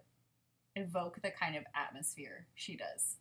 evoke 0.75 1.21
the 1.21 1.31
kind 1.31 1.55
of 1.55 1.63
atmosphere 1.73 2.47
she 2.55 2.75
does 2.75 3.17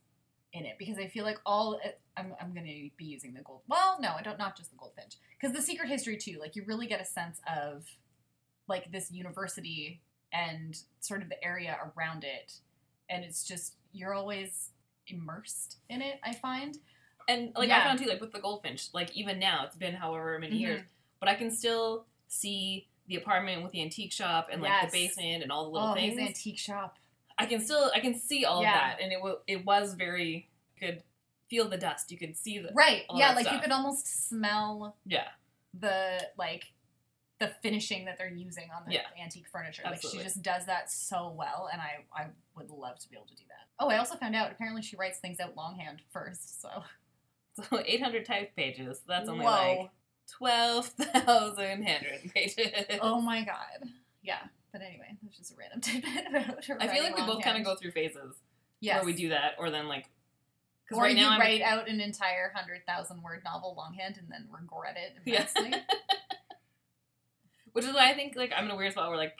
in 0.53 0.65
it 0.65 0.77
because 0.79 0.99
I 0.99 1.07
feel 1.09 1.25
like 1.25 1.39
all 1.47 1.81
I'm, 2.17 2.35
I'm 2.41 2.53
going 2.53 2.67
to 2.67 2.91
be 2.97 3.05
using 3.05 3.33
the 3.35 3.43
gold. 3.43 3.63
Well, 3.69 3.99
no, 4.01 4.13
I 4.19 4.23
don't. 4.23 4.39
Not 4.39 4.57
just 4.57 4.71
the 4.71 4.77
goldfinch 4.77 5.17
because 5.41 5.55
the 5.55 5.63
secret 5.63 5.89
history 5.89 6.17
too. 6.17 6.39
Like 6.41 6.57
you 6.57 6.65
really 6.67 6.87
get 6.87 7.01
a 7.01 7.05
sense 7.05 7.41
of 7.53 7.87
like 8.69 8.91
this 8.91 9.11
university 9.13 10.01
and 10.33 10.77
sort 11.01 11.23
of 11.23 11.29
the 11.29 11.43
area 11.45 11.77
around 11.97 12.25
it, 12.25 12.55
and 13.09 13.25
it's 13.25 13.45
just 13.45 13.75
you're 13.93 14.15
always 14.15 14.71
immersed 15.07 15.77
in 15.89 16.03
it. 16.03 16.19
I 16.25 16.35
find. 16.35 16.79
And 17.29 17.53
like 17.57 17.69
Yeah. 17.69 17.81
I 17.81 17.85
found 17.85 17.99
too, 18.01 18.07
like 18.07 18.21
with 18.21 18.33
the 18.33 18.41
goldfinch, 18.41 18.89
like 18.93 19.17
even 19.17 19.39
now 19.39 19.65
it's 19.65 19.77
been 19.77 19.95
however 19.95 20.39
many 20.39 20.57
years, 20.57 20.81
Mhm. 20.83 20.87
but 21.21 21.29
I 21.29 21.35
can 21.37 21.51
still 21.51 22.07
see 22.29 22.89
the 23.07 23.17
apartment 23.17 23.63
with 23.63 23.73
the 23.73 23.83
antique 23.83 24.13
shop 24.13 24.49
and 24.51 24.63
like 24.63 24.71
Yes. 24.71 24.91
the 24.93 24.99
basement 25.07 25.43
and 25.43 25.53
all 25.53 25.65
the 25.65 25.71
little 25.71 25.89
Oh, 25.91 25.95
things. 25.95 26.19
his 26.19 26.29
antique 26.29 26.59
shop. 26.59 26.99
I 27.39 27.47
can 27.47 27.61
still 27.61 27.91
I 27.95 28.01
can 28.01 28.15
see 28.15 28.45
all 28.45 28.63
Yeah. 28.63 28.71
of 28.71 28.75
that, 28.99 29.01
and 29.03 29.13
it 29.13 29.21
wa 29.21 29.35
it 29.47 29.65
was 29.65 29.95
very 29.95 30.49
you 30.81 30.87
could 30.89 31.03
feel 31.51 31.69
the 31.69 31.77
dust. 31.77 32.11
You 32.11 32.19
could 32.19 32.37
see 32.37 32.59
the 32.59 32.71
Right. 32.73 33.05
all 33.09 33.19
Yeah, 33.19 33.35
that 33.35 33.45
like 33.45 33.53
you 33.53 33.61
could 33.61 33.73
almost 33.73 34.29
smell 34.29 34.97
yeah 35.05 35.29
the 35.79 36.31
like 36.39 36.73
the 37.41 37.49
finishing 37.49 38.05
that 38.05 38.17
they're 38.17 38.29
using 38.31 38.71
on 38.71 38.85
the 38.87 38.95
Yeah. 38.95 39.07
antique 39.21 39.49
furniture. 39.49 39.83
Like 39.85 40.01
she 40.01 40.19
just 40.19 40.41
does 40.41 40.67
that 40.67 40.91
so 40.91 41.29
well, 41.31 41.69
and 41.73 41.81
I 41.83 42.05
I 42.13 42.29
would 42.57 42.71
love 42.71 42.99
to 43.01 43.09
be 43.11 43.17
able 43.17 43.27
to 43.27 43.35
do 43.35 43.45
that. 43.49 43.67
Oh, 43.81 43.89
I 43.89 43.99
also 43.99 44.15
found 44.17 44.37
out 44.37 44.53
apparently 44.53 44.83
she 44.83 44.95
writes 44.97 45.19
things 45.19 45.41
out 45.41 45.57
longhand 45.57 46.01
first. 46.13 46.61
So 46.63 46.85
So 47.71 47.83
800 47.85 48.25
type 48.25 48.55
pages. 48.57 49.01
That's 49.07 49.29
only 49.29 49.45
Whoa. 49.45 49.51
like 49.81 49.91
12,000 50.33 51.83
handwritten 51.83 52.31
pages. 52.35 52.69
oh 53.01 53.21
my 53.21 53.43
god, 53.45 53.89
yeah. 54.23 54.39
But 54.73 54.83
anyway, 54.83 55.17
that's 55.23 55.37
just 55.39 55.53
a 55.53 55.55
random 55.57 55.81
tidbit 55.83 56.27
about. 56.29 56.83
I 56.83 56.89
feel 56.93 57.03
like 57.05 57.17
we 57.17 57.23
both 57.25 57.43
kind 57.45 57.57
of 57.59 57.65
go 57.65 57.77
through 57.77 57.93
phases 57.93 58.35
yes. 58.81 58.97
where 58.97 59.05
we 59.05 59.13
do 59.13 59.29
that, 59.29 59.53
or 59.59 59.71
then 59.71 59.87
like, 59.87 60.07
Because 60.85 60.99
Or 60.99 61.03
right 61.05 61.17
you 61.17 61.23
now 61.23 61.31
I'm 61.31 61.41
write 61.41 61.63
out 61.63 61.89
an 61.89 62.01
entire 62.01 62.51
hundred 62.55 62.85
thousand 62.87 63.23
word 63.23 63.43
novel 63.45 63.75
longhand 63.77 64.17
and 64.19 64.27
then 64.31 64.49
regret 64.51 64.97
it 64.97 65.13
Yeah. 65.25 65.47
which 67.73 67.85
is 67.85 67.95
why 67.95 68.11
I 68.11 68.15
think 68.15 68.35
like 68.37 68.53
I'm 68.57 68.65
in 68.65 68.71
a 68.71 68.77
weird 68.77 68.93
spot 68.93 69.09
where 69.09 69.19
like 69.19 69.37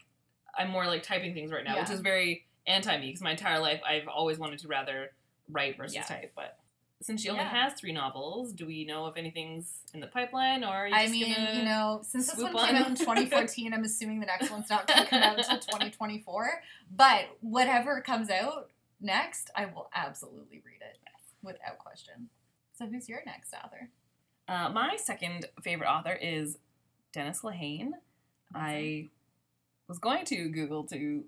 I'm 0.57 0.71
more 0.71 0.87
like 0.87 1.03
typing 1.03 1.35
things 1.35 1.51
right 1.51 1.65
now, 1.65 1.81
which 1.81 1.91
is 1.91 2.01
very 2.01 2.47
anti 2.67 2.97
me 2.99 3.09
because 3.09 3.23
my 3.23 3.33
entire 3.33 3.59
life 3.59 3.81
I've 3.87 4.09
always 4.09 4.39
wanted 4.39 4.61
to 4.61 4.69
rather 4.69 5.11
write 5.51 5.77
versus 5.77 5.95
Yeah. 5.97 6.03
type. 6.05 6.33
But 6.37 6.57
since 7.03 7.23
she 7.23 7.29
only 7.29 7.43
Yeah. 7.43 7.49
has 7.67 7.75
three 7.75 7.93
novels, 7.93 8.53
do 8.53 8.67
we 8.67 8.85
know 8.85 9.07
if 9.09 9.17
anything's 9.17 9.73
in 9.93 10.01
the 10.01 10.07
pipeline 10.07 10.65
or 10.65 10.89
I 10.93 11.09
mean, 11.09 11.29
you 11.55 11.63
know, 11.65 12.01
since 12.03 12.31
this 12.33 12.41
one 12.43 12.55
came 12.67 12.77
out 12.77 12.89
in 12.89 12.95
2014, 12.95 13.75
I'm 13.75 13.85
assuming 13.85 14.21
the 14.21 14.27
next 14.27 14.51
one's 14.51 14.71
not 14.71 14.87
going 14.87 15.03
to 15.03 15.07
come 15.09 15.23
out 15.23 15.39
until 15.39 15.59
2024. 15.59 16.63
But 16.95 17.25
whatever 17.41 18.01
comes 18.01 18.31
out 18.31 18.71
next, 19.01 19.51
I 19.55 19.67
will 19.67 19.91
absolutely 19.95 20.63
read 20.65 20.81
it 20.81 20.99
without 21.43 21.79
question. 21.79 22.31
So, 22.73 22.87
who's 22.87 23.09
your 23.09 23.21
next 23.27 23.53
author? 23.55 23.91
Uh, 24.49 24.71
my 24.71 24.97
second 24.97 25.47
favorite 25.63 25.89
author 25.89 26.15
is 26.15 26.59
Dennis 27.13 27.41
Lehane. 27.43 27.91
I 28.55 29.09
was 29.89 29.99
going 29.99 30.25
to 30.27 30.49
Google 30.49 30.85
to 30.85 31.25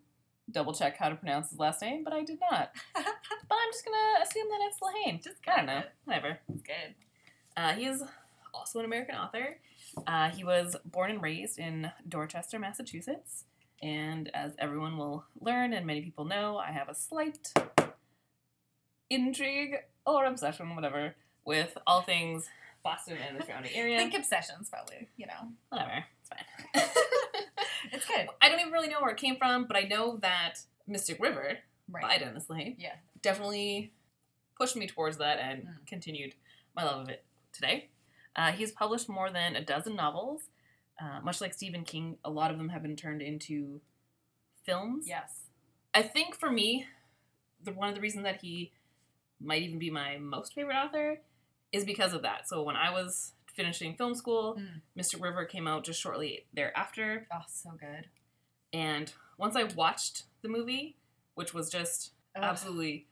double 0.50 0.72
check 0.72 0.96
how 0.96 1.08
to 1.08 1.16
pronounce 1.16 1.50
his 1.50 1.58
last 1.58 1.82
name, 1.82 2.04
but 2.04 2.12
I 2.12 2.22
did 2.22 2.38
not. 2.50 2.70
but 2.94 3.04
I'm 3.04 3.72
just 3.72 3.84
gonna 3.84 4.22
assume 4.22 4.46
that 4.48 4.60
it's 4.68 4.78
Lehane. 4.80 5.22
Just 5.22 5.36
I 5.46 5.56
don't 5.56 5.66
know. 5.66 5.78
it. 5.78 5.92
Whatever. 6.04 6.38
It's 6.52 6.62
good. 6.62 6.94
Uh, 7.56 7.72
he 7.72 7.86
is 7.86 8.02
also 8.54 8.78
an 8.78 8.84
American 8.84 9.14
author. 9.16 9.58
Uh, 10.06 10.30
he 10.30 10.44
was 10.44 10.76
born 10.84 11.10
and 11.10 11.22
raised 11.22 11.58
in 11.58 11.90
Dorchester, 12.08 12.58
Massachusetts. 12.58 13.44
And 13.82 14.30
as 14.34 14.52
everyone 14.58 14.96
will 14.96 15.24
learn, 15.40 15.72
and 15.72 15.86
many 15.86 16.00
people 16.00 16.24
know, 16.24 16.56
I 16.56 16.72
have 16.72 16.88
a 16.88 16.94
slight 16.94 17.52
intrigue 19.10 19.76
or 20.06 20.24
obsession, 20.24 20.74
whatever, 20.74 21.14
with 21.44 21.76
all 21.86 22.02
things 22.02 22.48
Boston 22.82 23.18
and 23.28 23.38
the 23.38 23.44
surrounding 23.44 23.72
area. 23.74 23.98
think 23.98 24.14
obsessions 24.14 24.70
probably, 24.70 25.08
you 25.16 25.26
know. 25.26 25.48
Whatever, 25.68 26.04
it's 26.20 26.30
fine. 26.30 26.84
It's 27.92 28.06
good. 28.06 28.28
I 28.40 28.48
don't 28.48 28.60
even 28.60 28.72
really 28.72 28.88
know 28.88 29.00
where 29.00 29.10
it 29.10 29.16
came 29.18 29.36
from, 29.36 29.66
but 29.66 29.76
I 29.76 29.82
know 29.82 30.16
that 30.18 30.54
Mystic 30.86 31.20
River 31.20 31.58
by 31.88 32.00
Right. 32.00 32.20
Dennis 32.20 32.46
Lehane 32.48 32.76
Yeah. 32.78 32.96
definitely 33.22 33.92
pushed 34.56 34.76
me 34.76 34.86
towards 34.86 35.18
that 35.18 35.38
and 35.38 35.64
Mm. 35.66 35.86
continued 35.86 36.34
my 36.74 36.84
love 36.84 37.02
of 37.02 37.08
it 37.08 37.24
today. 37.52 37.88
Uh, 38.34 38.52
he's 38.52 38.72
published 38.72 39.08
more 39.08 39.30
than 39.30 39.56
a 39.56 39.64
dozen 39.64 39.94
novels. 39.96 40.48
Uh, 41.00 41.20
much 41.20 41.40
like 41.40 41.52
Stephen 41.54 41.84
King, 41.84 42.18
a 42.24 42.30
lot 42.30 42.50
of 42.50 42.58
them 42.58 42.70
have 42.70 42.82
been 42.82 42.96
turned 42.96 43.22
into 43.22 43.80
films. 44.64 45.06
Yes. 45.08 45.48
I 45.94 46.02
think 46.02 46.34
for 46.34 46.50
me, 46.50 46.86
the 47.62 47.72
one 47.72 47.88
of 47.88 47.94
the 47.94 48.00
reasons 48.00 48.24
that 48.24 48.40
he 48.42 48.72
might 49.40 49.62
even 49.62 49.78
be 49.78 49.90
my 49.90 50.16
most 50.18 50.54
favorite 50.54 50.76
author 50.76 51.20
is 51.72 51.84
because 51.84 52.12
of 52.12 52.22
that. 52.22 52.48
So 52.48 52.62
when 52.62 52.76
I 52.76 52.90
was 52.90 53.32
finishing 53.56 53.96
film 53.96 54.14
school, 54.14 54.56
Mm. 54.58 54.82
Mystic 54.94 55.22
River 55.22 55.44
came 55.44 55.66
out 55.66 55.84
just 55.84 56.00
shortly 56.00 56.46
thereafter, 56.52 57.26
Oh, 57.32 57.42
so 57.48 57.70
good. 57.72 58.08
and 58.72 59.12
once 59.38 59.56
I 59.56 59.64
watched 59.64 60.24
the 60.42 60.48
movie, 60.48 60.96
which 61.34 61.52
was 61.54 61.70
just 61.70 62.12
Ugh. 62.36 62.44
absolutely 62.44 63.06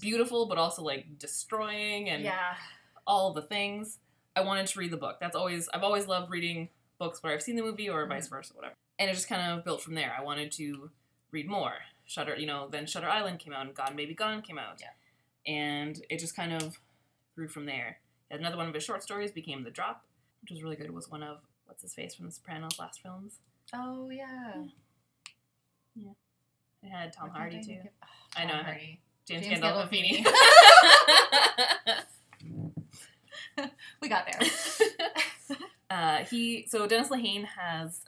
beautiful, 0.00 0.46
but 0.46 0.58
also 0.58 0.82
like 0.82 1.18
destroying 1.18 2.08
and 2.10 2.24
Yeah. 2.24 2.56
all 3.06 3.32
the 3.32 3.42
things. 3.42 3.98
I 4.36 4.40
wanted 4.40 4.66
to 4.68 4.78
read 4.78 4.90
the 4.90 4.96
book. 4.96 5.18
That's 5.20 5.36
always 5.36 5.68
I've 5.70 5.84
always 5.84 6.06
loved 6.06 6.30
reading 6.30 6.70
books 6.98 7.22
where 7.22 7.32
I've 7.32 7.42
seen 7.42 7.56
the 7.56 7.62
movie 7.62 7.88
or 7.88 8.06
vice 8.06 8.28
versa, 8.28 8.54
whatever. 8.54 8.74
And 8.98 9.10
it 9.10 9.14
just 9.14 9.28
kind 9.28 9.52
of 9.52 9.64
built 9.64 9.82
from 9.82 9.94
there. 9.94 10.14
I 10.16 10.22
wanted 10.22 10.50
to 10.52 10.90
read 11.30 11.48
more. 11.48 11.74
Shutter, 12.06 12.36
you 12.36 12.46
know, 12.46 12.68
then 12.68 12.86
Shutter 12.86 13.08
Island 13.08 13.38
came 13.40 13.52
out 13.52 13.66
and 13.66 13.74
Gone 13.74 13.96
Baby 13.96 14.14
Gone 14.14 14.42
came 14.42 14.58
out. 14.58 14.80
Yeah. 14.80 15.52
And 15.52 16.00
it 16.10 16.18
just 16.18 16.36
kind 16.36 16.52
of 16.52 16.78
grew 17.34 17.48
from 17.48 17.66
there. 17.66 18.00
Another 18.30 18.56
one 18.56 18.66
of 18.68 18.74
his 18.74 18.82
short 18.84 19.02
stories 19.02 19.30
became 19.30 19.62
The 19.64 19.70
Drop, 19.70 20.04
which 20.40 20.50
was 20.50 20.62
really 20.62 20.76
good. 20.76 20.86
It 20.86 20.94
was 20.94 21.10
one 21.10 21.22
of 21.22 21.38
what's 21.66 21.82
his 21.82 21.94
face 21.94 22.14
from 22.14 22.26
The 22.26 22.32
Sopranos 22.32 22.78
last 22.78 23.00
films. 23.02 23.38
Oh, 23.74 24.10
yeah. 24.10 24.64
Yeah. 25.94 26.10
It 26.82 26.88
had 26.90 27.12
Tom 27.12 27.28
What 27.28 27.38
Hardy 27.38 27.56
did 27.56 27.62
too. 27.64 27.68
think 27.70 27.84
of- 27.86 27.90
oh, 28.02 28.08
I 28.36 28.44
know, 28.44 28.50
Tom 28.52 28.60
I 28.60 28.62
had- 28.62 28.66
Hardy. 28.66 29.00
James, 29.26 29.46
James 29.46 29.60
Gandolfini. 29.60 30.26
We 34.00 34.08
got 34.08 34.26
there. 34.30 35.56
uh, 35.90 36.24
he 36.24 36.66
so 36.68 36.86
Dennis 36.86 37.08
Lehane 37.08 37.44
has 37.44 38.00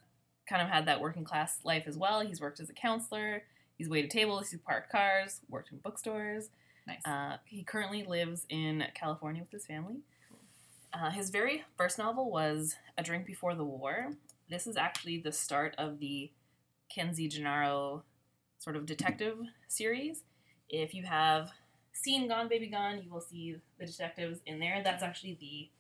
kind 0.49 0.61
of 0.61 0.69
had 0.69 0.87
that 0.87 1.01
working 1.01 1.25
class 1.25 1.61
life 1.65 1.85
as 1.87 1.97
well. 1.97 2.21
He's 2.21 2.41
worked 2.41 2.59
as 2.61 2.69
a 2.69 2.73
counselor. 2.73 3.45
He's 3.79 3.89
waited 3.89 4.11
tables. 4.11 4.51
He's 4.51 4.61
parked 4.61 4.91
cars. 4.91 5.41
Worked 5.49 5.71
in 5.73 5.79
bookstores. 5.79 6.51
Nice. 6.87 7.05
Uh, 7.05 7.37
he 7.45 7.65
currently 7.65 8.05
lives 8.05 8.47
in 8.49 8.85
California 8.95 9.43
with 9.43 9.51
his 9.51 9.67
family. 9.67 9.97
Uh, 10.93 11.11
his 11.11 11.31
very 11.31 11.65
first 11.77 11.99
novel 11.99 12.31
was 12.31 12.77
A 12.97 13.03
Drink 13.03 13.27
Before 13.27 13.55
the 13.55 13.65
War. 13.65 14.13
This 14.49 14.67
is 14.67 14.77
actually 14.77 15.19
the 15.19 15.33
start 15.33 15.75
of 15.79 15.99
the 15.99 16.31
Kenzie 16.89 17.29
Gennaro 17.29 18.05
sort 18.59 18.77
of 18.77 18.87
detective 18.87 19.39
series. 19.69 20.23
If 20.69 20.95
you 20.95 21.05
have 21.05 21.51
seen 21.93 22.29
Gone 22.29 22.49
Baby 22.49 22.69
Gone, 22.69 23.03
you 23.03 23.11
will 23.11 23.21
see 23.21 23.57
the 23.79 23.87
detectives 23.87 24.41
in 24.47 24.61
there. 24.61 24.83
That's 24.83 25.03
actually 25.03 25.37
the 25.41 25.71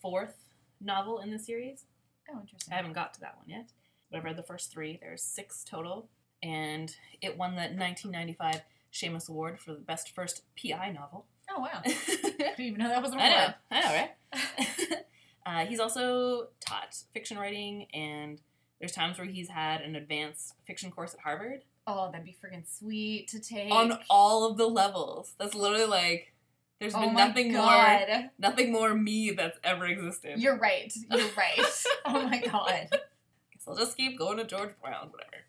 fourth 0.00 0.34
novel 0.80 1.20
in 1.20 1.30
the 1.30 1.38
series. 1.38 1.84
oh, 2.30 2.40
interesting. 2.40 2.72
I 2.72 2.76
haven't 2.76 2.94
got 2.94 3.14
to 3.14 3.20
that 3.20 3.36
one 3.36 3.48
yet, 3.48 3.70
but 4.10 4.18
I've 4.18 4.24
read 4.24 4.36
the 4.36 4.42
first 4.42 4.72
three. 4.72 4.98
There's 5.00 5.22
six 5.22 5.64
total, 5.64 6.08
and 6.42 6.94
it 7.20 7.36
won 7.36 7.52
the 7.52 7.62
1995 7.62 8.62
Shamus 8.92 9.28
Award 9.28 9.60
for 9.60 9.72
the 9.72 9.80
best 9.80 10.14
first 10.14 10.42
PI 10.60 10.92
novel. 10.92 11.26
Oh, 11.50 11.60
wow. 11.60 11.82
I 11.86 11.94
didn't 12.38 12.60
even 12.60 12.78
know 12.78 12.88
that 12.88 13.02
was 13.02 13.12
an 13.12 13.20
I 13.20 13.28
know, 13.28 13.36
award. 13.36 13.54
I 13.70 13.80
know, 13.80 13.94
right? 13.94 15.04
uh, 15.46 15.66
he's 15.66 15.80
also 15.80 16.48
taught 16.60 16.96
fiction 17.12 17.38
writing, 17.38 17.86
and 17.92 18.40
there's 18.78 18.92
times 18.92 19.18
where 19.18 19.26
he's 19.26 19.48
had 19.48 19.80
an 19.80 19.96
advanced 19.96 20.54
fiction 20.64 20.90
course 20.90 21.14
at 21.14 21.20
Harvard 21.20 21.62
Oh, 21.86 22.10
that'd 22.10 22.24
be 22.24 22.36
freaking 22.42 22.64
sweet 22.66 23.28
to 23.28 23.40
take. 23.40 23.72
on 23.72 23.98
all 24.08 24.48
of 24.48 24.56
the 24.56 24.66
levels. 24.68 25.34
That's 25.38 25.54
literally 25.54 25.86
like 25.86 26.32
there's 26.78 26.94
oh 26.94 27.00
been 27.00 27.14
nothing 27.14 27.52
more, 27.52 27.98
nothing 28.38 28.72
more 28.72 28.94
me 28.94 29.32
that's 29.32 29.58
ever 29.64 29.86
existed. 29.86 30.38
You're 30.38 30.56
right. 30.56 30.92
You're 31.10 31.30
right. 31.36 31.84
oh 32.04 32.22
my 32.28 32.40
god. 32.40 32.88
Guess 32.90 33.66
I'll 33.66 33.76
just 33.76 33.96
keep 33.96 34.18
going 34.18 34.38
to 34.38 34.44
George 34.44 34.70
Brown, 34.80 35.08
whatever. 35.10 35.44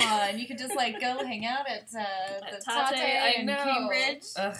Oh, 0.00 0.26
and 0.28 0.38
you 0.40 0.46
could 0.46 0.58
just 0.58 0.76
like 0.76 1.00
go 1.00 1.18
hang 1.24 1.44
out 1.44 1.68
at 1.68 1.88
uh, 1.98 2.40
the 2.50 2.56
At 2.56 2.64
Tatte, 2.64 2.94
I 2.98 3.34
in. 3.38 3.46
Cambridge. 3.46 4.24
Ugh. 4.36 4.56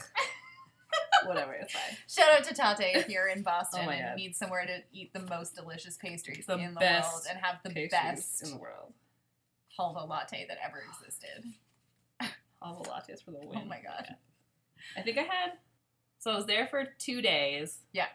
whatever, 1.26 1.52
it's 1.52 1.72
fine. 1.72 1.96
Shout 2.08 2.32
out 2.38 2.44
to 2.44 2.54
Tatte 2.54 2.96
if 2.96 3.08
you're 3.08 3.28
in 3.28 3.42
Boston 3.42 3.82
Oh 3.86 3.90
and 3.90 4.16
need 4.16 4.34
somewhere 4.36 4.66
to 4.66 4.82
eat 4.92 5.12
the 5.12 5.20
most 5.20 5.54
delicious 5.54 5.96
pastries 5.96 6.46
The 6.46 6.54
in 6.54 6.74
the 6.74 6.80
world 6.80 7.22
and 7.28 7.38
have 7.38 7.60
the 7.64 7.88
best 7.88 8.42
in 8.42 8.50
the 8.50 8.56
world. 8.56 8.92
halva 9.78 10.08
latte 10.08 10.46
that 10.48 10.58
ever 10.64 10.82
existed. 10.88 11.52
The 12.62 12.88
lattes 12.88 13.24
for 13.24 13.32
the 13.32 13.38
win. 13.38 13.58
Oh 13.60 13.64
my 13.64 13.80
god. 13.80 14.14
I 14.96 15.02
think 15.02 15.18
I 15.18 15.22
had. 15.22 15.54
So 16.20 16.30
I 16.30 16.36
was 16.36 16.46
there 16.46 16.68
for 16.68 16.84
two 16.98 17.20
days. 17.20 17.80
Yeah. 17.92 18.06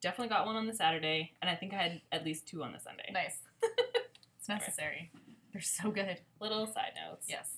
Definitely 0.00 0.30
got 0.30 0.46
one 0.46 0.56
on 0.56 0.66
the 0.66 0.74
Saturday, 0.74 1.36
and 1.40 1.48
I 1.48 1.54
think 1.54 1.72
I 1.72 1.76
had 1.76 2.00
at 2.10 2.24
least 2.24 2.48
two 2.48 2.64
on 2.64 2.72
the 2.72 2.80
Sunday. 2.80 3.08
Nice. 3.12 3.38
it's 4.36 4.48
necessary. 4.48 5.12
They're 5.52 5.62
so 5.62 5.90
good. 5.90 6.18
Little 6.40 6.66
side 6.66 6.92
notes. 7.08 7.26
Yes. 7.28 7.50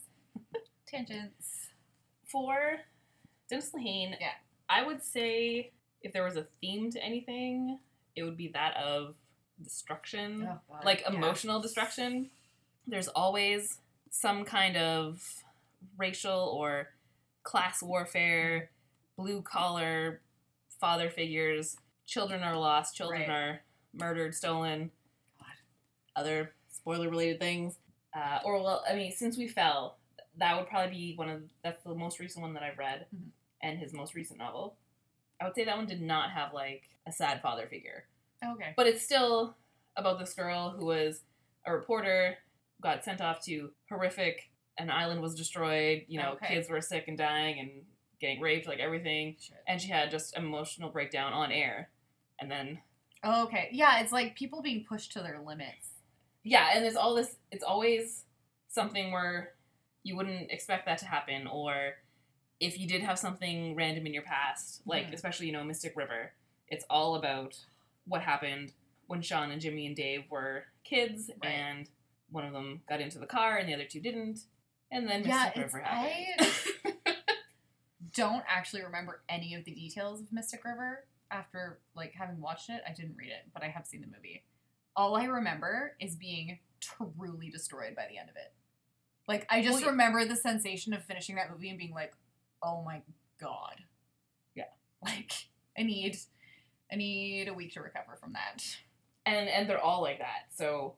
Tangents. 0.86 1.68
For 2.26 2.76
Dennis 3.48 3.70
Lehane, 3.74 4.16
Yeah. 4.20 4.32
I 4.68 4.84
would 4.86 5.02
say 5.02 5.72
if 6.02 6.12
there 6.12 6.24
was 6.24 6.36
a 6.36 6.46
theme 6.60 6.90
to 6.92 7.02
anything, 7.04 7.78
it 8.14 8.22
would 8.22 8.36
be 8.36 8.48
that 8.48 8.76
of 8.76 9.16
destruction. 9.62 10.48
Oh, 10.48 10.76
like 10.84 11.00
Yeah. 11.02 11.12
emotional 11.14 11.60
destruction. 11.60 12.30
There's 12.86 13.08
always 13.08 13.78
some 14.10 14.44
kind 14.44 14.76
of 14.76 15.22
racial 15.96 16.38
or 16.56 16.94
class 17.42 17.82
warfare, 17.82 18.70
blue 19.16 19.42
collar 19.42 20.22
father 20.80 21.10
figures, 21.10 21.76
children 22.06 22.42
are 22.42 22.56
lost, 22.56 22.94
children 22.96 23.22
Right. 23.22 23.30
are 23.30 23.62
murdered, 23.92 24.34
stolen, 24.34 24.92
God. 25.38 25.46
other 26.16 26.54
spoiler 26.80 27.08
related 27.08 27.38
things. 27.38 27.78
Uh, 28.14 28.38
or 28.44 28.60
well, 28.62 28.82
I 28.88 28.94
mean, 28.94 29.12
since 29.12 29.36
we 29.36 29.46
fell, 29.48 29.98
that 30.38 30.56
would 30.56 30.68
probably 30.68 30.90
be 30.96 31.14
one 31.16 31.28
of 31.28 31.42
that's 31.62 31.82
the 31.84 31.94
most 31.94 32.18
recent 32.18 32.42
one 32.42 32.54
that 32.54 32.62
I've 32.62 32.78
read, 32.78 33.06
Mhm. 33.14 33.30
and 33.62 33.78
his 33.78 33.92
most 33.92 34.14
recent 34.14 34.38
novel. 34.38 34.76
I 35.40 35.44
would 35.44 35.54
say 35.54 35.64
that 35.64 35.76
one 35.76 35.86
did 35.86 36.00
not 36.02 36.30
have 36.32 36.52
like 36.52 36.88
a 37.06 37.12
sad 37.12 37.40
father 37.42 37.66
figure. 37.66 38.06
Okay. 38.44 38.72
But 38.76 38.86
it's 38.86 39.02
still 39.04 39.56
about 39.96 40.18
this 40.18 40.34
girl 40.34 40.70
who 40.70 40.86
was 40.86 41.22
a 41.66 41.72
reporter, 41.72 42.38
got 42.80 43.04
sent 43.04 43.20
off 43.20 43.44
to 43.44 43.72
horrific, 43.88 44.50
an 44.78 44.90
island 44.90 45.20
was 45.20 45.34
destroyed, 45.34 46.04
you 46.08 46.18
know, 46.20 46.32
Okay. 46.32 46.54
kids 46.54 46.68
were 46.68 46.80
sick 46.80 47.06
and 47.08 47.18
dying 47.18 47.58
and 47.60 47.84
getting 48.18 48.40
raped, 48.40 48.66
like 48.66 48.78
everything. 48.78 49.36
Shit. 49.38 49.62
And 49.66 49.80
she 49.80 49.88
had 49.88 50.10
just 50.10 50.36
emotional 50.36 50.90
breakdown 50.90 51.32
on 51.32 51.52
air. 51.52 51.90
And 52.38 52.50
then, 52.50 52.80
Oh, 53.22 53.44
okay. 53.44 53.68
Yeah, 53.72 54.00
it's 54.00 54.12
like 54.12 54.34
people 54.34 54.62
being 54.62 54.84
pushed 54.86 55.12
to 55.12 55.20
their 55.22 55.40
limits. 55.40 55.89
Yeah, 56.42 56.70
and 56.74 56.84
there's 56.84 56.96
all 56.96 57.14
this, 57.14 57.36
it's 57.50 57.64
always 57.64 58.24
something 58.68 59.10
where 59.12 59.52
you 60.02 60.16
wouldn't 60.16 60.50
expect 60.50 60.86
that 60.86 60.98
to 60.98 61.06
happen, 61.06 61.46
or 61.46 61.94
if 62.60 62.78
you 62.78 62.86
did 62.86 63.02
have 63.02 63.18
something 63.18 63.74
random 63.74 64.06
in 64.06 64.14
your 64.14 64.22
past, 64.22 64.82
like 64.86 65.06
Mhm. 65.08 65.12
especially 65.14 65.46
you 65.46 65.52
know 65.52 65.64
Mystic 65.64 65.96
River, 65.96 66.32
it's 66.68 66.84
all 66.90 67.14
about 67.16 67.58
what 68.06 68.22
happened 68.22 68.72
when 69.06 69.20
Sean 69.22 69.50
and 69.50 69.60
Jimmy 69.60 69.86
and 69.86 69.96
Dave 69.96 70.30
were 70.30 70.64
kids, 70.84 71.30
Right. 71.42 71.50
and 71.52 71.88
one 72.30 72.44
of 72.44 72.52
them 72.52 72.82
got 72.88 73.00
into 73.00 73.18
the 73.18 73.26
car 73.26 73.56
and 73.58 73.68
the 73.68 73.74
other 73.74 73.84
two 73.86 74.00
didn't, 74.00 74.40
and 74.90 75.08
then 75.08 75.24
Yeah, 75.24 75.44
Mystic 75.56 75.62
River 75.64 75.80
happened. 75.80 76.96
Don't 78.14 78.44
actually 78.48 78.82
remember 78.82 79.22
any 79.28 79.54
of 79.54 79.64
the 79.64 79.72
details 79.74 80.20
of 80.20 80.32
Mystic 80.32 80.64
River 80.64 81.04
after 81.30 81.80
like 81.94 82.12
having 82.14 82.40
watched 82.40 82.70
it. 82.70 82.82
I 82.86 82.92
didn't 82.92 83.16
read 83.16 83.30
it, 83.30 83.50
but 83.52 83.62
I 83.62 83.68
have 83.68 83.86
seen 83.86 84.00
the 84.00 84.06
movie. 84.06 84.42
All 84.96 85.16
I 85.16 85.24
remember 85.24 85.96
is 86.00 86.16
being 86.16 86.58
truly 86.80 87.50
destroyed 87.50 87.94
by 87.96 88.06
the 88.10 88.18
end 88.18 88.28
of 88.30 88.36
it. 88.36 88.52
Like 89.28 89.46
I 89.50 89.62
just 89.62 89.80
Well, 89.82 89.90
remember 89.90 90.24
the 90.24 90.36
sensation 90.36 90.92
of 90.92 91.04
finishing 91.04 91.36
that 91.36 91.50
movie 91.50 91.68
and 91.68 91.78
being 91.78 91.92
like, 91.94 92.14
"Oh 92.62 92.82
my 92.82 93.02
god." 93.40 93.84
Yeah. 94.54 94.64
Like 95.04 95.32
I 95.78 95.82
need 95.82 96.16
I 96.92 96.96
need 96.96 97.48
a 97.48 97.54
week 97.54 97.72
to 97.74 97.80
recover 97.82 98.16
from 98.20 98.32
that. 98.32 98.64
and 99.26 99.48
and 99.48 99.68
they're 99.68 99.80
all 99.80 100.02
like 100.02 100.18
that. 100.18 100.46
So 100.54 100.96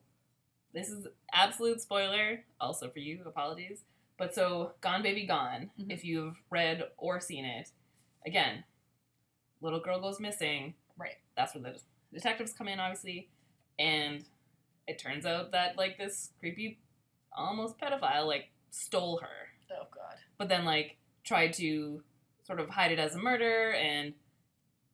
this 0.73 0.89
is 0.89 1.05
absolute 1.31 1.81
spoiler, 1.81 2.43
also 2.59 2.89
for 2.89 2.99
you. 2.99 3.21
Apologies. 3.25 3.83
But 4.17 4.33
so 4.33 4.73
Gone 4.81 5.03
Baby 5.03 5.25
Gone. 5.27 5.69
Mhm. 5.79 5.91
If 5.91 6.03
you've 6.03 6.41
read 6.49 6.89
or 6.97 7.19
seen 7.19 7.45
it, 7.45 7.69
again, 8.25 8.63
little 9.61 9.79
girl 9.79 9.99
goes 10.01 10.19
missing. 10.19 10.73
Right. 10.97 11.17
That's 11.35 11.53
where 11.53 11.63
the 11.63 11.79
detectives 12.11 12.53
come 12.53 12.67
in, 12.67 12.79
obviously, 12.79 13.29
and 13.79 14.23
it 14.87 14.99
turns 14.99 15.25
out 15.25 15.51
that 15.51 15.77
like 15.77 15.97
this 15.97 16.31
creepy, 16.39 16.79
almost 17.35 17.79
pedophile 17.79 18.27
like 18.27 18.49
stole 18.69 19.17
her. 19.17 19.27
Oh 19.71 19.87
god. 19.93 20.17
but 20.37 20.49
then 20.49 20.65
like 20.65 20.97
tried 21.23 21.53
to 21.53 22.03
sort 22.43 22.59
of 22.59 22.69
hide 22.69 22.91
it 22.91 22.99
as 22.99 23.15
a 23.15 23.19
murder 23.19 23.71
and 23.73 24.13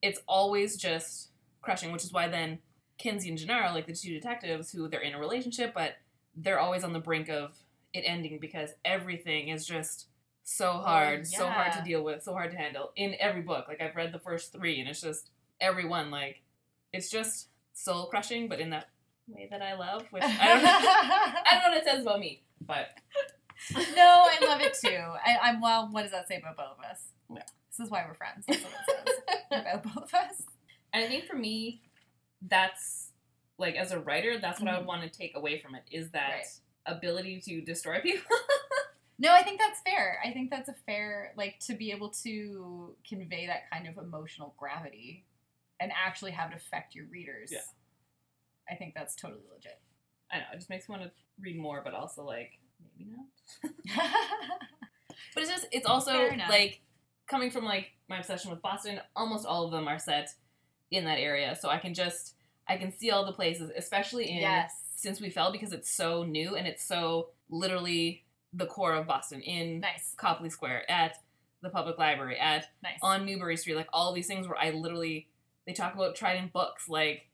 it's 0.01 0.21
always 0.27 0.77
just 0.77 1.29
crushing 1.61 1.91
which 1.91 2.03
is 2.03 2.13
why 2.13 2.27
then 2.27 2.59
Kenzie 2.97 3.29
and 3.29 3.37
gennaro 3.37 3.73
like 3.73 3.87
the 3.87 3.93
two 3.93 4.13
detectives 4.13 4.71
who 4.71 4.87
they're 4.87 5.01
in 5.01 5.13
a 5.13 5.19
relationship 5.19 5.73
but 5.73 5.95
they're 6.35 6.59
always 6.59 6.83
on 6.83 6.93
the 6.93 6.99
brink 6.99 7.29
of 7.29 7.53
it 7.93 8.03
ending 8.05 8.37
because 8.39 8.71
everything 8.85 9.49
is 9.49 9.65
just 9.65 10.07
so 10.43 10.69
oh, 10.69 10.81
hard 10.81 11.27
so 11.27 11.47
hard 11.47 11.73
to 11.73 11.81
deal 11.83 12.03
with 12.03 12.23
so 12.23 12.33
hard 12.33 12.51
to 12.51 12.57
handle 12.57 12.91
in 12.95 13.15
every 13.19 13.41
book. 13.41 13.67
Like 13.67 13.81
i've 13.81 13.95
read 13.95 14.13
the 14.13 14.19
first 14.19 14.51
three 14.51 14.79
and 14.79 14.89
it's 14.89 15.01
just 15.01 15.29
every 15.59 15.85
one 15.85 16.11
like 16.11 16.41
it's 16.93 17.09
just 17.09 17.49
soul 17.83 18.07
crushing 18.07 18.47
but 18.47 18.59
in 18.59 18.69
that 18.71 18.89
way 19.27 19.47
that 19.49 19.61
i 19.61 19.73
love 19.75 20.03
which 20.11 20.23
i 20.23 20.47
don't 20.47 20.63
know 20.63 20.69
i 20.81 21.49
don't 21.53 21.63
know 21.63 21.69
what 21.69 21.77
it 21.77 21.85
says 21.85 22.01
about 22.01 22.19
me 22.19 22.41
but 22.61 22.89
no, 23.95 24.25
I 24.29 24.37
love 24.45 24.61
it 24.61 24.73
too. 24.73 24.95
I, 25.25 25.37
I'm 25.43 25.59
well. 25.59 25.89
What 25.91 26.03
does 26.03 26.11
that 26.11 26.29
say 26.29 26.37
about 26.37 26.55
both 26.55 26.77
of 26.77 26.85
us? 26.89 27.07
Yeah. 27.29 27.41
This 27.69 27.85
is 27.85 27.91
why 27.91 28.05
we're 28.07 28.13
friends. 28.13 28.45
That's 28.47 28.63
what 28.63 28.71
it 28.71 29.13
says 29.51 29.61
about 29.61 29.83
both 29.83 30.03
of 30.05 30.13
us. 30.13 30.43
And 30.93 31.03
I 31.03 31.07
think 31.09 31.25
for 31.25 31.35
me, 31.35 31.81
that's 32.47 33.11
like 33.57 33.75
as 33.75 33.91
a 33.91 33.99
writer, 33.99 34.39
that's 34.39 34.61
what 34.61 34.69
I 34.69 34.73
Mhm. 34.73 34.77
would 34.79 34.87
want 34.87 35.01
to 35.03 35.09
take 35.09 35.35
away 35.35 35.59
from 35.59 35.75
it 35.75 35.83
is 35.91 36.11
that 36.11 36.29
Right. 36.29 36.45
ability 36.97 37.41
to 37.41 37.59
destroy 37.61 37.99
people. 38.03 38.37
No, 39.17 39.33
I 39.33 39.43
think 39.43 39.59
that's 39.59 39.81
fair. 39.81 40.19
I 40.23 40.31
think 40.31 40.49
that's 40.49 40.69
a 40.69 40.75
fair 40.85 41.33
like 41.35 41.59
to 41.67 41.73
be 41.73 41.91
able 41.91 42.09
to 42.23 42.95
convey 43.07 43.47
that 43.47 43.69
kind 43.71 43.87
of 43.89 43.97
emotional 43.97 44.53
gravity 44.57 45.25
and 45.79 45.91
actually 45.91 46.31
have 46.31 46.51
it 46.51 46.57
affect 46.57 46.95
your 46.95 47.05
readers. 47.05 47.49
Yeah. 47.51 47.59
I 48.69 48.75
think 48.75 48.93
that's 48.95 49.15
totally 49.15 49.41
legit. 49.51 49.79
I 50.31 50.37
know 50.37 50.45
it 50.53 50.57
just 50.57 50.69
makes 50.69 50.87
me 50.87 50.93
want 50.97 51.03
to 51.03 51.11
read 51.41 51.57
more, 51.57 51.81
but 51.83 51.93
also 51.93 52.23
like 52.23 52.51
maybe 52.97 53.11
not. 53.11 54.05
But 55.33 55.43
it's 55.43 55.51
just 55.51 55.67
it's 55.71 55.85
also 55.85 56.29
like 56.49 56.81
coming 57.27 57.51
from 57.51 57.65
like 57.65 57.91
my 58.07 58.17
obsession 58.17 58.51
with 58.51 58.61
Boston. 58.61 58.99
Almost 59.15 59.45
all 59.45 59.65
of 59.65 59.71
them 59.71 59.87
are 59.87 59.99
set 59.99 60.29
in 60.91 61.05
that 61.05 61.19
area, 61.19 61.55
so 61.59 61.69
I 61.69 61.77
can 61.77 61.93
just 61.93 62.35
I 62.67 62.77
can 62.77 62.91
see 62.91 63.11
all 63.11 63.25
the 63.25 63.33
places, 63.33 63.71
especially 63.75 64.29
in 64.29 64.37
yes. 64.41 64.73
since 64.95 65.21
we 65.21 65.29
fell 65.29 65.51
because 65.51 65.73
it's 65.73 65.91
so 65.91 66.23
new 66.23 66.55
and 66.55 66.67
it's 66.67 66.83
so 66.83 67.29
literally 67.49 68.23
the 68.53 68.65
core 68.65 68.95
of 68.95 69.07
Boston 69.07 69.41
in 69.41 69.79
Nice. 69.79 70.13
Copley 70.17 70.49
Square 70.49 70.89
at 70.89 71.17
the 71.61 71.69
public 71.69 71.97
library 71.97 72.39
at 72.39 72.65
Nice. 72.81 72.99
on 73.01 73.25
Newbury 73.25 73.57
Street, 73.57 73.75
like 73.75 73.89
all 73.93 74.13
these 74.13 74.27
things 74.27 74.47
where 74.47 74.57
I 74.57 74.71
literally 74.71 75.27
they 75.65 75.73
talk 75.73 75.93
about 75.95 76.15
Trident 76.15 76.51
books, 76.53 76.87
like 76.89 77.27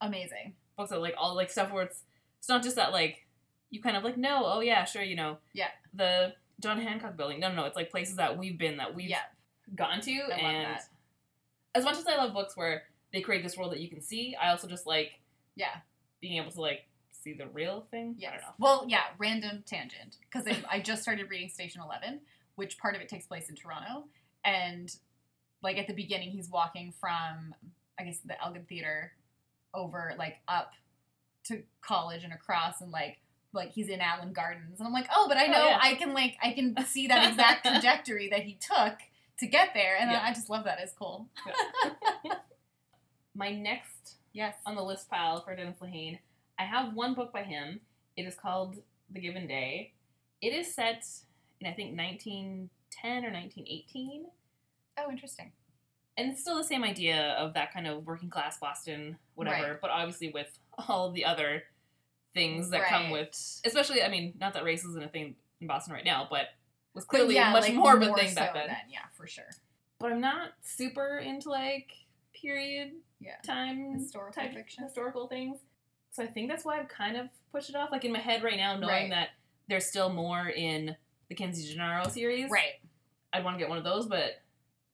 Amazing. 0.00 0.54
books 0.76 0.90
that 0.90 1.00
like 1.00 1.14
all 1.18 1.34
like 1.34 1.50
stuff 1.50 1.72
where 1.72 1.84
it's 1.84 2.02
it's 2.38 2.48
not 2.48 2.62
just 2.62 2.76
that 2.76 2.92
like 2.92 3.26
you 3.70 3.80
kind 3.82 3.96
of 3.96 4.04
like 4.04 4.16
no, 4.16 4.42
oh 4.44 4.60
yeah, 4.60 4.84
sure, 4.84 5.02
you 5.02 5.16
know, 5.16 5.38
Yeah. 5.52 5.68
the 5.92 6.34
John 6.60 6.80
Hancock 6.80 7.16
building. 7.16 7.40
No, 7.40 7.48
no, 7.50 7.56
no, 7.56 7.64
it's 7.64 7.76
like 7.76 7.90
places 7.90 8.16
that 8.16 8.36
we've 8.38 8.58
been 8.58 8.76
that 8.78 8.94
we've 8.94 9.10
Yeah. 9.10 9.22
gone 9.74 10.00
to, 10.00 10.18
love 10.28 10.38
and 10.38 10.64
that. 10.66 10.84
as 11.74 11.84
much 11.84 11.96
as 11.96 12.06
I 12.06 12.16
love 12.16 12.32
books 12.32 12.56
where 12.56 12.84
they 13.12 13.20
create 13.20 13.42
this 13.42 13.56
world 13.56 13.72
that 13.72 13.80
you 13.80 13.88
can 13.88 14.00
see, 14.00 14.34
I 14.36 14.50
also 14.50 14.68
just 14.68 14.86
like 14.86 15.20
Yeah. 15.56 15.76
being 16.20 16.36
able 16.40 16.50
to 16.52 16.60
like 16.60 16.86
see 17.10 17.32
the 17.32 17.48
real 17.48 17.82
thing. 17.90 18.16
I 18.26 18.30
don't 18.30 18.40
know. 18.40 18.54
Well, 18.58 18.84
yeah, 18.88 19.04
random 19.18 19.64
tangent. 19.66 20.16
Because 20.20 20.46
I 20.70 20.80
just 20.80 21.02
started 21.02 21.28
reading 21.28 21.48
Station 21.48 21.82
11, 21.82 22.20
which 22.54 22.78
part 22.78 22.94
of 22.94 23.00
it 23.00 23.08
takes 23.08 23.26
place 23.26 23.48
in 23.50 23.56
Toronto. 23.56 24.04
And, 24.44 24.94
like, 25.62 25.76
at 25.78 25.86
the 25.86 25.94
beginning, 25.94 26.30
he's 26.30 26.48
walking 26.50 26.92
from, 27.00 27.54
I 27.98 28.04
guess, 28.04 28.18
the 28.24 28.40
Elgin 28.42 28.64
Theater 28.68 29.12
over, 29.74 30.14
like, 30.18 30.38
up 30.48 30.72
to 31.44 31.62
college 31.80 32.24
and 32.24 32.32
across, 32.32 32.80
and, 32.80 32.90
like, 32.90 33.18
like 33.54 33.70
he's 33.72 33.88
in 33.88 34.00
Allan 34.00 34.32
Gardens. 34.32 34.78
And 34.78 34.86
I'm 34.86 34.92
like, 34.92 35.08
oh, 35.14 35.26
but 35.28 35.36
I 35.38 35.46
Oh, 35.46 35.50
know 35.50 35.68
yeah. 35.68 35.78
I 35.80 35.94
can, 35.94 36.12
like, 36.14 36.36
I 36.42 36.52
can 36.52 36.76
see 36.86 37.06
that 37.08 37.30
exact 37.30 37.66
trajectory 37.72 38.28
that 38.30 38.42
he 38.42 38.58
took 38.60 38.98
to 39.40 39.46
get 39.46 39.70
there. 39.74 39.96
And 39.98 40.10
Yeah. 40.10 40.20
I 40.22 40.32
just 40.34 40.50
love 40.50 40.64
that. 40.64 40.78
It's 40.80 40.92
cool. 40.92 41.28
My 43.34 43.50
next 43.52 44.16
Yes. 44.32 44.54
on 44.66 44.74
the 44.76 44.82
list 44.82 45.08
pile 45.08 45.40
for 45.42 45.54
Dennis 45.56 45.78
Lehane. 45.80 46.18
I 46.58 46.64
have 46.64 46.94
one 46.94 47.14
book 47.14 47.32
by 47.32 47.42
him. 47.44 47.80
It 48.16 48.22
is 48.24 48.34
called 48.34 48.76
The 49.10 49.20
Given 49.20 49.46
Day. 49.46 49.92
It 50.42 50.52
is 50.52 50.74
set 50.74 51.04
in 51.60 51.66
I 51.66 51.72
think 51.72 51.96
1910 51.96 53.24
or 53.24 53.32
1918, 53.32 54.26
Oh, 54.98 55.10
interesting. 55.10 55.52
and 56.16 56.32
it's 56.32 56.40
still 56.40 56.56
the 56.56 56.64
same 56.64 56.82
idea 56.84 57.32
of 57.38 57.54
that 57.54 57.72
kind 57.72 57.86
of 57.86 58.04
working 58.06 58.28
class 58.30 58.58
Boston, 58.58 59.16
whatever. 59.34 59.72
Right. 59.72 59.80
But 59.80 59.90
obviously 59.90 60.30
with 60.30 60.58
all 60.88 61.10
the 61.12 61.24
other 61.24 61.62
things 62.34 62.70
that 62.70 62.86
come 62.88 63.10
with, 63.10 63.28
especially 63.64 64.02
I 64.02 64.08
mean, 64.08 64.34
not 64.40 64.54
that 64.54 64.64
race 64.64 64.84
isn't 64.84 65.02
a 65.02 65.08
thing 65.08 65.36
in 65.60 65.66
Boston 65.66 65.94
right 65.94 66.04
now, 66.04 66.26
but 66.30 66.48
was 66.94 67.04
clearly 67.04 67.34
yeah, 67.36 67.52
much 67.52 67.64
like, 67.64 67.74
more 67.74 67.94
of 67.96 68.02
a 68.02 68.12
thing 68.14 68.34
back 68.34 68.52
so 68.54 68.58
then. 68.66 68.76
Yeah, 68.90 69.00
for 69.16 69.26
sure. 69.26 69.50
But 70.00 70.12
I'm 70.12 70.20
not 70.20 70.50
super 70.62 71.18
into 71.18 71.50
like 71.50 71.90
period 72.34 72.92
Yeah. 73.20 73.36
time 73.44 73.94
Historical 73.94 74.42
type 74.42 74.54
fiction. 74.54 74.84
historical 74.84 75.26
things. 75.28 75.58
So 76.12 76.22
I 76.22 76.26
think 76.26 76.48
that's 76.48 76.64
why 76.64 76.78
I've 76.78 76.88
kind 76.88 77.16
of 77.16 77.28
pushed 77.52 77.70
it 77.70 77.76
off. 77.76 77.90
Like 77.92 78.04
in 78.04 78.12
my 78.12 78.18
head 78.18 78.42
right 78.42 78.56
now, 78.56 78.76
knowing 78.76 78.88
Right. 79.04 79.10
that 79.10 79.28
there's 79.68 79.86
still 79.86 80.08
more 80.10 80.48
in 80.48 80.96
the 81.28 81.34
Kenzie 81.34 81.68
Gennaro 81.72 82.08
series. 82.08 82.50
Right. 82.50 82.80
I'd 83.32 83.44
want 83.44 83.56
to 83.56 83.58
get 83.58 83.68
one 83.68 83.78
of 83.78 83.84
those, 83.84 84.06
but 84.06 84.40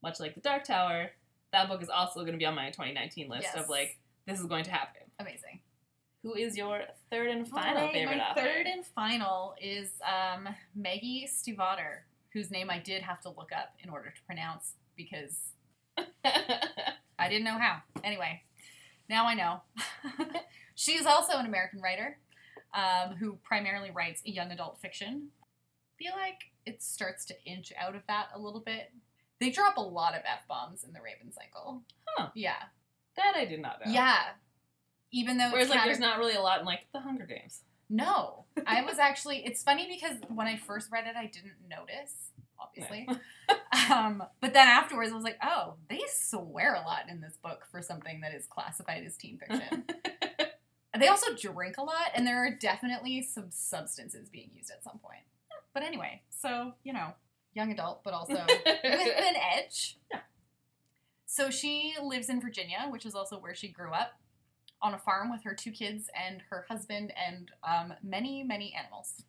much 0.05 0.21
like 0.21 0.35
the 0.35 0.41
Dark 0.41 0.65
Tower, 0.65 1.11
that 1.53 1.69
book 1.69 1.83
is 1.83 1.89
also 1.89 2.21
going 2.21 2.33
to 2.33 2.39
be 2.39 2.47
on 2.47 2.55
my 2.55 2.67
2019 2.67 3.29
list 3.29 3.43
Yes. 3.43 3.57
of 3.57 3.69
like 3.69 3.99
this 4.27 4.39
is 4.39 4.47
going 4.47 4.65
to 4.65 4.71
happen. 4.71 5.03
Amazing. 5.19 5.61
Who 6.23 6.35
is 6.35 6.57
your 6.57 6.83
third 7.11 7.29
and 7.29 7.47
final 7.47 7.77
Alright, 7.77 7.93
favorite 7.93 8.17
my 8.17 8.31
author? 8.31 8.41
third 8.41 8.67
and 8.67 8.85
final 8.87 9.55
is 9.61 9.91
um, 10.03 10.49
Maggie 10.75 11.29
Stiefvater, 11.31 12.01
whose 12.33 12.51
name 12.51 12.71
I 12.71 12.79
did 12.79 13.03
have 13.03 13.21
to 13.23 13.29
look 13.29 13.51
up 13.53 13.75
in 13.83 13.91
order 13.91 14.11
to 14.11 14.23
pronounce 14.27 14.75
because 14.97 15.37
I 16.25 17.29
didn't 17.29 17.45
know 17.45 17.59
how. 17.59 17.83
Anyway, 18.03 18.43
now 19.09 19.27
I 19.27 19.35
know. 19.35 19.61
she 20.75 20.93
is 20.93 21.05
also 21.07 21.37
an 21.39 21.47
American 21.47 21.81
writer 21.83 22.19
um, 22.73 23.17
who 23.17 23.39
primarily 23.43 23.91
writes 23.91 24.23
young 24.25 24.51
adult 24.51 24.81
fiction. 24.81 25.29
I 25.39 26.03
feel 26.03 26.13
like 26.17 26.41
it 26.67 26.83
starts 26.83 27.25
to 27.27 27.35
inch 27.45 27.73
out 27.79 27.95
of 27.95 28.03
that 28.09 28.29
a 28.35 28.39
little 28.39 28.61
bit. 28.61 28.91
They 29.45 29.51
drop 29.51 29.77
a 29.77 29.83
lot 29.83 30.15
of 30.15 30.23
f 30.25 30.49
bombs 30.49 30.85
in 30.85 30.95
the 30.95 31.01
Raven 31.03 31.31
Cycle. 31.31 31.83
Huh. 32.07 32.29
Yeah. 32.35 32.55
that 33.15 33.35
I 33.37 33.45
did 33.45 33.61
not 33.61 33.85
know. 33.85 33.93
Yeah. 33.93 34.23
Even 35.13 35.37
though 35.37 35.51
Whereas 35.51 35.67
it's 35.67 35.75
like 35.75 35.85
there's 35.85 35.99
not 35.99 36.19
really 36.19 36.33
a 36.33 36.41
lot 36.41 36.61
in 36.61 36.65
like 36.65 36.87
the 36.95 37.01
Hunger 37.01 37.27
Games. 37.27 37.61
No, 37.91 38.47
I 38.67 38.83
was 38.85 38.99
actually. 38.99 39.45
It's 39.45 39.63
funny 39.63 39.87
because 39.87 40.17
when 40.35 40.47
I 40.47 40.57
first 40.57 40.91
read 40.91 41.07
it, 41.07 41.15
I 41.15 41.27
didn't 41.27 41.57
notice, 41.69 42.31
obviously. 42.59 43.07
um, 43.93 44.25
but 44.41 44.55
then 44.55 44.67
afterwards, 44.67 45.13
I 45.13 45.15
was 45.15 45.25
like, 45.25 45.37
oh, 45.45 45.75
they 45.91 46.01
swear 46.09 46.75
a 46.75 46.81
lot 46.81 47.11
in 47.11 47.21
this 47.21 47.37
book 47.37 47.67
for 47.71 47.83
something 47.83 48.23
that 48.23 48.35
is 48.35 48.47
classified 48.47 49.05
as 49.05 49.19
teen 49.19 49.39
fiction. 49.39 49.85
they 50.99 51.09
also 51.09 51.35
drink 51.35 51.77
a 51.77 51.83
lot, 51.83 52.13
and 52.15 52.27
there 52.27 52.43
are 52.43 52.57
definitely 52.59 53.21
some 53.21 53.51
substances 53.51 54.31
being 54.31 54.49
used 54.55 54.71
at 54.71 54.83
some 54.83 54.99
point. 55.01 55.25
But 55.75 55.83
anyway, 55.83 56.23
so 56.31 56.73
you 56.83 56.95
know, 56.95 57.13
young 57.55 57.73
adult, 57.73 58.03
but 58.05 58.13
also 58.13 58.35
with 58.35 58.75
an 58.75 59.37
edge. 59.57 59.99
Yeah. 60.11 60.21
So 61.27 61.51
she 61.51 61.95
lives 62.03 62.29
in 62.29 62.41
Virginia, 62.41 62.87
which 62.91 63.07
is 63.07 63.15
also 63.15 63.39
where 63.39 63.55
she 63.55 63.69
grew 63.69 63.93
up, 63.93 64.13
on 64.81 64.95
a 64.95 64.99
farm 64.99 65.31
with 65.31 65.43
her 65.45 65.55
two 65.55 65.71
kids 65.71 66.11
and 66.15 66.43
her 66.51 66.67
husband 66.69 67.13
and 67.17 67.51
um, 67.67 67.95
many, 68.03 68.43
many 68.43 68.75
animals. 68.79 69.25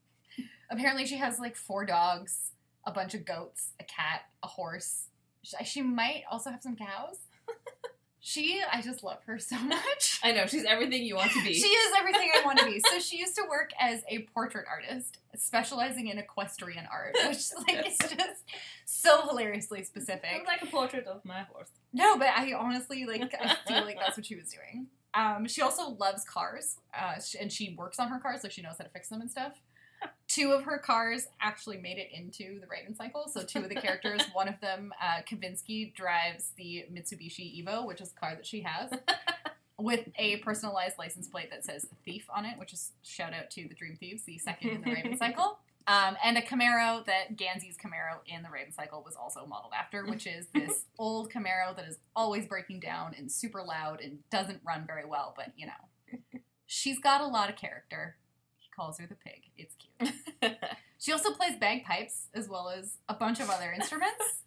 Apparently, 0.69 1.05
she 1.05 1.17
has 1.17 1.39
like 1.39 1.55
four 1.55 1.85
dogs, 1.85 2.51
a 2.85 2.91
bunch 2.91 3.13
of 3.13 3.25
goats, 3.25 3.71
a 3.79 3.83
cat, 3.83 4.21
a 4.43 4.47
horse. 4.47 5.07
She, 5.43 5.63
she 5.63 5.81
might 5.81 6.23
also 6.29 6.49
have 6.49 6.61
some 6.61 6.75
cows. 6.75 7.17
She, 8.27 8.59
I 8.73 8.81
just 8.81 9.03
love 9.03 9.19
her 9.27 9.37
so 9.37 9.55
much. 9.59 10.19
I 10.23 10.31
know 10.31 10.47
she's 10.47 10.65
everything 10.65 11.03
you 11.03 11.15
want 11.15 11.31
to 11.33 11.43
be. 11.43 11.53
She 11.53 11.67
is 11.67 11.93
everything 11.95 12.31
I 12.35 12.43
want 12.43 12.57
to 12.57 12.65
be. 12.65 12.81
So 12.89 12.97
she 12.97 13.17
used 13.19 13.35
to 13.35 13.43
work 13.47 13.69
as 13.79 14.01
a 14.09 14.23
portrait 14.33 14.65
artist, 14.67 15.19
specializing 15.35 16.07
in 16.07 16.17
equestrian 16.17 16.87
art, 16.91 17.15
which 17.27 17.43
like 17.67 17.87
is 17.87 17.99
just 17.99 18.43
so 18.85 19.27
hilariously 19.27 19.83
specific. 19.83 20.29
It's 20.33 20.47
like 20.47 20.63
a 20.63 20.65
portrait 20.65 21.05
of 21.05 21.23
my 21.23 21.41
horse. 21.43 21.69
No, 21.93 22.17
but 22.17 22.29
I 22.35 22.53
honestly 22.53 23.05
like 23.05 23.21
I 23.39 23.57
feel 23.67 23.85
like 23.85 23.99
that's 23.99 24.17
what 24.17 24.25
she 24.25 24.35
was 24.35 24.49
doing. 24.49 24.87
Um, 25.13 25.47
she 25.47 25.61
also 25.61 25.91
loves 25.91 26.25
cars, 26.25 26.77
uh, 26.99 27.21
and 27.39 27.51
she 27.51 27.75
works 27.77 27.99
on 27.99 28.09
her 28.09 28.17
cars, 28.17 28.41
so 28.41 28.49
she 28.49 28.63
knows 28.63 28.73
how 28.79 28.85
to 28.85 28.89
fix 28.89 29.07
them 29.07 29.21
and 29.21 29.29
stuff. 29.29 29.61
Two 30.27 30.51
of 30.51 30.63
her 30.63 30.77
cars 30.77 31.27
actually 31.39 31.77
made 31.77 31.97
it 31.97 32.09
into 32.11 32.59
the 32.59 32.67
Raven 32.67 32.95
cycle. 32.95 33.27
So 33.31 33.43
two 33.43 33.59
of 33.59 33.69
the 33.69 33.75
characters, 33.75 34.21
one 34.33 34.47
of 34.47 34.59
them, 34.59 34.91
uh, 35.01 35.21
Kavinsky, 35.29 35.93
drives 35.93 36.51
the 36.57 36.85
Mitsubishi 36.91 37.63
Evo, 37.63 37.85
which 37.85 38.01
is 38.01 38.09
the 38.09 38.19
car 38.19 38.35
that 38.35 38.45
she 38.45 38.61
has, 38.61 38.91
with 39.79 40.07
a 40.17 40.37
personalized 40.37 40.97
license 40.97 41.27
plate 41.27 41.51
that 41.51 41.63
says 41.63 41.87
"Thief" 42.03 42.25
on 42.35 42.45
it, 42.45 42.57
which 42.57 42.73
is 42.73 42.91
shout 43.03 43.33
out 43.33 43.49
to 43.51 43.67
the 43.67 43.75
Dream 43.75 43.95
Thieves, 43.95 44.23
the 44.23 44.37
second 44.37 44.69
in 44.71 44.81
the 44.81 44.91
Raven 44.91 45.17
cycle. 45.17 45.59
Um, 45.87 46.17
and 46.23 46.35
a 46.35 46.41
Camaro 46.41 47.05
that 47.05 47.37
Gansey's 47.37 47.77
Camaro 47.77 48.17
in 48.25 48.41
the 48.41 48.49
Raven 48.49 48.73
Cycle 48.73 49.03
was 49.05 49.15
also 49.15 49.45
modeled 49.45 49.73
after, 49.77 50.03
which 50.03 50.25
is 50.25 50.47
this 50.51 50.85
old 50.97 51.31
Camaro 51.31 51.75
that 51.75 51.87
is 51.87 51.99
always 52.15 52.47
breaking 52.47 52.79
down 52.79 53.13
and 53.15 53.31
super 53.31 53.61
loud 53.61 54.01
and 54.01 54.17
doesn't 54.31 54.61
run 54.65 54.85
very 54.87 55.05
well, 55.05 55.35
but 55.37 55.51
you 55.55 55.67
know. 55.67 56.19
She's 56.65 56.99
got 56.99 57.21
a 57.21 57.27
lot 57.27 57.49
of 57.49 57.55
character. 57.55 58.15
Calls 58.75 58.99
her 58.99 59.07
the 59.07 59.15
pig. 59.15 59.43
It's 59.57 59.75
cute. 59.75 60.13
She 60.97 61.11
also 61.11 61.31
plays 61.33 61.55
bagpipes 61.59 62.29
as 62.33 62.49
well 62.49 62.69
as 62.69 62.97
a 63.07 63.13
bunch 63.13 63.39
of 63.39 63.49
other 63.49 63.71
instruments. 63.71 64.41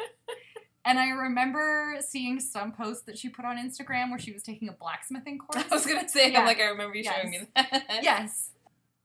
And 0.84 0.98
I 0.98 1.10
remember 1.10 1.96
seeing 2.00 2.40
some 2.40 2.72
post 2.72 3.06
that 3.06 3.16
she 3.18 3.28
put 3.28 3.44
on 3.44 3.58
Instagram 3.58 4.10
where 4.10 4.18
she 4.18 4.32
was 4.32 4.42
taking 4.42 4.68
a 4.68 4.72
blacksmithing 4.72 5.38
course. 5.50 5.64
I 5.70 5.74
was 5.74 5.86
gonna 5.86 6.08
say, 6.08 6.32
Yeah. 6.32 6.40
I'm 6.40 6.46
like, 6.46 6.58
I 6.58 6.64
remember 6.64 6.96
you 6.96 7.04
showing 7.04 7.30
me 7.30 7.40
that. 7.54 7.84
yes. 8.02 8.50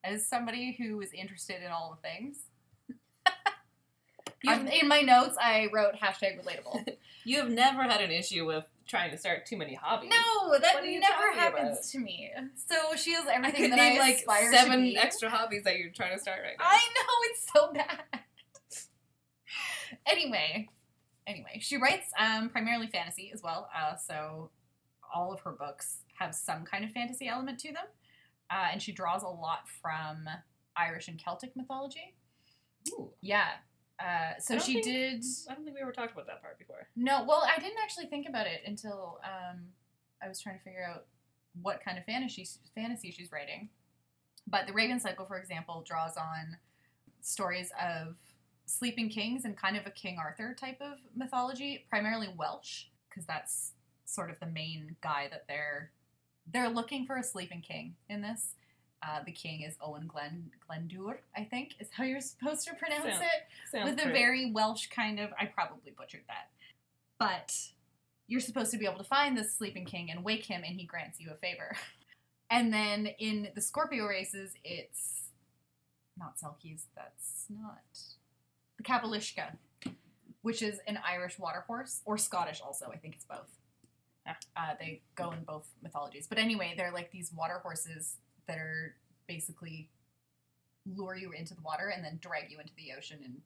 As 0.03 0.25
somebody 0.25 0.75
who 0.79 0.99
is 1.01 1.11
interested 1.13 1.61
in 1.61 1.69
all 1.71 1.95
the 2.01 2.07
things. 2.07 2.37
In 4.81 4.87
my 4.87 5.01
notes, 5.01 5.37
I 5.39 5.69
wrote 5.71 5.95
hashtag 5.95 6.43
relatable. 6.43 6.95
you 7.23 7.37
have 7.37 7.49
never 7.49 7.83
had 7.83 8.01
an 8.01 8.11
issue 8.11 8.45
with 8.45 8.65
trying 8.87 9.11
to 9.11 9.17
start 9.17 9.45
too 9.45 9.57
many 9.57 9.73
hobbies. 9.75 10.09
No, 10.09 10.51
that 10.59 10.75
What 10.75 10.83
are 10.83 10.87
you 10.87 10.99
never 10.99 11.31
happens 11.33 11.77
about? 11.77 11.83
to 11.91 11.99
me. 11.99 12.29
So 12.55 12.95
she 12.95 13.13
has 13.13 13.25
I 13.27 13.33
everything 13.35 13.61
could 13.63 13.71
that 13.71 13.75
name 13.77 14.01
I 14.01 14.05
like 14.27 14.51
seven 14.51 14.93
extra 14.97 15.29
hobbies 15.29 15.63
that 15.63 15.77
you're 15.77 15.91
trying 15.91 16.13
to 16.15 16.19
start 16.19 16.39
right 16.43 16.55
now. 16.59 16.65
I 16.67 16.79
know 16.95 17.13
it's 17.23 17.49
so 17.53 17.73
bad. 17.73 18.23
anyway, 20.05 20.67
anyway, 21.27 21.59
she 21.59 21.77
writes 21.77 22.07
um, 22.19 22.49
primarily 22.49 22.87
fantasy 22.87 23.31
as 23.33 23.41
well. 23.41 23.69
Uh, 23.75 23.95
so 23.95 24.49
all 25.13 25.31
of 25.31 25.39
her 25.41 25.51
books 25.51 25.97
have 26.19 26.33
some 26.35 26.63
kind 26.65 26.83
of 26.83 26.91
fantasy 26.91 27.27
element 27.27 27.59
to 27.59 27.69
them, 27.69 27.85
uh, 28.51 28.67
and 28.71 28.81
she 28.81 28.91
draws 28.91 29.23
a 29.23 29.27
lot 29.27 29.67
from 29.81 30.27
Irish 30.75 31.07
and 31.07 31.19
Celtic 31.23 31.55
mythology. 31.55 32.15
Ooh, 32.91 33.11
Yeah. 33.21 33.47
Uh, 34.03 34.37
so 34.39 34.59
she 34.59 34.73
think- 34.73 34.85
did. 34.85 35.23
I 35.49 35.53
don't 35.53 35.63
think 35.63 35.75
we 35.75 35.81
ever 35.81 35.91
talked 35.93 36.11
about 36.11 36.27
that 36.27 36.41
part 36.41 36.59
before. 36.59 36.87
No, 36.95 37.23
well, 37.27 37.43
I 37.43 37.59
didn't 37.59 37.77
actually 37.81 38.07
think 38.07 38.27
about 38.27 38.47
it 38.47 38.61
until 38.65 39.19
um, 39.23 39.67
I 40.21 40.27
was 40.27 40.41
trying 40.41 40.57
to 40.57 40.63
figure 40.63 40.85
out 40.85 41.05
what 41.61 41.79
kind 41.83 41.97
of 41.97 42.03
fantasy 42.05 42.47
fantasy 42.75 43.11
she's 43.11 43.31
writing. 43.31 43.69
But 44.47 44.67
the 44.67 44.73
Raven 44.73 44.99
Cycle, 44.99 45.25
for 45.25 45.37
example, 45.37 45.83
draws 45.87 46.17
on 46.17 46.57
stories 47.21 47.71
of 47.81 48.17
sleeping 48.65 49.09
kings 49.09 49.45
and 49.45 49.55
kind 49.55 49.77
of 49.77 49.85
a 49.85 49.91
King 49.91 50.17
Arthur 50.19 50.53
type 50.59 50.81
of 50.81 50.97
mythology, 51.15 51.85
primarily 51.89 52.27
Welsh, 52.35 52.85
because 53.09 53.25
that's 53.25 53.71
sort 54.05 54.29
of 54.29 54.39
the 54.39 54.45
main 54.47 54.95
guy 55.01 55.27
that 55.31 55.45
they're 55.47 55.91
they're 56.51 56.69
looking 56.69 57.05
for 57.05 57.15
a 57.15 57.23
sleeping 57.23 57.61
king 57.61 57.95
in 58.09 58.21
this. 58.21 58.55
Uh, 59.05 59.21
the 59.25 59.31
king 59.31 59.61
is 59.61 59.75
Owen 59.81 60.07
Glen 60.07 60.49
Glendower, 60.67 61.19
I 61.35 61.43
think, 61.43 61.75
is 61.79 61.89
how 61.91 62.03
you're 62.03 62.21
supposed 62.21 62.67
to 62.67 62.73
pronounce 62.75 63.03
Sounds- 63.03 63.21
it 63.21 63.47
Sounds 63.71 63.89
with 63.89 64.05
a 64.05 64.09
very 64.11 64.51
Welsh 64.51 64.87
kind 64.87 65.19
of. 65.19 65.31
I 65.39 65.45
probably 65.45 65.91
butchered 65.91 66.23
that, 66.27 66.49
but 67.19 67.53
you're 68.27 68.39
supposed 68.39 68.71
to 68.71 68.77
be 68.77 68.85
able 68.85 68.99
to 68.99 69.03
find 69.03 69.37
this 69.37 69.53
sleeping 69.53 69.85
king 69.85 70.09
and 70.09 70.23
wake 70.23 70.45
him, 70.45 70.63
and 70.65 70.79
he 70.79 70.85
grants 70.85 71.19
you 71.19 71.31
a 71.31 71.35
favor. 71.35 71.75
And 72.51 72.71
then 72.71 73.07
in 73.17 73.47
the 73.55 73.61
Scorpio 73.61 74.05
races, 74.05 74.53
it's 74.63 75.29
not 76.15 76.37
Selkies. 76.37 76.83
That's 76.95 77.45
not 77.49 77.81
the 78.77 78.83
Kabalishka, 78.83 79.55
which 80.43 80.61
is 80.61 80.79
an 80.85 80.99
Irish 81.03 81.39
water 81.39 81.63
horse 81.65 82.01
or 82.05 82.15
Scottish. 82.15 82.61
Also, 82.61 82.91
I 82.93 82.97
think 82.97 83.15
it's 83.15 83.25
both. 83.25 83.49
Ah. 84.27 84.37
Uh, 84.55 84.75
they 84.79 85.01
go 85.15 85.31
in 85.31 85.43
both 85.45 85.67
mythologies, 85.81 86.27
but 86.27 86.37
anyway, 86.37 86.75
they're 86.77 86.91
like 86.91 87.11
these 87.11 87.33
water 87.33 87.57
horses 87.63 88.17
that 88.47 88.57
are 88.57 88.95
basically 89.27 89.89
lure 90.85 91.15
you 91.15 91.31
into 91.31 91.55
the 91.55 91.61
water 91.61 91.91
and 91.95 92.03
then 92.03 92.19
drag 92.21 92.51
you 92.51 92.59
into 92.59 92.73
the 92.75 92.91
ocean 92.97 93.19
and 93.23 93.41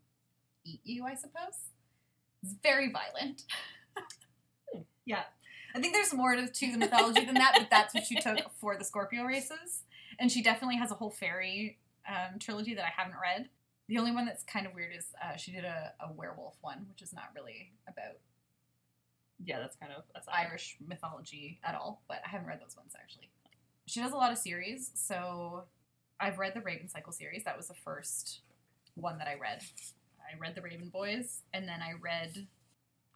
eat 0.66 0.82
you, 0.84 1.06
I 1.06 1.16
suppose. 1.16 1.72
It's 2.44 2.54
very 2.64 2.92
violent. 2.92 3.44
yeah. 5.06 5.24
I 5.76 5.80
think 5.80 5.94
there's 5.94 6.14
more 6.14 6.36
to, 6.36 6.48
to 6.48 6.72
the 6.72 6.78
mythology 6.78 7.26
than 7.26 7.36
that, 7.36 7.54
but 7.58 7.70
that's 7.70 7.94
what 7.94 8.06
she 8.06 8.16
took 8.16 8.40
for 8.60 8.78
the 8.78 8.84
Scorpio 8.84 9.24
races. 9.24 9.84
And 10.20 10.32
she 10.32 10.42
definitely 10.42 10.78
has 10.78 10.92
a 10.92 10.96
whole 10.96 11.12
fairy 11.12 11.78
um, 12.08 12.40
trilogy 12.40 12.74
that 12.76 12.86
I 12.86 12.92
haven't 12.96 13.18
read. 13.22 13.50
The 13.88 13.98
only 13.98 14.12
one 14.12 14.26
that's 14.26 14.44
kind 14.44 14.66
of 14.66 14.74
weird 14.74 14.94
is 14.98 15.06
uh, 15.24 15.36
she 15.38 15.52
did 15.52 15.64
a, 15.64 15.94
a 16.02 16.12
werewolf 16.12 16.56
one, 16.62 16.86
which 16.90 17.02
is 17.02 17.14
not 17.14 17.26
really 17.36 17.72
about 17.88 18.18
Yeah, 19.44 19.60
that's 19.60 19.76
kind 19.78 19.94
of 19.96 20.04
that's 20.14 20.28
Irish 20.28 20.78
mythology 20.86 21.60
at 21.64 21.76
all, 21.76 22.02
but 22.08 22.22
I 22.26 22.30
haven't 22.30 22.48
read 22.48 22.60
those 22.62 22.76
ones 22.76 22.94
actually. 23.00 23.30
She 23.88 24.02
does 24.02 24.12
a 24.12 24.18
lot 24.18 24.34
of 24.34 24.38
series, 24.38 24.92
so 24.96 25.64
I've 26.20 26.38
read 26.38 26.54
the 26.54 26.62
Raven 26.62 26.90
Cycle 26.90 27.14
series. 27.14 27.46
That 27.46 27.56
was 27.56 27.70
the 27.70 27.74
first 27.74 28.42
one 28.96 29.18
that 29.18 29.30
I 29.30 29.36
read. 29.40 29.62
I 30.20 30.38
read 30.38 30.56
the 30.56 30.62
Raven 30.62 30.90
Boys, 30.90 31.44
and 31.54 31.68
then 31.68 31.80
I 31.82 31.94
read. 32.02 32.48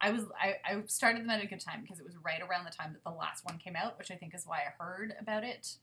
I 0.00 0.10
was 0.10 0.22
I, 0.40 0.56
I 0.64 0.82
started 0.86 1.22
them 1.22 1.30
at 1.30 1.44
a 1.44 1.46
good 1.46 1.60
time 1.60 1.82
because 1.82 2.00
it 2.00 2.06
was 2.06 2.16
right 2.24 2.40
around 2.40 2.64
the 2.64 2.70
time 2.70 2.94
that 2.94 3.04
the 3.04 3.16
last 3.16 3.44
one 3.44 3.58
came 3.58 3.76
out, 3.76 3.98
which 3.98 4.10
I 4.10 4.14
think 4.14 4.34
is 4.34 4.46
why 4.46 4.60
I 4.60 4.82
heard 4.82 5.14
about 5.20 5.44
it 5.44 5.76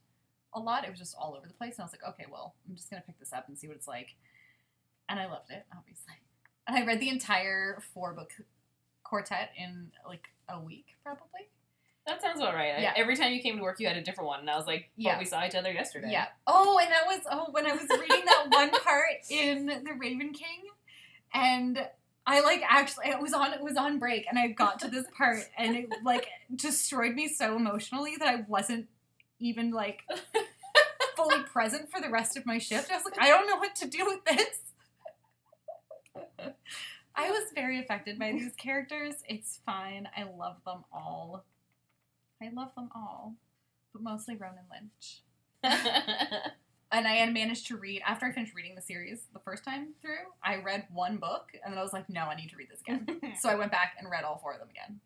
a 0.52 0.58
lot. 0.58 0.84
It 0.84 0.90
was 0.90 0.98
just 0.98 1.14
all 1.16 1.36
over 1.36 1.46
the 1.46 1.54
place, 1.54 1.76
and 1.76 1.82
I 1.82 1.84
was 1.84 1.92
like, 1.92 2.12
okay, 2.12 2.26
well, 2.30 2.56
I'm 2.68 2.74
just 2.74 2.90
gonna 2.90 3.04
pick 3.06 3.20
this 3.20 3.32
up 3.32 3.46
and 3.46 3.56
see 3.56 3.68
what 3.68 3.76
it's 3.76 3.86
like. 3.86 4.08
And 5.08 5.20
I 5.20 5.26
loved 5.26 5.50
it, 5.50 5.66
obviously. 5.76 6.14
And 6.66 6.76
I 6.76 6.84
read 6.84 6.98
the 6.98 7.10
entire 7.10 7.80
four 7.94 8.12
book 8.12 8.32
quartet 9.04 9.50
in 9.56 9.92
like 10.04 10.26
a 10.48 10.60
week, 10.60 10.96
probably. 11.04 11.48
That 12.06 12.22
sounds 12.22 12.40
about 12.40 12.54
right. 12.54 12.72
I- 12.74 12.92
every 12.96 13.16
time 13.16 13.32
you 13.32 13.40
came 13.40 13.56
to 13.56 13.62
work, 13.62 13.78
you 13.78 13.86
had 13.86 13.96
a 13.96 14.02
different 14.02 14.28
one, 14.28 14.40
and 14.40 14.50
I 14.50 14.56
was 14.56 14.66
like, 14.66 14.90
"But 14.96 15.02
Yeah. 15.04 15.18
we 15.18 15.24
saw 15.24 15.44
each 15.44 15.54
other 15.54 15.70
yesterday." 15.70 16.10
Yeah. 16.10 16.26
Oh, 16.46 16.78
and 16.78 16.90
that 16.90 17.06
was 17.06 17.20
oh 17.30 17.50
when 17.52 17.66
I 17.66 17.72
was 17.72 17.86
reading 17.90 18.24
that 18.24 18.46
one 18.50 18.70
part 18.70 19.04
in 19.28 19.66
The 19.66 19.94
Raven 19.96 20.32
King, 20.32 20.64
and 21.34 21.88
I 22.26 22.40
like 22.40 22.62
actually 22.68 23.08
it 23.08 23.20
was 23.20 23.32
on 23.32 23.52
it 23.52 23.60
was 23.62 23.76
on 23.76 23.98
break, 23.98 24.26
and 24.28 24.38
I 24.38 24.48
got 24.48 24.80
to 24.80 24.88
this 24.88 25.06
part, 25.16 25.48
and 25.56 25.76
it 25.76 25.90
like 26.02 26.26
destroyed 26.54 27.14
me 27.14 27.28
so 27.28 27.54
emotionally 27.56 28.16
that 28.16 28.28
I 28.28 28.44
wasn't 28.48 28.88
even 29.38 29.70
like 29.70 30.02
fully 31.16 31.42
present 31.52 31.90
for 31.90 32.00
the 32.00 32.10
rest 32.10 32.36
of 32.36 32.44
my 32.46 32.58
shift. 32.58 32.90
I 32.90 32.96
was 32.96 33.04
like, 33.04 33.20
I 33.20 33.28
don't 33.28 33.46
know 33.46 33.56
what 33.56 33.74
to 33.76 33.86
do 33.88 34.04
with 34.06 34.24
this. 34.24 34.62
I 37.14 37.30
was 37.30 37.44
very 37.54 37.78
affected 37.78 38.18
by 38.18 38.32
these 38.32 38.54
characters. 38.56 39.16
It's 39.28 39.60
fine. 39.66 40.08
I 40.16 40.22
love 40.24 40.56
them 40.64 40.84
all. 40.92 41.44
I 42.42 42.50
love 42.54 42.74
them 42.74 42.88
all, 42.94 43.34
but 43.92 44.02
mostly 44.02 44.36
Ronan 44.36 44.64
Lynch 44.70 45.22
and 46.92 47.06
I 47.06 47.12
had 47.12 47.32
managed 47.32 47.66
to 47.68 47.76
read 47.76 48.02
after 48.06 48.26
I 48.26 48.32
finished 48.32 48.54
reading 48.54 48.74
the 48.74 48.82
series 48.82 49.26
the 49.32 49.38
first 49.38 49.64
time 49.64 49.88
through. 50.00 50.32
I 50.42 50.56
read 50.56 50.86
one 50.92 51.18
book, 51.18 51.48
and 51.62 51.72
then 51.72 51.78
I 51.78 51.82
was 51.82 51.92
like, 51.92 52.08
"No, 52.08 52.22
I 52.22 52.36
need 52.36 52.50
to 52.50 52.56
read 52.56 52.68
this 52.70 52.80
again." 52.80 53.06
so 53.40 53.48
I 53.48 53.54
went 53.54 53.70
back 53.70 53.94
and 53.98 54.10
read 54.10 54.24
all 54.24 54.38
four 54.38 54.54
of 54.54 54.58
them 54.58 54.70
again. 54.70 55.00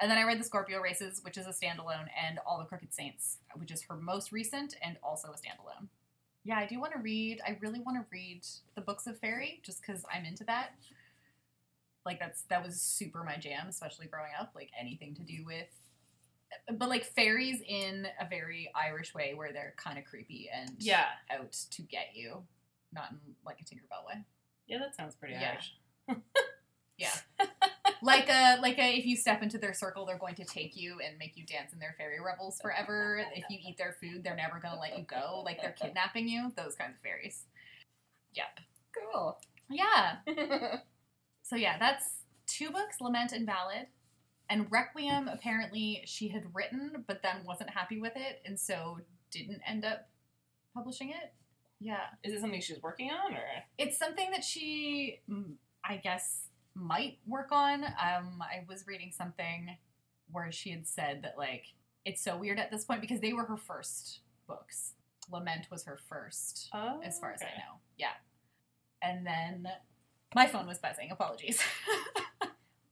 And 0.00 0.10
then 0.10 0.18
I 0.18 0.24
read 0.24 0.40
the 0.40 0.44
Scorpio 0.44 0.80
Races, 0.80 1.20
which 1.24 1.36
is 1.36 1.46
a 1.46 1.50
standalone, 1.50 2.08
and 2.16 2.38
All 2.46 2.58
the 2.58 2.64
Crooked 2.64 2.94
Saints, 2.94 3.38
which 3.54 3.70
is 3.70 3.82
her 3.82 3.96
most 3.96 4.32
recent 4.32 4.74
and 4.82 4.96
also 5.02 5.28
a 5.28 5.32
standalone. 5.32 5.88
Yeah, 6.42 6.56
I 6.56 6.66
do 6.66 6.80
want 6.80 6.94
to 6.94 6.98
read. 6.98 7.40
I 7.46 7.58
really 7.60 7.80
want 7.80 7.98
to 7.98 8.06
read 8.10 8.46
the 8.74 8.80
books 8.80 9.06
of 9.06 9.18
fairy, 9.18 9.60
just 9.62 9.82
because 9.82 10.04
I'm 10.12 10.24
into 10.24 10.44
that. 10.44 10.74
Like 12.06 12.18
that's 12.18 12.42
that 12.44 12.64
was 12.64 12.80
super 12.80 13.24
my 13.24 13.36
jam, 13.36 13.66
especially 13.68 14.06
growing 14.06 14.32
up. 14.38 14.52
Like 14.54 14.70
anything 14.78 15.14
to 15.16 15.22
do 15.22 15.44
with 15.44 15.68
but 16.72 16.88
like 16.88 17.04
fairies 17.04 17.60
in 17.66 18.06
a 18.20 18.28
very 18.28 18.70
Irish 18.74 19.14
way 19.14 19.34
where 19.34 19.52
they're 19.52 19.74
kind 19.76 19.98
of 19.98 20.04
creepy 20.04 20.48
and 20.54 20.70
yeah, 20.78 21.06
out 21.30 21.52
to 21.72 21.82
get 21.82 22.08
you, 22.14 22.42
not 22.92 23.10
in 23.12 23.18
like 23.44 23.58
a 23.60 23.64
Tinkerbell 23.64 24.06
way. 24.06 24.24
yeah, 24.66 24.78
that 24.78 24.94
sounds 24.96 25.14
pretty 25.14 25.34
Yeah. 25.34 25.52
Irish. 26.08 26.20
Yeah. 26.96 27.12
like 28.02 28.28
a 28.28 28.58
like 28.60 28.78
a 28.78 28.96
if 28.98 29.06
you 29.06 29.16
step 29.16 29.42
into 29.42 29.56
their 29.58 29.72
circle, 29.74 30.04
they're 30.04 30.18
going 30.18 30.34
to 30.36 30.44
take 30.44 30.76
you 30.76 30.98
and 31.04 31.16
make 31.18 31.36
you 31.36 31.46
dance 31.46 31.72
in 31.72 31.78
their 31.78 31.94
fairy 31.96 32.18
revels 32.20 32.60
forever. 32.60 33.24
if 33.34 33.44
you 33.48 33.58
eat 33.66 33.78
their 33.78 33.96
food, 34.00 34.22
they're 34.22 34.36
never 34.36 34.58
going 34.60 34.74
to 34.74 34.80
let 34.80 34.98
you 34.98 35.04
go. 35.04 35.42
Like 35.44 35.62
they're 35.62 35.72
kidnapping 35.72 36.28
you. 36.28 36.52
Those 36.56 36.74
kinds 36.74 36.96
of 36.96 37.00
fairies. 37.02 37.44
Yep. 38.34 38.60
Cool. 39.12 39.38
Yeah. 39.70 40.16
So 41.42 41.56
yeah, 41.56 41.78
that's 41.78 42.04
two 42.46 42.70
books, 42.70 43.00
Lament 43.00 43.32
and 43.32 43.44
Ballad. 43.44 43.86
And 44.50 44.66
Requiem, 44.70 45.28
apparently 45.28 46.02
she 46.06 46.28
had 46.28 46.44
written, 46.52 47.04
but 47.06 47.22
then 47.22 47.36
wasn't 47.46 47.70
happy 47.70 48.00
with 48.00 48.12
it, 48.16 48.42
and 48.44 48.58
so 48.58 48.98
didn't 49.30 49.62
end 49.66 49.84
up 49.84 50.08
publishing 50.74 51.10
it. 51.10 51.32
Yeah. 51.78 52.00
Is 52.24 52.34
it 52.34 52.40
something 52.40 52.60
she's 52.60 52.82
working 52.82 53.10
on, 53.10 53.32
or 53.32 53.42
It's 53.78 53.96
something 53.96 54.30
that 54.32 54.42
she, 54.42 55.20
mm, 55.30 55.52
I 55.84 55.96
guess, 55.96 56.48
might 56.74 57.18
work 57.26 57.52
on. 57.52 57.84
Um, 57.84 58.42
I 58.42 58.64
was 58.68 58.86
reading 58.88 59.12
something 59.16 59.76
where 60.32 60.50
she 60.50 60.70
had 60.70 60.86
said 60.86 61.22
that, 61.22 61.38
like, 61.38 61.66
it's 62.04 62.22
so 62.22 62.36
weird 62.36 62.58
at 62.58 62.72
this 62.72 62.84
point 62.84 63.00
because 63.00 63.20
they 63.20 63.32
were 63.32 63.44
her 63.44 63.56
first 63.56 64.20
books. 64.48 64.94
Lament 65.30 65.68
was 65.70 65.84
her 65.84 65.98
first, 66.08 66.68
oh, 66.74 67.00
as 67.04 67.20
far 67.20 67.32
as. 67.32 67.40
I 67.40 67.56
know. 67.56 67.78
Yeah. 67.96 68.14
And 69.00 69.24
then 69.24 69.68
my 70.34 70.48
phone 70.48 70.66
was 70.66 70.78
buzzing. 70.78 71.10
Apologies. 71.12 71.60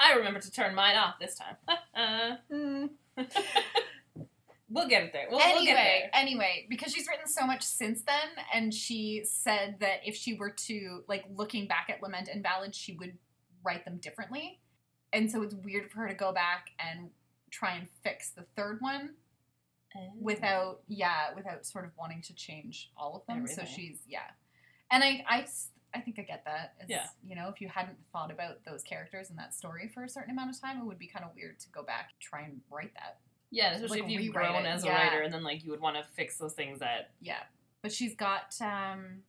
I 0.09 0.17
remember 0.17 0.41
to 0.41 0.51
turn 0.51 0.75
mine 0.75 0.97
off 0.97 1.19
this 1.21 1.37
time. 1.37 1.57
Uh, 1.95 2.87
we'll 4.69 4.89
get 4.89 5.03
it 5.03 5.13
there. 5.13 5.27
We'll, 5.31 5.39
we'll 5.39 5.65
get 5.65 5.77
anyway, 5.77 6.01
there. 6.03 6.11
anyway, 6.15 6.67
because 6.69 6.93
she's 6.93 7.07
written 7.09 7.27
so 7.27 7.47
much 7.47 7.63
since 7.63 8.03
then, 8.03 8.45
and 8.53 8.73
she 8.73 9.23
said 9.25 9.77
that 9.81 10.01
if 10.05 10.17
she 10.17 10.35
were 10.35 10.51
to 10.51 11.03
like 11.09 11.25
looking 11.35 11.67
back 11.67 11.89
at 11.91 12.03
Lament 12.03 12.29
and 12.33 12.43
Ballad, 12.43 12.75
she 12.75 12.95
would 12.95 13.19
write 13.65 13.85
them 13.85 13.99
differently, 13.99 14.61
and 15.13 15.31
so 15.31 15.43
it's 15.43 15.55
weird 15.55 15.91
for 15.91 16.01
her 16.01 16.09
to 16.09 16.15
go 16.15 16.33
back 16.33 16.71
and 16.79 17.11
try 17.51 17.75
and 17.77 17.89
fix 18.03 18.31
the 18.31 18.45
third 18.57 18.79
one 18.81 19.15
without, 20.21 20.81
yeah, 20.87 21.35
without 21.35 21.67
sort 21.67 21.85
of 21.85 21.91
wanting 21.99 22.23
to 22.23 22.35
change 22.35 22.91
all 22.97 23.17
of 23.17 23.27
them. 23.27 23.47
So 23.47 23.65
she's 23.65 23.99
yeah, 24.09 24.31
and 24.91 25.05
I 25.05 25.25
I. 25.29 25.47
I 25.95 26.01
think 26.01 26.19
I 26.19 26.23
get 26.23 26.45
that. 26.45 26.75
It's, 26.81 26.91
Yeah. 26.91 27.07
You 27.27 27.35
know, 27.35 27.49
if 27.49 27.61
you 27.61 27.69
hadn't 27.69 27.97
thought 28.13 28.31
about 28.31 28.65
those 28.65 28.83
characters 28.83 29.31
and 29.31 29.39
that 29.39 29.55
story 29.55 29.89
for 29.89 30.05
a 30.05 30.09
certain 30.09 30.31
amount 30.31 30.51
of 30.55 30.61
time, 30.61 30.79
it 30.79 30.85
would 30.85 30.99
be 30.99 31.07
kind 31.07 31.25
of 31.25 31.31
weird 31.35 31.59
to 31.61 31.69
go 31.71 31.83
back 31.83 32.11
and 32.13 32.21
try 32.21 32.43
and 32.43 32.61
write 32.71 32.93
that. 32.95 33.19
Yeah, 33.51 33.73
especially 33.73 34.03
like, 34.03 34.11
if 34.13 34.21
you've 34.21 34.35
grown 34.35 34.67
it. 34.67 34.69
as 34.69 34.85
Yeah. 34.85 34.91
a 34.91 34.95
writer, 35.07 35.23
and 35.23 35.33
then 35.33 35.43
like 35.43 35.65
you 35.65 35.71
would 35.71 35.81
want 35.81 35.97
to 35.97 36.05
fix 36.15 36.37
those 36.37 36.53
things 36.53 36.81
that. 36.81 37.13
Yeah, 37.21 37.43
but 37.83 37.93
she's 37.93 38.15
got 38.15 38.55
um, 38.61 39.23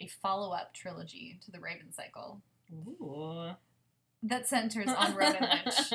a 0.00 0.06
follow-up 0.06 0.72
trilogy 0.72 1.38
to 1.44 1.50
the 1.50 1.60
Raven 1.60 1.92
Cycle 1.92 2.40
Ooh. 2.72 3.50
that 4.22 4.48
centers 4.48 4.88
on 4.88 5.14
Ronan 5.16 5.42
Lynch, 5.42 5.92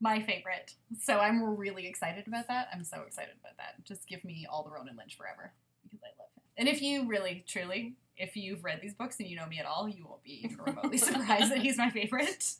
my 0.00 0.20
favorite. 0.22 0.74
So 1.00 1.18
I'm 1.20 1.56
really 1.56 1.86
excited 1.86 2.26
about 2.26 2.48
that. 2.48 2.68
I'm 2.72 2.82
so 2.82 3.02
excited 3.06 3.34
about 3.40 3.56
that. 3.58 3.84
Just 3.84 4.08
give 4.08 4.24
me 4.24 4.46
all 4.50 4.64
the 4.64 4.70
Ronan 4.70 4.96
Lynch 4.96 5.16
forever 5.16 5.52
because 5.84 6.00
I 6.02 6.08
love 6.20 6.28
him. 6.36 6.42
And 6.56 6.68
if 6.68 6.82
you 6.82 7.06
really, 7.06 7.44
truly, 7.46 7.94
if 8.18 8.36
you've 8.36 8.64
read 8.64 8.80
these 8.82 8.94
books 8.94 9.18
and 9.20 9.28
you 9.28 9.36
know 9.36 9.46
me 9.46 9.58
at 9.58 9.66
all, 9.66 9.88
you 9.88 10.04
won't 10.06 10.22
be 10.22 10.40
even 10.44 10.58
remotely 10.58 10.98
surprised 10.98 11.50
that 11.50 11.58
he's 11.58 11.78
my 11.78 11.90
favorite. 11.90 12.54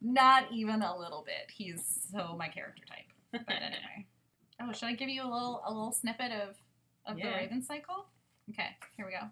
Not 0.00 0.44
even 0.52 0.82
a 0.82 0.96
little 0.96 1.24
bit. 1.24 1.52
He's 1.54 2.06
so 2.12 2.34
my 2.36 2.48
character 2.48 2.82
type. 2.86 3.44
But 3.46 3.56
anyway. 3.56 4.06
Oh, 4.60 4.72
should 4.72 4.86
I 4.86 4.92
give 4.92 5.08
you 5.08 5.22
a 5.22 5.30
little 5.30 5.62
a 5.66 5.72
little 5.72 5.92
snippet 5.92 6.32
of 6.32 6.56
of 7.06 7.16
the 7.16 7.28
Raven 7.28 7.62
cycle? 7.62 8.06
Okay, 8.50 8.76
here 8.96 9.06
we 9.06 9.12
go. 9.12 9.28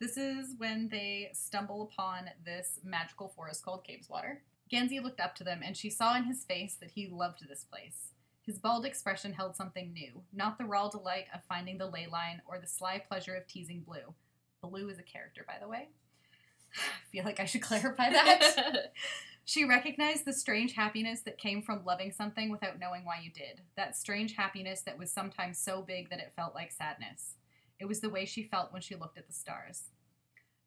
This 0.00 0.16
is 0.16 0.54
when 0.58 0.88
they 0.88 1.30
stumble 1.32 1.82
upon 1.92 2.24
this 2.44 2.80
magical 2.84 3.28
forest 3.28 3.64
called 3.64 3.86
Cabeswater. 3.88 4.38
Gansey 4.68 5.00
looked 5.00 5.20
up 5.20 5.34
to 5.36 5.44
them, 5.44 5.60
and 5.64 5.76
she 5.76 5.90
saw 5.90 6.16
in 6.16 6.24
his 6.24 6.44
face 6.44 6.76
that 6.80 6.92
he 6.92 7.06
loved 7.06 7.46
this 7.48 7.64
place. 7.64 8.12
His 8.44 8.58
bald 8.58 8.84
expression 8.84 9.32
held 9.32 9.54
something 9.54 9.92
new, 9.92 10.22
not 10.32 10.58
the 10.58 10.64
raw 10.64 10.88
delight 10.88 11.26
of 11.34 11.44
finding 11.48 11.78
the 11.78 11.86
ley 11.86 12.06
line 12.10 12.42
or 12.46 12.58
the 12.58 12.66
sly 12.66 12.98
pleasure 12.98 13.34
of 13.34 13.46
teasing 13.46 13.82
Blue. 13.86 14.14
Blue 14.62 14.88
is 14.88 14.98
a 14.98 15.02
character, 15.02 15.44
by 15.46 15.54
the 15.60 15.68
way. 15.68 15.88
I 16.76 17.10
feel 17.10 17.24
like 17.24 17.40
I 17.40 17.44
should 17.44 17.62
clarify 17.62 18.10
that. 18.10 18.92
She 19.44 19.64
recognized 19.64 20.24
the 20.24 20.32
strange 20.32 20.74
happiness 20.74 21.22
that 21.22 21.36
came 21.36 21.62
from 21.62 21.84
loving 21.84 22.12
something 22.12 22.50
without 22.50 22.78
knowing 22.78 23.04
why 23.04 23.20
you 23.22 23.30
did. 23.30 23.60
That 23.76 23.96
strange 23.96 24.36
happiness 24.36 24.82
that 24.82 24.98
was 24.98 25.10
sometimes 25.10 25.58
so 25.58 25.82
big 25.82 26.10
that 26.10 26.20
it 26.20 26.32
felt 26.36 26.54
like 26.54 26.70
sadness. 26.70 27.34
It 27.80 27.86
was 27.86 28.00
the 28.00 28.08
way 28.08 28.24
she 28.24 28.44
felt 28.44 28.72
when 28.72 28.82
she 28.82 28.94
looked 28.94 29.18
at 29.18 29.26
the 29.26 29.32
stars. 29.32 29.88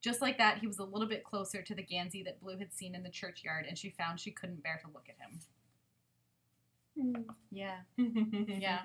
Just 0.02 0.22
like 0.22 0.38
that, 0.38 0.60
he 0.60 0.68
was 0.68 0.80
a 0.80 0.84
little 0.84 1.08
bit 1.08 1.24
closer 1.24 1.62
to 1.62 1.74
the 1.74 1.82
Gansey 1.82 2.22
that 2.24 2.42
Blue 2.42 2.58
had 2.58 2.74
seen 2.74 2.94
in 2.96 3.02
the 3.02 3.10
churchyard, 3.10 3.66
and 3.68 3.78
she 3.78 3.90
found 3.90 4.20
she 4.20 4.32
couldn't 4.32 4.62
bear 4.62 4.80
to 4.84 4.92
look 4.94 5.08
at 5.08 5.26
him. 5.26 5.40
Yeah. 7.52 7.78
yeah. 7.98 8.82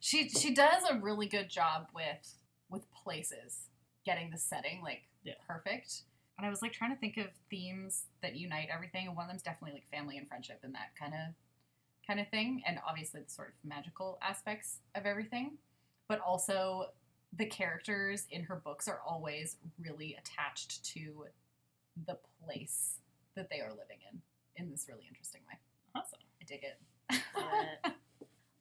She 0.00 0.28
she 0.28 0.54
does 0.54 0.82
a 0.88 0.96
really 0.98 1.26
good 1.26 1.48
job 1.48 1.88
with 1.94 2.34
with 2.68 2.84
places, 2.92 3.68
getting 4.04 4.30
the 4.30 4.38
setting 4.38 4.82
like 4.82 5.02
Yeah. 5.22 5.34
perfect. 5.46 6.02
And 6.36 6.46
I 6.46 6.50
was 6.50 6.62
like 6.62 6.72
trying 6.72 6.90
to 6.92 6.98
think 6.98 7.16
of 7.16 7.26
themes 7.48 8.06
that 8.22 8.34
unite 8.36 8.68
everything, 8.72 9.06
and 9.06 9.16
one 9.16 9.24
of 9.24 9.30
them's 9.30 9.42
definitely 9.42 9.74
like 9.74 9.88
family 9.88 10.18
and 10.18 10.26
friendship 10.28 10.60
and 10.62 10.74
that 10.74 10.94
kind 10.98 11.14
of 11.14 11.34
kind 12.06 12.20
of 12.20 12.28
thing, 12.28 12.62
and 12.66 12.78
obviously 12.86 13.22
the 13.22 13.30
sort 13.30 13.48
of 13.48 13.54
magical 13.64 14.18
aspects 14.22 14.80
of 14.94 15.06
everything, 15.06 15.58
but 16.08 16.20
also 16.20 16.86
the 17.32 17.46
characters 17.46 18.26
in 18.30 18.44
her 18.44 18.56
books 18.56 18.88
are 18.88 19.00
always 19.06 19.56
really 19.80 20.16
attached 20.18 20.84
to 20.84 21.26
the 22.06 22.18
place 22.44 22.98
that 23.36 23.48
they 23.50 23.60
are 23.60 23.70
living 23.70 23.98
in 24.12 24.20
in 24.56 24.70
this 24.70 24.86
really 24.88 25.04
interesting 25.08 25.40
way. 25.48 25.58
Awesome. 25.94 26.20
I 26.44 26.52
dig 26.52 26.62
it. 26.64 27.22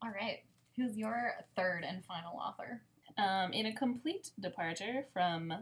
All 0.01 0.09
right. 0.09 0.39
Who's 0.75 0.97
your 0.97 1.33
third 1.55 1.83
and 1.87 2.03
final 2.05 2.37
author? 2.37 2.81
Um, 3.17 3.53
in 3.53 3.65
a 3.67 3.73
complete 3.73 4.31
departure 4.39 5.05
from 5.13 5.53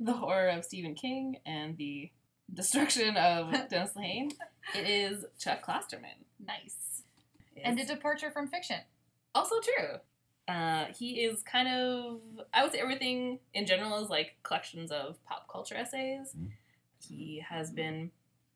the 0.00 0.12
horror 0.12 0.48
of 0.48 0.64
Stephen 0.64 0.94
King 0.94 1.36
and 1.46 1.76
the 1.76 2.10
destruction 2.52 3.16
of 3.16 3.52
Dennis 3.70 3.92
Lehane, 3.96 4.32
it 4.74 4.88
is 4.88 5.24
Chuck 5.38 5.64
Klosterman. 5.64 6.24
Nice. 6.44 7.02
And 7.62 7.78
a 7.78 7.84
departure 7.86 8.30
from 8.30 8.48
fiction. 8.48 8.76
also 9.34 9.56
true. 9.60 9.98
Uh, 10.48 10.86
he 10.96 11.20
is 11.24 11.42
kind 11.42 11.68
of, 11.68 12.20
I 12.54 12.62
would 12.62 12.72
say 12.72 12.78
everything 12.78 13.40
in 13.54 13.66
general 13.66 14.02
is 14.02 14.08
like 14.10 14.36
collections 14.42 14.90
of 14.92 15.16
pop 15.24 15.48
culture 15.50 15.74
essays. 15.74 16.34
Mhm. 16.38 16.50
He 17.00 17.42
has 17.48 17.70
been, 17.70 18.10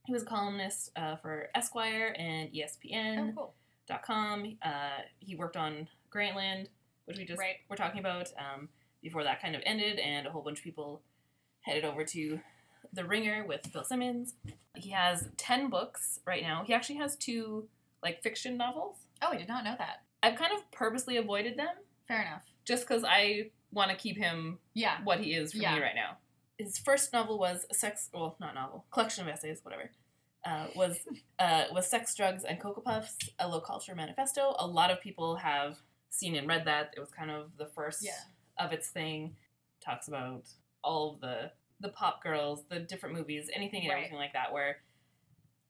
he 0.07 0.13
was 0.13 0.23
a 0.23 0.27
columnist 0.27 0.91
uh, 0.97 1.17
for 1.17 1.49
Esquire 1.55 2.15
and 2.19 2.51
ESPN. 2.53 3.33
Oh, 3.37 3.55
cool. 3.89 3.99
com. 4.05 4.57
Uh, 4.63 5.03
he 5.19 5.35
worked 5.37 5.57
on 5.57 5.89
Grantland, 6.15 6.67
which 7.07 7.19
we 7.19 7.25
just 7.25 7.39
Right. 7.41 7.57
were 7.69 7.77
talking 7.77 8.01
about 8.01 8.33
um, 8.39 8.69
before 9.03 9.25
that 9.25 9.41
kind 9.43 9.55
of 9.57 9.63
ended, 9.67 9.99
and 9.99 10.27
a 10.27 10.31
whole 10.31 10.43
bunch 10.43 10.59
of 10.59 10.65
people 10.65 11.03
headed 11.63 11.85
over 11.85 12.05
to 12.05 12.41
The 12.93 13.05
Ringer 13.05 13.45
with 13.47 13.73
Bill 13.73 13.85
Simmons. 13.85 14.35
He 14.77 14.91
has 14.91 15.29
10 15.37 15.69
books 15.71 16.21
right 16.27 16.43
now. 16.43 16.65
He 16.65 16.73
actually 16.73 16.97
has 16.97 17.17
two 17.17 17.69
like 18.03 18.23
fiction 18.23 18.57
novels. 18.57 18.97
Oh, 19.23 19.29
I 19.33 19.37
did 19.37 19.49
not 19.49 19.65
know 19.65 19.75
that. 19.77 20.03
I've 20.23 20.37
kind 20.39 20.53
of 20.57 20.71
purposely 20.71 21.17
avoided 21.17 21.57
them 21.59 21.75
Fair 22.09 22.23
enough. 22.23 22.43
just 22.65 22.87
because 22.87 23.05
I 23.07 23.51
want 23.73 23.91
to 23.91 23.97
keep 23.97 24.17
him 24.17 24.59
Yeah. 24.75 25.03
what 25.05 25.21
he 25.21 25.35
is 25.35 25.53
for 25.53 25.59
Yeah. 25.59 25.75
me 25.75 25.81
right 25.83 25.95
now. 25.95 26.17
His 26.65 26.79
first 26.79 27.13
novel 27.13 27.39
was 27.39 27.67
sex, 27.73 28.11
well, 28.13 28.37
not 28.41 28.55
novel, 28.55 28.85
collection 28.91 29.27
of 29.27 29.33
essays, 29.33 29.61
whatever. 29.63 29.91
Uh, 30.45 30.67
was 30.75 30.99
uh, 31.39 31.65
was 31.73 31.87
sex, 31.89 32.15
drugs, 32.15 32.45
and 32.45 32.61
cocoa 32.61 32.81
puffs, 32.83 33.17
a 33.39 33.49
low 33.49 33.61
culture 33.61 33.95
manifesto. 33.95 34.55
A 34.59 34.67
lot 34.67 34.91
of 34.91 35.01
people 35.01 35.37
have 35.37 35.79
seen 36.11 36.35
and 36.37 36.47
read 36.49 36.65
that. 36.67 36.93
It 36.97 37.01
was 37.01 37.11
kind 37.11 37.31
of 37.31 37.57
the 37.57 37.67
first 37.67 38.03
Yeah. 38.05 38.13
of 38.59 38.73
its 38.73 38.89
thing. 38.89 39.37
Talks 39.81 40.09
about 40.09 40.45
all 40.85 41.15
of 41.15 41.21
the 41.21 41.53
the 41.81 41.89
pop 41.89 42.23
girls, 42.23 42.65
the 42.69 42.79
different 42.81 43.15
movies, 43.15 43.49
anything 43.55 43.83
and 43.83 43.91
Right. 43.91 43.97
everything 43.99 44.19
like 44.19 44.35
that. 44.35 44.53
Where 44.53 44.83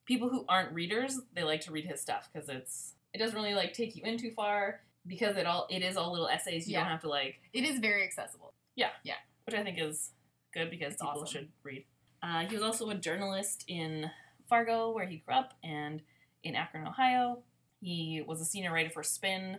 people 0.06 0.28
who 0.28 0.44
aren't 0.48 0.72
readers, 0.72 1.20
they 1.34 1.44
like 1.44 1.60
to 1.62 1.70
read 1.72 1.84
his 1.84 2.00
stuff 2.00 2.28
because 2.32 2.48
it's 2.48 2.94
it 3.14 3.18
doesn't 3.18 3.36
really 3.36 3.54
like 3.54 3.72
take 3.74 3.94
you 3.96 4.02
in 4.04 4.18
too 4.18 4.30
far 4.32 4.80
because 5.06 5.36
it 5.36 5.46
all 5.46 5.66
it 5.70 5.82
is 5.82 5.96
all 5.96 6.10
little 6.10 6.28
essays. 6.28 6.66
You 6.68 6.72
Yeah. 6.74 6.80
don't 6.80 6.90
have 6.90 7.00
to 7.02 7.08
like 7.08 7.40
It 7.52 7.64
is 7.64 7.78
very 7.78 8.02
accessible. 8.04 8.54
Yeah, 8.74 8.90
yeah, 9.04 9.16
which 9.44 9.54
I 9.54 9.62
think 9.62 9.78
is 9.78 10.10
good 10.52 10.70
because 10.70 10.94
It's 10.94 11.02
people 11.02 11.22
awesome. 11.22 11.26
should 11.26 11.48
read. 11.62 11.84
Uh, 12.22 12.40
he 12.46 12.54
was 12.54 12.62
also 12.62 12.90
a 12.90 12.94
journalist 12.94 13.64
in 13.68 14.10
Fargo, 14.48 14.90
where 14.90 15.06
he 15.06 15.18
grew 15.18 15.34
up, 15.34 15.54
and 15.62 16.02
in 16.42 16.54
Akron, 16.54 16.86
Ohio. 16.86 17.42
He 17.80 18.22
was 18.26 18.40
a 18.40 18.44
senior 18.44 18.72
writer 18.72 18.90
for 18.90 19.02
Spin. 19.02 19.58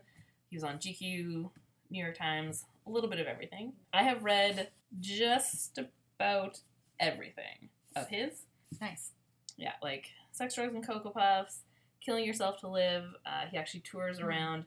He 0.49 0.55
was 0.55 0.63
on 0.63 0.77
GQ, 0.77 1.49
New 1.89 2.03
York 2.03 2.17
Times, 2.17 2.65
a 2.85 2.89
little 2.89 3.09
bit 3.09 3.19
of 3.19 3.27
everything. 3.27 3.73
I 3.93 4.03
have 4.03 4.23
read 4.23 4.69
just 4.99 5.79
about 6.19 6.59
everything 6.99 7.69
of 7.95 8.07
his. 8.09 8.43
Nice. 8.79 9.11
Yeah, 9.57 9.73
like 9.81 10.07
Sex, 10.31 10.55
Drugs, 10.55 10.73
and 10.75 10.85
Cocoa 10.85 11.09
Puffs, 11.09 11.61
Killing 12.03 12.25
Yourself 12.25 12.59
to 12.61 12.67
Live. 12.67 13.05
Uh, 13.25 13.45
he 13.49 13.57
actually 13.57 13.81
tours 13.81 14.19
Mhm. 14.19 14.23
around 14.25 14.65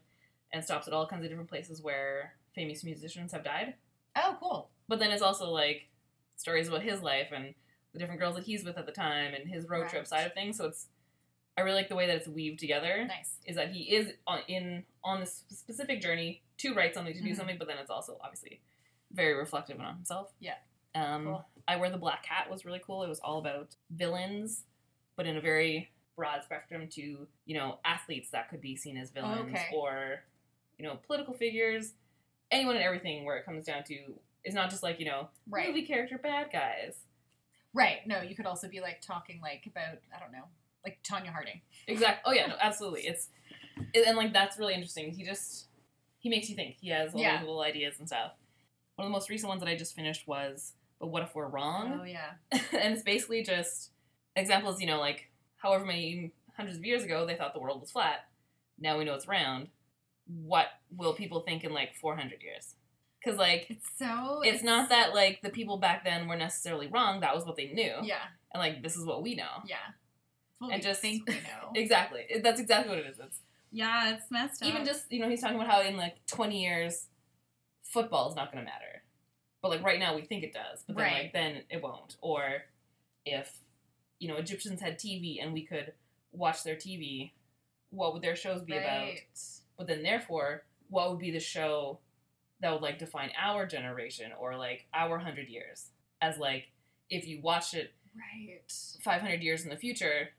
and 0.51 0.63
stops 0.63 0.87
at 0.87 0.93
all 0.93 1.07
kinds 1.07 1.23
of 1.23 1.29
different 1.29 1.49
places 1.49 1.81
where 1.81 2.35
famous 2.53 2.83
musicians 2.83 3.31
have 3.31 3.43
died. 3.43 3.75
Oh, 4.15 4.37
cool. 4.39 4.69
But 4.87 4.99
then 4.99 5.11
it's 5.11 5.21
also 5.21 5.49
like 5.49 5.87
stories 6.35 6.67
about 6.67 6.83
his 6.83 7.01
life 7.01 7.29
and 7.33 7.53
the 7.93 7.99
different 7.99 8.19
girls 8.19 8.35
that 8.35 8.43
he's 8.45 8.63
with 8.63 8.77
at 8.77 8.85
the 8.85 8.91
time 8.91 9.33
and 9.33 9.47
his 9.47 9.67
road 9.69 9.87
trip 9.89 10.05
side 10.05 10.25
of 10.25 10.33
things. 10.33 10.57
So 10.57 10.65
it's 10.65 10.87
I 11.57 11.61
really 11.61 11.77
like 11.77 11.87
the 11.87 11.95
way 11.95 12.05
that 12.07 12.17
it's 12.17 12.27
weaved 12.27 12.59
together. 12.59 13.05
Nice. 13.05 13.37
Is 13.45 13.55
that 13.55 13.71
he 13.71 13.95
is 13.95 14.11
on 14.27 14.39
in 14.47 14.83
on 15.03 15.21
this 15.21 15.43
specific 15.49 16.01
journey 16.01 16.41
to 16.57 16.73
write 16.73 16.93
something 16.93 17.13
to 17.13 17.21
do 17.21 17.29
Mhm. 17.31 17.35
something, 17.37 17.57
but 17.57 17.67
then 17.67 17.77
it's 17.77 17.89
also 17.89 18.17
obviously 18.21 18.61
very 19.11 19.33
reflective 19.33 19.79
on 19.79 19.95
himself. 19.95 20.33
Yeah. 20.39 20.57
Um, 20.95 21.23
Cool. 21.25 21.45
I 21.67 21.75
Wear 21.77 21.89
the 21.89 21.97
Black 21.97 22.25
hat 22.25 22.49
was 22.49 22.65
really 22.65 22.79
cool. 22.85 23.03
It 23.03 23.07
was 23.09 23.19
all 23.21 23.37
about 23.39 23.75
villains, 23.89 24.65
but 25.15 25.25
in 25.25 25.37
a 25.37 25.41
very 25.41 25.91
broad 26.17 26.43
spectrum 26.43 26.87
to, 26.89 27.27
you 27.45 27.55
know, 27.55 27.79
athletes 27.85 28.29
that 28.31 28.49
could 28.49 28.61
be 28.61 28.75
seen 28.75 28.97
as 28.97 29.11
villains 29.11 29.49
Okay. 29.49 29.69
or, 29.73 30.23
you 30.77 30.83
know, 30.85 30.97
political 31.07 31.33
figures, 31.33 31.93
anyone 32.51 32.75
and 32.75 32.83
everything 32.83 33.23
where 33.25 33.37
it 33.37 33.45
comes 33.45 33.63
down 33.65 33.83
to 33.85 34.19
is 34.45 34.53
not 34.53 34.69
just 34.69 34.83
like, 34.83 34.99
you 34.99 35.05
know, 35.05 35.29
Right. 35.49 35.67
movie 35.67 35.85
character 35.85 36.17
bad 36.17 36.51
guys. 36.51 36.99
Right. 37.73 38.05
No, 38.07 38.21
you 38.21 38.35
could 38.35 38.45
also 38.45 38.69
be 38.69 38.79
like 38.79 39.01
talking 39.01 39.41
like 39.41 39.65
about 39.67 39.97
I 40.15 40.19
don't 40.19 40.31
know, 40.31 40.45
like 40.85 40.99
Tonya 41.03 41.27
Harding. 41.31 41.61
Exactly. 41.87 42.21
Oh 42.25 42.31
yeah, 42.33 42.47
no, 42.47 42.55
absolutely. 42.61 43.01
It's 43.01 43.29
it, 43.93 44.07
and 44.07 44.15
like 44.15 44.31
that's 44.31 44.57
really 44.57 44.73
interesting. 44.73 45.11
He 45.11 45.25
just 45.25 45.67
he 46.19 46.29
makes 46.29 46.49
you 46.49 46.55
think. 46.55 46.77
He 46.79 46.89
has 46.89 47.13
all 47.13 47.19
Yeah. 47.21 47.37
those 47.37 47.41
little 47.47 47.61
ideas 47.61 47.99
and 47.99 48.07
stuff. 48.07 48.31
One 48.95 49.05
of 49.05 49.11
the 49.11 49.13
most 49.13 49.29
recent 49.29 49.49
ones 49.49 49.59
that 49.61 49.67
I 49.69 49.75
just 49.75 49.93
finished 49.95 50.25
was 50.27 50.73
"But 50.99 51.07
What 51.07 51.23
If 51.23 51.35
We're 51.35 51.47
Wrong," 51.47 51.99
Oh 52.01 52.05
yeah. 52.05 52.35
and 52.51 52.93
it's 52.93 53.03
basically 53.03 53.43
just 53.43 53.91
examples. 54.37 54.79
You 54.79 54.87
know, 54.87 54.99
like 54.99 55.29
however 55.57 55.83
many 55.85 56.31
hundreds 56.55 56.77
of 56.77 56.85
years 56.85 57.03
ago 57.03 57.25
they 57.25 57.35
thought 57.35 57.53
the 57.53 57.59
world 57.59 57.81
was 57.81 57.91
flat. 57.91 58.27
Now 58.79 58.97
we 58.97 59.03
know 59.03 59.15
it's 59.15 59.27
round. 59.27 59.67
What 60.27 60.67
will 60.95 61.13
people 61.13 61.41
think 61.41 61.63
in 61.65 61.73
like 61.73 61.93
400 61.95 62.41
years? 62.41 62.75
Because 63.25 63.39
like 63.39 63.65
It's 63.69 63.87
so. 63.97 64.41
it's 64.43 64.63
not 64.63 64.89
that 64.89 65.15
like 65.15 65.41
the 65.41 65.49
people 65.49 65.77
back 65.77 66.03
then 66.05 66.27
were 66.27 66.35
necessarily 66.35 66.87
wrong. 66.87 67.21
That 67.21 67.33
was 67.35 67.43
what 67.45 67.55
they 67.55 67.67
knew, 67.69 67.93
Yeah. 68.03 68.19
and 68.53 68.61
like 68.61 68.83
this 68.83 68.95
is 68.95 69.05
what 69.05 69.23
we 69.23 69.33
know. 69.35 69.63
Yeah. 69.65 69.77
It's 70.61 70.73
And 70.73 70.83
just- 70.83 71.01
think 71.01 71.27
we 71.27 71.33
know. 71.35 71.71
Exactly. 71.73 72.25
That's 72.43 72.59
exactly 72.59 72.89
what 72.89 72.99
it 72.99 73.07
is. 73.07 73.19
It's 73.19 73.39
yeah, 73.71 74.13
it's 74.13 74.29
messed 74.31 74.61
up. 74.63 74.69
even 74.69 74.85
just 74.85 75.11
you 75.11 75.19
know 75.19 75.29
he's 75.29 75.41
talking 75.41 75.55
about 75.57 75.67
how 75.69 75.81
in 75.81 75.97
like 75.97 76.15
20 76.27 76.61
years 76.63 77.07
football 77.83 78.29
is 78.29 78.35
not 78.35 78.51
going 78.51 78.63
to 78.63 78.69
matter 78.69 79.03
but 79.61 79.69
like 79.69 79.83
right 79.83 79.99
now 79.99 80.15
we 80.15 80.21
think 80.21 80.43
it 80.43 80.53
does 80.53 80.83
but 80.87 80.95
then 80.95 81.05
Right. 81.05 81.23
like 81.23 81.33
then 81.33 81.63
it 81.69 81.81
won't 81.81 82.15
or 82.21 82.63
if 83.25 83.57
you 84.19 84.27
know 84.27 84.35
egyptians 84.37 84.81
had 84.81 84.97
tv 84.97 85.41
and 85.43 85.53
we 85.53 85.63
could 85.65 85.93
watch 86.31 86.63
their 86.63 86.75
tv 86.75 87.31
what 87.91 88.13
would 88.13 88.21
their 88.21 88.35
shows 88.35 88.63
be 88.63 88.75
about 88.77 89.13
but 89.77 89.87
then 89.87 90.03
therefore 90.03 90.63
what 90.89 91.09
would 91.09 91.19
be 91.19 91.31
the 91.31 91.39
show 91.39 91.99
that 92.65 92.73
would 92.73 92.81
like 92.81 92.97
define 92.97 93.29
our 93.39 93.67
generation 93.67 94.31
or 94.39 94.55
like 94.57 94.87
our 94.91 95.11
100 95.17 95.47
years 95.47 95.89
as 96.19 96.39
like 96.39 96.69
if 97.11 97.27
you 97.27 97.39
watch 97.41 97.75
it 97.75 97.93
Right. 98.17 98.61
500 99.03 99.43
years 99.43 99.63
in 99.65 99.69
the 99.69 99.75
future 99.77 100.29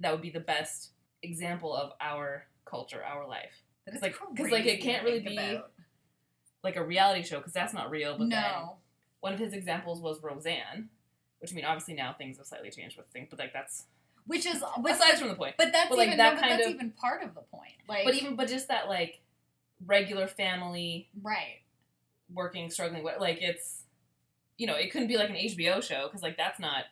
that 0.00 0.10
would 0.10 0.20
be 0.22 0.30
the 0.30 0.40
best 0.40 0.90
example 1.22 1.72
of 1.76 1.92
our 2.00 2.46
culture 2.64 3.04
our 3.04 3.24
life 3.28 3.62
That 3.84 3.92
'Cause, 3.92 3.96
is 3.98 4.02
like- 4.02 4.36
'cause, 4.36 4.50
like, 4.50 4.66
it 4.66 4.80
can't 4.82 5.04
really 5.04 5.20
be- 5.20 5.36
about. 5.36 5.70
like 6.64 6.74
a 6.76 6.82
reality 6.84 7.22
show 7.22 7.38
because 7.38 7.52
that's 7.52 7.72
not 7.72 7.88
real. 7.90 8.12
But 8.18 8.30
then 8.30 8.42
no. 8.42 8.78
one 9.20 9.32
of 9.32 9.38
his 9.38 9.52
examples 9.52 10.00
was 10.00 10.20
Roseanne, 10.22 10.88
which 11.38 11.52
I 11.52 11.54
mean, 11.54 11.64
obviously 11.64 11.94
now 11.94 12.12
things 12.14 12.38
have 12.38 12.46
slightly 12.46 12.70
changed 12.72 12.96
with 12.96 13.06
things, 13.08 13.28
but 13.30 13.38
like 13.38 13.52
that's 13.52 13.86
Which 14.26 14.44
is 14.46 14.58
but, 14.76 14.82
besides 14.82 15.20
from 15.20 15.28
the 15.28 15.36
point. 15.36 15.54
but 15.56 15.70
that's 15.72 15.88
but, 15.90 15.98
like, 15.98 16.08
even 16.08 16.18
that 16.18 16.34
no, 16.34 16.40
kind 16.40 16.52
that's 16.52 16.66
of- 16.66 16.74
even 16.74 16.90
part 16.90 17.22
of 17.22 17.34
the 17.36 17.42
point. 17.42 17.74
Like 17.86 18.04
But 18.04 18.14
even 18.14 18.34
but 18.34 18.48
just 18.48 18.66
that 18.68 18.88
like 18.88 19.20
regular 19.84 20.26
family 20.26 21.08
right. 21.22 21.60
Working 22.32 22.70
struggling 22.70 23.02
what 23.04 23.20
like 23.20 23.38
it's 23.40 23.82
you 24.58 24.66
know 24.66 24.74
it 24.74 24.90
couldn't 24.92 25.08
be 25.08 25.16
like 25.16 25.30
an 25.30 25.36
HBO 25.36 25.82
show 25.82 26.06
because 26.08 26.22
like 26.22 26.36
that's 26.36 26.58
not 26.58 26.84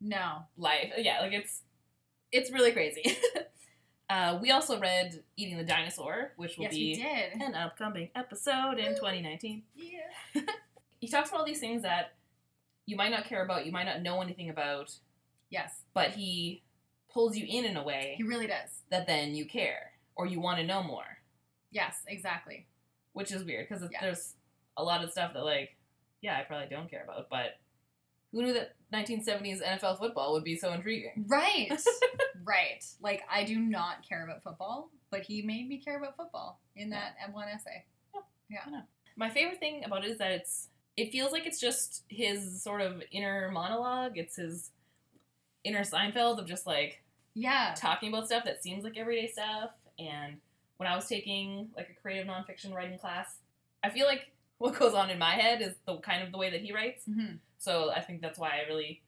No. 0.00 0.44
life. 0.56 0.92
Yeah, 0.98 1.20
like 1.20 1.32
it's 1.32 1.62
it's 2.32 2.50
really 2.50 2.72
crazy. 2.72 3.16
uh, 4.10 4.38
we 4.40 4.50
also 4.50 4.78
read 4.80 5.22
Eating 5.36 5.56
the 5.58 5.64
Dinosaur, 5.64 6.32
which 6.36 6.56
will 6.56 6.64
yes, 6.64 6.74
be 6.74 7.02
an 7.40 7.54
upcoming 7.54 8.10
episode 8.14 8.78
in 8.78 8.94
2019. 8.94 9.62
Yeah. 9.74 10.42
He 11.00 11.06
talks 11.06 11.28
about 11.28 11.40
all 11.40 11.46
these 11.46 11.60
things 11.60 11.82
that 11.82 12.14
you 12.84 12.96
might 12.96 13.12
not 13.12 13.24
care 13.26 13.44
about, 13.44 13.64
you 13.64 13.70
might 13.70 13.84
not 13.86 14.02
know 14.02 14.20
anything 14.20 14.50
about, 14.50 14.92
Yes, 15.48 15.82
but 15.94 16.10
he 16.10 16.64
pulls 17.12 17.36
you 17.36 17.46
in 17.48 17.64
in 17.64 17.76
a 17.76 17.84
way 17.84 18.14
he 18.16 18.24
really 18.24 18.48
does. 18.48 18.82
that 18.90 19.06
then 19.06 19.34
you 19.36 19.44
care 19.46 19.92
or 20.16 20.26
you 20.26 20.40
want 20.40 20.58
to 20.58 20.66
know 20.66 20.82
more, 20.82 21.18
Yes, 21.70 21.98
exactly. 22.08 22.66
which 23.12 23.30
is 23.30 23.44
weird 23.44 23.68
because 23.68 23.88
Yeah. 23.92 23.98
there's 24.00 24.34
a 24.78 24.82
lot 24.82 25.04
of 25.04 25.10
stuff 25.10 25.34
that 25.34 25.44
like, 25.44 25.76
yeah, 26.22 26.38
I 26.38 26.44
probably 26.44 26.68
don't 26.68 26.90
care 26.90 27.04
about, 27.04 27.28
but 27.28 27.58
who 28.32 28.42
knew 28.42 28.52
that 28.54 28.74
1970s 28.92 29.62
NFL 29.62 29.98
football 29.98 30.32
would 30.32 30.44
be 30.44 30.56
so 30.56 30.72
intriguing? 30.72 31.24
Right. 31.28 31.68
right. 32.44 32.84
Like 33.02 33.22
I 33.30 33.44
do 33.44 33.58
not 33.58 34.06
care 34.08 34.24
about 34.24 34.42
football, 34.42 34.90
but 35.10 35.22
he 35.22 35.42
made 35.42 35.68
me 35.68 35.78
care 35.78 35.98
about 35.98 36.16
football 36.16 36.60
in 36.76 36.90
that 36.90 37.14
M1 37.30 37.54
essay. 37.54 37.84
Yeah. 38.50 38.60
yeah. 38.70 38.80
My 39.16 39.28
favorite 39.30 39.60
thing 39.60 39.84
about 39.84 40.04
it 40.04 40.10
is 40.10 40.18
that 40.18 40.30
it's 40.30 40.68
it 40.96 41.12
feels 41.12 41.32
like 41.32 41.46
it's 41.46 41.60
just 41.60 42.02
his 42.08 42.62
sort 42.62 42.80
of 42.80 43.02
inner 43.12 43.50
monologue. 43.52 44.12
It's 44.18 44.36
his 44.36 44.70
inner 45.64 45.80
Seinfeld 45.82 46.38
of 46.38 46.46
just 46.46 46.66
like 46.66 47.02
Yeah. 47.34 47.74
talking 47.76 48.08
about 48.10 48.26
stuff 48.26 48.44
that 48.44 48.62
seems 48.62 48.84
like 48.84 48.96
everyday 48.96 49.26
stuff. 49.28 49.70
And 49.98 50.36
when 50.76 50.88
I 50.88 50.94
was 50.94 51.06
taking 51.06 51.70
like 51.76 51.88
a 51.90 52.00
creative 52.00 52.26
nonfiction 52.26 52.74
writing 52.74 52.98
class, 52.98 53.36
I 53.82 53.90
feel 53.90 54.06
like 54.06 54.32
what 54.58 54.78
goes 54.78 54.94
on 54.94 55.10
in 55.10 55.18
my 55.18 55.32
head 55.32 55.62
is 55.62 55.74
the 55.86 55.96
kind 55.98 56.22
of 56.22 56.32
the 56.32 56.38
way 56.38 56.50
that 56.50 56.60
he 56.60 56.72
writes. 56.72 57.04
hmm 57.04 57.36
So 57.58 57.90
I 57.90 58.00
think 58.00 58.20
that's 58.20 58.38
why 58.38 58.50
I 58.50 58.68
really 58.68 59.02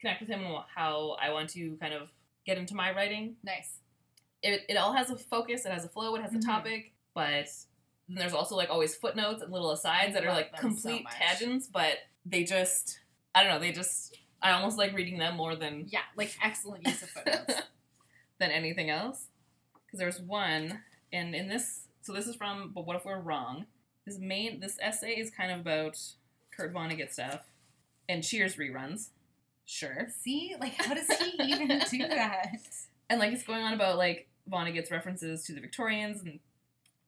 connect 0.00 0.20
with 0.20 0.28
him 0.30 0.44
and 0.44 0.56
how 0.74 1.16
I 1.20 1.30
want 1.32 1.50
to 1.50 1.76
kind 1.80 1.92
of 1.94 2.10
get 2.46 2.56
into 2.58 2.74
my 2.74 2.92
writing. 2.94 3.36
Nice. 3.42 3.78
It, 4.42 4.62
it 4.68 4.76
all 4.76 4.92
has 4.94 5.10
a 5.10 5.16
focus, 5.16 5.66
it 5.66 5.72
has 5.72 5.84
a 5.84 5.88
flow, 5.88 6.14
it 6.16 6.22
has 6.22 6.32
a 6.32 6.38
Mhm. 6.38 6.46
topic, 6.46 6.92
but 7.14 7.46
then 8.08 8.16
there's 8.16 8.32
also 8.32 8.56
like 8.56 8.70
always 8.70 8.94
footnotes 8.94 9.42
and 9.42 9.52
little 9.52 9.70
asides 9.72 10.14
that 10.14 10.24
are 10.24 10.32
like 10.32 10.50
so 10.56 10.60
complete 10.60 11.04
much. 11.04 11.12
tangents, 11.14 11.66
but 11.66 11.98
they 12.24 12.44
just 12.44 13.00
I 13.34 13.42
don't 13.44 13.52
know, 13.52 13.58
they 13.60 13.72
just 13.72 14.16
I 14.42 14.52
almost 14.52 14.78
like 14.78 14.94
reading 14.94 15.18
them 15.18 15.36
more 15.36 15.54
than 15.56 15.86
Yeah, 15.88 16.00
like 16.16 16.34
excellent 16.42 16.86
use 16.86 17.02
of 17.02 17.10
footnotes. 17.10 17.54
than 18.38 18.50
anything 18.50 18.88
else. 18.88 19.26
Because 19.84 19.98
there's 19.98 20.20
one, 20.20 20.80
and 21.12 21.34
in 21.34 21.48
this, 21.48 21.88
so 22.00 22.12
this 22.14 22.26
is 22.26 22.36
from, 22.36 22.72
but 22.74 22.86
what 22.86 22.96
if 22.96 23.04
we're 23.04 23.18
wrong? 23.20 23.66
This 24.06 24.18
main, 24.18 24.60
this 24.60 24.78
essay 24.80 25.12
is 25.12 25.30
kind 25.30 25.52
of 25.52 25.60
about 25.60 25.98
Kurt 26.56 26.72
Vonnegut 26.74 27.12
stuff 27.12 27.42
and 28.08 28.24
Cheers 28.24 28.56
reruns. 28.56 29.08
Sure. 29.64 30.08
See, 30.20 30.56
like 30.60 30.74
how 30.74 30.94
does 30.94 31.06
he 31.06 31.32
even 31.44 31.80
do 31.90 31.98
that? 32.08 32.56
And 33.08 33.20
like 33.20 33.32
it's 33.32 33.44
going 33.44 33.62
on 33.62 33.72
about 33.72 33.98
like 33.98 34.28
Vonnegut's 34.50 34.90
references 34.90 35.44
to 35.44 35.52
the 35.52 35.60
Victorians 35.60 36.20
and 36.22 36.40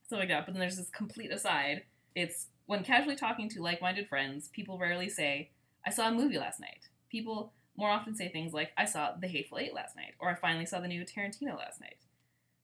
stuff 0.07 0.21
like 0.21 0.29
that. 0.29 0.47
But 0.47 0.55
then 0.55 0.61
there's 0.61 0.77
this 0.77 0.91
complete 0.91 1.33
aside. 1.33 1.83
It's 2.15 2.47
when 2.67 2.85
casually 2.85 3.17
talking 3.17 3.49
to 3.51 3.63
like 3.63 3.83
minded 3.83 4.09
friends, 4.09 4.49
people 4.49 4.79
rarely 4.79 5.09
say, 5.09 5.51
I 5.85 5.91
saw 5.91 6.09
a 6.09 6.13
movie 6.13 6.39
last 6.39 6.61
night. 6.61 6.89
People 7.11 7.53
more 7.77 7.91
often 7.91 8.15
say 8.15 8.29
things 8.29 8.53
like, 8.53 8.71
I 8.77 8.85
saw 8.85 9.13
The 9.21 9.27
Hateful 9.27 9.59
Eight 9.59 9.75
last 9.75 9.97
night, 9.97 10.15
or 10.21 10.31
I 10.31 10.35
finally 10.35 10.67
saw 10.67 10.81
the 10.81 10.89
new 10.89 11.05
Tarantino 11.05 11.59
last 11.59 11.81
night. 11.81 11.97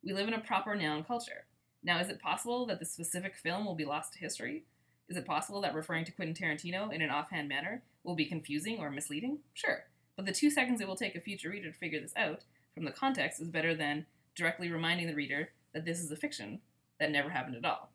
We 0.05 0.13
live 0.13 0.29
in 0.29 0.35
a 0.35 0.41
proper 0.41 0.75
noun 0.77 1.03
culture. 1.03 1.45
Now, 1.83 2.01
is 2.01 2.09
it 2.09 2.21
possible 2.21 2.67
that 2.67 2.81
the 2.81 2.87
specific 2.87 3.37
film 3.37 3.65
will 3.65 3.75
be 3.75 3.85
lost 3.85 4.13
to 4.15 4.19
history? 4.19 4.65
Is 5.09 5.17
it 5.17 5.27
possible 5.27 5.61
that 5.63 5.75
referring 5.75 6.05
to 6.05 6.13
Quentin 6.13 6.35
Tarantino 6.35 6.93
in 6.93 7.01
an 7.01 7.11
offhand 7.11 7.49
manner 7.49 7.83
will 8.05 8.15
be 8.15 8.27
confusing 8.27 8.79
or 8.79 8.91
misleading? 8.91 9.39
Sure. 9.55 9.85
But 10.17 10.27
the 10.27 10.33
two 10.33 10.51
seconds 10.51 10.81
it 10.81 10.89
will 10.89 10.97
take 10.97 11.15
a 11.15 11.21
future 11.21 11.51
reader 11.51 11.71
to 11.71 11.79
figure 11.79 12.01
this 12.01 12.17
out 12.17 12.43
from 12.75 12.85
the 12.85 12.91
context 12.91 13.41
is 13.41 13.49
better 13.49 13.75
than 13.75 14.07
directly 14.35 14.71
reminding 14.71 15.07
the 15.07 15.15
reader 15.15 15.51
that 15.73 15.85
this 15.85 16.01
is 16.01 16.11
a 16.11 16.17
fiction 16.17 16.61
that 17.01 17.11
never 17.11 17.31
happened 17.31 17.57
at 17.57 17.65
all. 17.65 17.91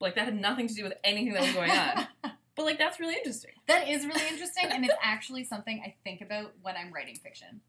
Like, 0.00 0.14
that 0.14 0.26
had 0.26 0.40
nothing 0.40 0.68
to 0.68 0.74
do 0.74 0.84
with 0.84 0.94
anything 1.04 1.32
that 1.34 1.42
was 1.42 1.52
going 1.52 1.70
on. 1.70 2.06
but, 2.56 2.64
like, 2.64 2.78
that's 2.78 3.00
really 3.00 3.16
interesting. 3.16 3.50
that 3.66 3.88
is 3.88 4.06
really 4.06 4.26
interesting, 4.28 4.64
and 4.70 4.84
it's 4.84 4.94
actually 5.02 5.44
something 5.44 5.82
I 5.84 5.94
think 6.04 6.20
about 6.20 6.52
when 6.62 6.76
I'm 6.76 6.92
writing 6.92 7.16
fiction. 7.16 7.60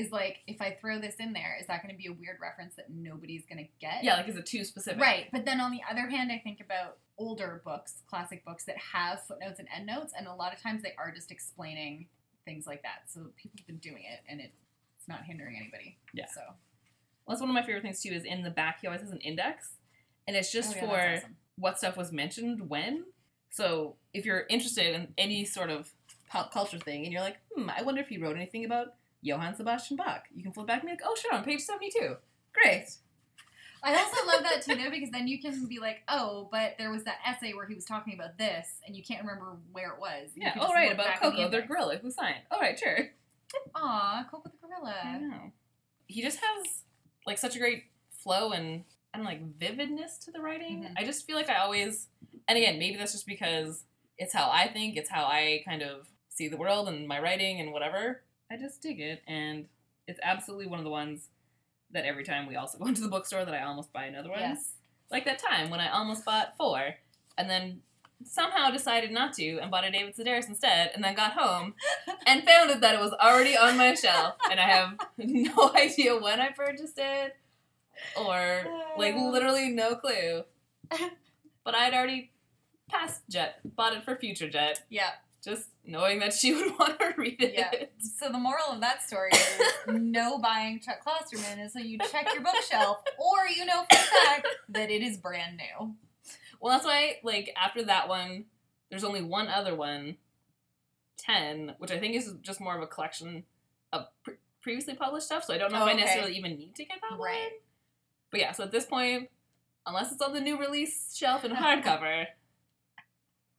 Is 0.00 0.10
like 0.12 0.38
if 0.46 0.60
I 0.62 0.76
throw 0.80 0.98
this 1.00 1.16
in 1.18 1.32
there, 1.32 1.56
is 1.60 1.66
that 1.66 1.82
going 1.82 1.94
to 1.94 1.98
be 1.98 2.06
a 2.06 2.12
weird 2.12 2.38
reference 2.40 2.74
that 2.76 2.86
nobody's 2.90 3.44
going 3.44 3.58
to 3.58 3.70
get? 3.80 4.02
Yeah, 4.02 4.16
like, 4.16 4.28
is 4.28 4.36
it 4.36 4.46
too 4.46 4.64
specific? 4.64 5.00
Right, 5.00 5.26
but 5.32 5.44
then 5.44 5.60
on 5.60 5.70
the 5.70 5.80
other 5.90 6.08
hand, 6.08 6.30
I 6.32 6.38
think 6.38 6.60
about 6.60 6.98
older 7.18 7.60
books, 7.64 8.02
classic 8.08 8.44
books 8.44 8.64
that 8.64 8.76
have 8.78 9.22
footnotes 9.26 9.58
and 9.58 9.68
endnotes, 9.76 10.12
and 10.16 10.26
a 10.26 10.34
lot 10.34 10.54
of 10.54 10.62
times 10.62 10.82
they 10.82 10.94
are 10.98 11.12
just 11.12 11.30
explaining 11.30 12.06
things 12.44 12.66
like 12.66 12.82
that. 12.82 13.02
So 13.12 13.26
people 13.36 13.58
have 13.58 13.66
been 13.66 13.76
doing 13.78 14.04
it, 14.10 14.20
and 14.28 14.40
it, 14.40 14.52
it's 14.96 15.08
not 15.08 15.24
hindering 15.24 15.56
anybody. 15.56 15.98
Yeah. 16.14 16.26
So 16.34 16.40
Well, 16.46 16.54
that's 17.34 17.40
one 17.40 17.50
of 17.50 17.54
my 17.54 17.62
favorite 17.62 17.82
things, 17.82 18.00
too, 18.02 18.10
is 18.12 18.24
in 18.24 18.42
the 18.42 18.50
back, 18.50 18.78
he 18.80 18.86
always 18.86 19.02
has 19.02 19.10
an 19.10 19.20
index. 19.20 19.72
And 20.26 20.36
it's 20.36 20.50
just 20.52 20.76
Oh, 20.76 20.80
yeah, 20.80 20.86
for 20.86 21.16
awesome. 21.18 21.36
what 21.56 21.78
stuff 21.78 21.96
was 21.96 22.12
mentioned 22.12 22.68
when. 22.70 23.04
So 23.50 23.96
if 24.14 24.24
you're 24.24 24.46
interested 24.48 24.94
in 24.94 25.12
any 25.18 25.44
sort 25.44 25.70
of 25.70 25.92
pop 26.28 26.52
culture 26.52 26.78
thing 26.78 27.04
and 27.04 27.12
you're 27.12 27.22
like, 27.22 27.38
hmm, 27.54 27.68
I 27.68 27.82
wonder 27.82 28.00
if 28.00 28.08
he 28.08 28.16
wrote 28.18 28.36
anything 28.36 28.64
about 28.64 28.94
Johann 29.22 29.54
Sebastian 29.54 29.96
Bach, 29.96 30.24
you 30.34 30.42
can 30.42 30.52
flip 30.52 30.66
back 30.66 30.80
and 30.82 30.88
be 30.88 30.92
like, 30.92 31.02
oh, 31.04 31.14
sure, 31.20 31.34
on 31.34 31.44
page 31.44 31.60
72. 31.60 32.16
Great. 32.52 32.86
I 33.82 33.94
also 33.96 34.26
love 34.26 34.42
that 34.42 34.62
too, 34.62 34.74
though, 34.74 34.90
because 34.90 35.10
then 35.10 35.26
you 35.26 35.40
can 35.40 35.66
be 35.66 35.78
like, 35.78 36.02
oh, 36.08 36.48
but 36.52 36.74
there 36.78 36.90
was 36.90 37.04
that 37.04 37.16
essay 37.26 37.54
where 37.54 37.66
he 37.66 37.74
was 37.74 37.84
talking 37.86 38.12
about 38.14 38.36
this, 38.36 38.68
and 38.86 38.94
you 38.94 39.02
can't 39.02 39.22
remember 39.22 39.56
where 39.72 39.92
it 39.92 39.98
was. 40.00 40.30
You 40.34 40.42
Yeah, 40.42 40.54
all 40.58 40.66
just 40.66 40.74
right, 40.74 40.92
about 40.92 41.14
the 41.14 41.20
Koko, 41.30 41.36
the 41.36 41.42
index. 41.44 41.66
gorilla 41.68 41.96
who 41.96 42.10
signed. 42.10 42.40
All 42.50 42.60
right, 42.60 42.78
sure. 42.78 42.98
Aw, 43.74 44.26
Koko 44.30 44.50
the 44.50 44.66
gorilla. 44.66 44.94
I 45.02 45.18
know. 45.18 45.52
He 46.06 46.22
just 46.22 46.38
has 46.40 46.82
like 47.26 47.38
such 47.38 47.56
a 47.56 47.58
great 47.58 47.84
flow 48.10 48.52
and 48.52 48.84
I 49.14 49.20
like 49.20 49.56
vividness 49.58 50.18
to 50.24 50.30
the 50.30 50.40
writing. 50.40 50.82
Mhm. 50.84 50.92
I 50.96 51.04
just 51.04 51.26
feel 51.26 51.36
like 51.36 51.48
I 51.48 51.56
always, 51.58 52.08
and 52.48 52.56
again, 52.58 52.78
maybe 52.78 52.96
that's 52.96 53.12
just 53.12 53.26
because 53.26 53.84
it's 54.18 54.32
how 54.34 54.50
I 54.50 54.68
think, 54.68 54.96
it's 54.96 55.08
how 55.10 55.24
I 55.24 55.62
kind 55.66 55.82
of 55.82 56.08
see 56.28 56.48
the 56.48 56.56
world 56.56 56.88
and 56.88 57.08
my 57.08 57.18
writing 57.18 57.60
and 57.60 57.72
whatever. 57.72 58.22
I 58.50 58.56
just 58.56 58.82
dig 58.82 59.00
it, 59.00 59.22
and 59.26 59.66
it's 60.06 60.20
absolutely 60.22 60.66
one 60.66 60.78
of 60.80 60.84
the 60.84 60.90
ones 60.90 61.28
that 61.92 62.04
every 62.04 62.24
time 62.24 62.46
we 62.46 62.56
also 62.56 62.78
go 62.80 62.86
into 62.86 63.00
the 63.02 63.08
bookstore 63.08 63.44
that 63.44 63.54
I 63.54 63.62
almost 63.62 63.92
buy 63.92 64.04
another 64.04 64.30
one. 64.30 64.40
Yes. 64.40 64.72
Like 65.10 65.24
that 65.24 65.38
time 65.38 65.70
when 65.70 65.80
I 65.80 65.90
almost 65.90 66.24
bought 66.24 66.56
four, 66.56 66.94
and 67.36 67.48
then 67.48 67.80
somehow 68.24 68.70
decided 68.70 69.10
not 69.10 69.32
to 69.32 69.58
and 69.58 69.70
bought 69.70 69.84
a 69.84 69.90
David 69.90 70.14
Sedaris 70.16 70.48
instead, 70.48 70.90
and 70.94 71.02
then 71.02 71.14
got 71.14 71.32
home 71.32 71.74
and 72.26 72.44
found 72.44 72.70
it 72.70 72.80
that 72.80 72.94
it 72.94 73.00
was 73.00 73.12
already 73.14 73.56
on 73.56 73.76
my 73.76 73.94
shelf, 73.94 74.34
and 74.50 74.60
I 74.60 74.68
have 74.68 74.98
no 75.18 75.72
idea 75.74 76.16
when 76.18 76.40
I 76.40 76.50
purchased 76.50 76.98
it 76.98 77.36
or 78.16 78.64
like 78.96 79.14
uh. 79.14 79.30
literally 79.30 79.68
no 79.70 79.94
clue. 79.96 80.42
But 81.64 81.74
I'd 81.74 81.94
already 81.94 82.30
passed 82.88 83.22
Jet, 83.28 83.60
bought 83.64 83.94
it 83.94 84.04
for 84.04 84.16
future 84.16 84.48
Jet, 84.48 84.82
Yeah. 84.88 85.10
just 85.44 85.68
knowing 85.84 86.18
that 86.20 86.32
she 86.34 86.54
would 86.54 86.78
want 86.78 86.98
to 87.00 87.12
read 87.16 87.40
it. 87.42 87.54
Yeah. 87.56 87.70
So 87.98 88.30
the 88.30 88.38
moral 88.38 88.66
of 88.70 88.80
that 88.80 89.02
story 89.02 89.30
is 89.32 89.60
no 89.86 90.38
buying 90.38 90.80
Chuck 90.80 91.04
Klosterman 91.04 91.64
is 91.64 91.72
so 91.72 91.78
you 91.80 91.98
check 92.10 92.26
your 92.32 92.42
bookshelf 92.42 92.98
or 93.18 93.48
you 93.54 93.64
know 93.64 93.82
for 93.90 93.96
a 93.96 94.24
fact 94.26 94.46
that 94.68 94.90
it 94.90 95.02
is 95.02 95.16
brand 95.16 95.56
new. 95.56 95.94
Well, 96.60 96.72
that's 96.72 96.84
why, 96.84 97.16
like, 97.22 97.54
after 97.56 97.82
that 97.84 98.06
one, 98.08 98.44
there's 98.90 99.02
only 99.04 99.22
one 99.22 99.48
other 99.48 99.74
one, 99.74 100.18
10, 101.16 101.76
which 101.78 101.90
I 101.90 101.98
think 101.98 102.14
is 102.16 102.34
just 102.42 102.60
more 102.60 102.76
of 102.76 102.82
a 102.82 102.86
collection 102.86 103.44
of 103.94 104.06
pre- 104.22 104.34
previously 104.60 104.94
published 104.94 105.24
stuff, 105.24 105.44
so 105.44 105.54
I 105.54 105.58
don't 105.58 105.72
know 105.72 105.78
Oh, 105.78 105.86
if 105.86 105.88
I 105.88 105.92
oh, 105.92 105.94
okay. 105.94 106.02
necessarily 106.04 106.36
even 106.36 106.58
need 106.58 106.74
to 106.74 106.84
get 106.84 106.98
that 107.00 107.18
one. 107.18 107.28
Right. 107.28 107.50
But 108.30 108.40
yeah, 108.40 108.52
so 108.52 108.64
at 108.64 108.72
this 108.72 108.84
point, 108.84 109.30
unless 109.86 110.12
it's 110.12 110.20
on 110.20 110.34
the 110.34 110.40
new 110.40 110.58
release 110.58 111.16
shelf 111.16 111.46
in 111.46 111.52
hardcover, 111.56 112.26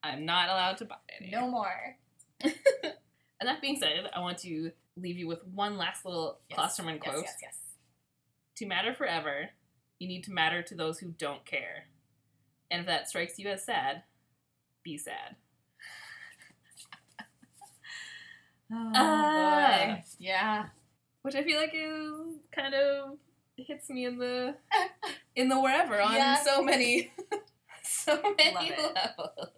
I'm 0.03 0.25
not 0.25 0.49
allowed 0.49 0.77
to 0.77 0.85
buy 0.85 0.95
it. 1.19 1.31
No 1.31 1.47
more. 1.49 1.97
And 2.43 3.47
that 3.47 3.61
being 3.61 3.77
said, 3.77 4.09
I 4.15 4.19
want 4.19 4.37
to 4.39 4.71
leave 4.95 5.17
you 5.17 5.27
with 5.27 5.43
one 5.47 5.75
last 5.77 6.05
little 6.05 6.39
Yes. 6.49 6.59
Klosterman 6.59 6.95
Yes, 6.95 7.03
quote. 7.03 7.23
yes, 7.23 7.35
yes. 7.41 7.57
To 8.57 8.65
matter 8.67 8.93
forever, 8.93 9.49
you 9.99 10.07
need 10.07 10.23
to 10.25 10.31
matter 10.31 10.61
to 10.61 10.75
those 10.75 10.99
who 10.99 11.07
don't 11.17 11.43
care. 11.45 11.87
And 12.69 12.81
if 12.81 12.85
that 12.87 13.09
strikes 13.09 13.39
you 13.39 13.49
as 13.49 13.63
sad, 13.65 14.03
be 14.83 14.97
sad. 14.97 15.35
Oh, 18.73 18.91
Ah. 18.95 19.85
boy. 19.95 20.03
Yeah. 20.19 20.65
Which 21.23 21.35
I 21.35 21.43
feel 21.43 21.59
like 21.59 21.73
is 21.73 22.37
kind 22.51 22.73
of 22.73 23.17
hits 23.57 23.89
me 23.89 24.05
in 24.05 24.17
the 24.17 24.55
in 25.35 25.49
the 25.49 25.59
wherever 25.59 25.99
on 26.01 26.13
Yeah. 26.13 26.35
so 26.41 26.61
many 26.63 27.11
so 27.83 28.21
many 28.37 28.71
levels. 28.71 29.49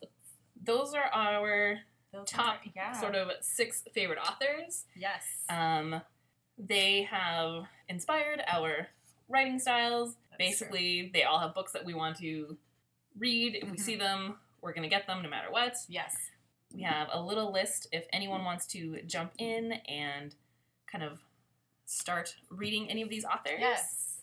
Those 0.62 0.94
are 0.94 1.06
our 1.14 1.78
Top 2.26 2.60
yeah. 2.76 2.92
sort 3.00 3.16
of 3.16 3.30
six 3.42 3.84
favorite 3.94 4.20
authors. 4.20 4.86
Yes. 4.96 5.24
Um, 5.50 6.02
they 6.58 7.04
have 7.04 7.64
inspired 7.90 8.42
our 8.48 8.88
writing 9.28 9.60
styles. 9.60 10.16
That 10.32 10.42
is 10.44 10.50
Basically, 10.60 11.10
they 11.14 11.24
all 11.24 11.40
have 11.40 11.54
books 11.56 11.72
that 11.74 11.84
we 11.86 11.94
want 11.94 12.18
to 12.20 12.58
read. 13.18 13.56
If 13.56 13.70
we 13.72 13.78
Mhm. 13.78 13.82
see 13.82 13.96
them, 13.96 14.40
we're 14.62 14.74
going 14.74 14.84
to 14.84 14.90
get 14.90 15.08
them 15.08 15.22
no 15.24 15.30
matter 15.30 15.52
what. 15.52 15.76
yes. 15.88 16.30
We 16.72 16.82
have 16.82 17.10
a 17.12 17.22
little 17.22 17.52
list 17.52 17.88
if 17.92 18.08
anyone 18.12 18.44
wants 18.44 18.66
to 18.68 19.00
jump 19.04 19.34
in 19.38 19.74
and 19.88 20.34
kind 20.88 21.04
of 21.04 21.20
start 21.86 22.36
reading 22.50 22.90
any 22.90 23.04
of 23.04 23.10
these 23.10 23.24
authors. 23.26 23.60
Yes. 23.60 24.22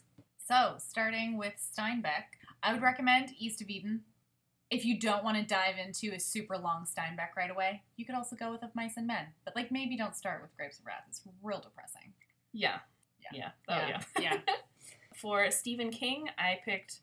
So, 0.48 0.74
starting 0.78 1.36
with 1.36 1.54
Steinbeck, 1.58 2.24
I 2.60 2.72
would 2.72 2.82
recommend 2.82 3.34
East 3.38 3.60
of 3.62 3.70
Eden. 3.70 4.04
If 4.70 4.84
you 4.84 4.98
don't 5.00 5.24
want 5.24 5.36
to 5.36 5.42
dive 5.42 5.76
into 5.84 6.14
a 6.14 6.20
super 6.20 6.56
long 6.56 6.86
Steinbeck 6.86 7.36
right 7.36 7.50
away, 7.50 7.82
you 7.96 8.04
could 8.04 8.14
also 8.14 8.36
go 8.36 8.52
with 8.52 8.62
Of 8.62 8.74
Mice 8.74 8.96
and 8.96 9.06
Men. 9.06 9.26
But, 9.44 9.56
like, 9.56 9.72
maybe 9.72 9.96
don't 9.96 10.14
start 10.14 10.42
with 10.42 10.56
Grapes 10.56 10.78
of 10.78 10.86
Wrath. 10.86 11.04
It's 11.08 11.22
real 11.42 11.60
depressing. 11.60 12.12
Yeah. 12.52 12.78
Yeah. 13.20 13.30
Yeah. 13.32 13.50
Oh, 13.68 13.88
yeah. 13.88 14.00
Yeah. 14.20 14.54
For 15.16 15.50
Stephen 15.50 15.90
King, 15.90 16.28
I 16.38 16.60
picked 16.64 17.00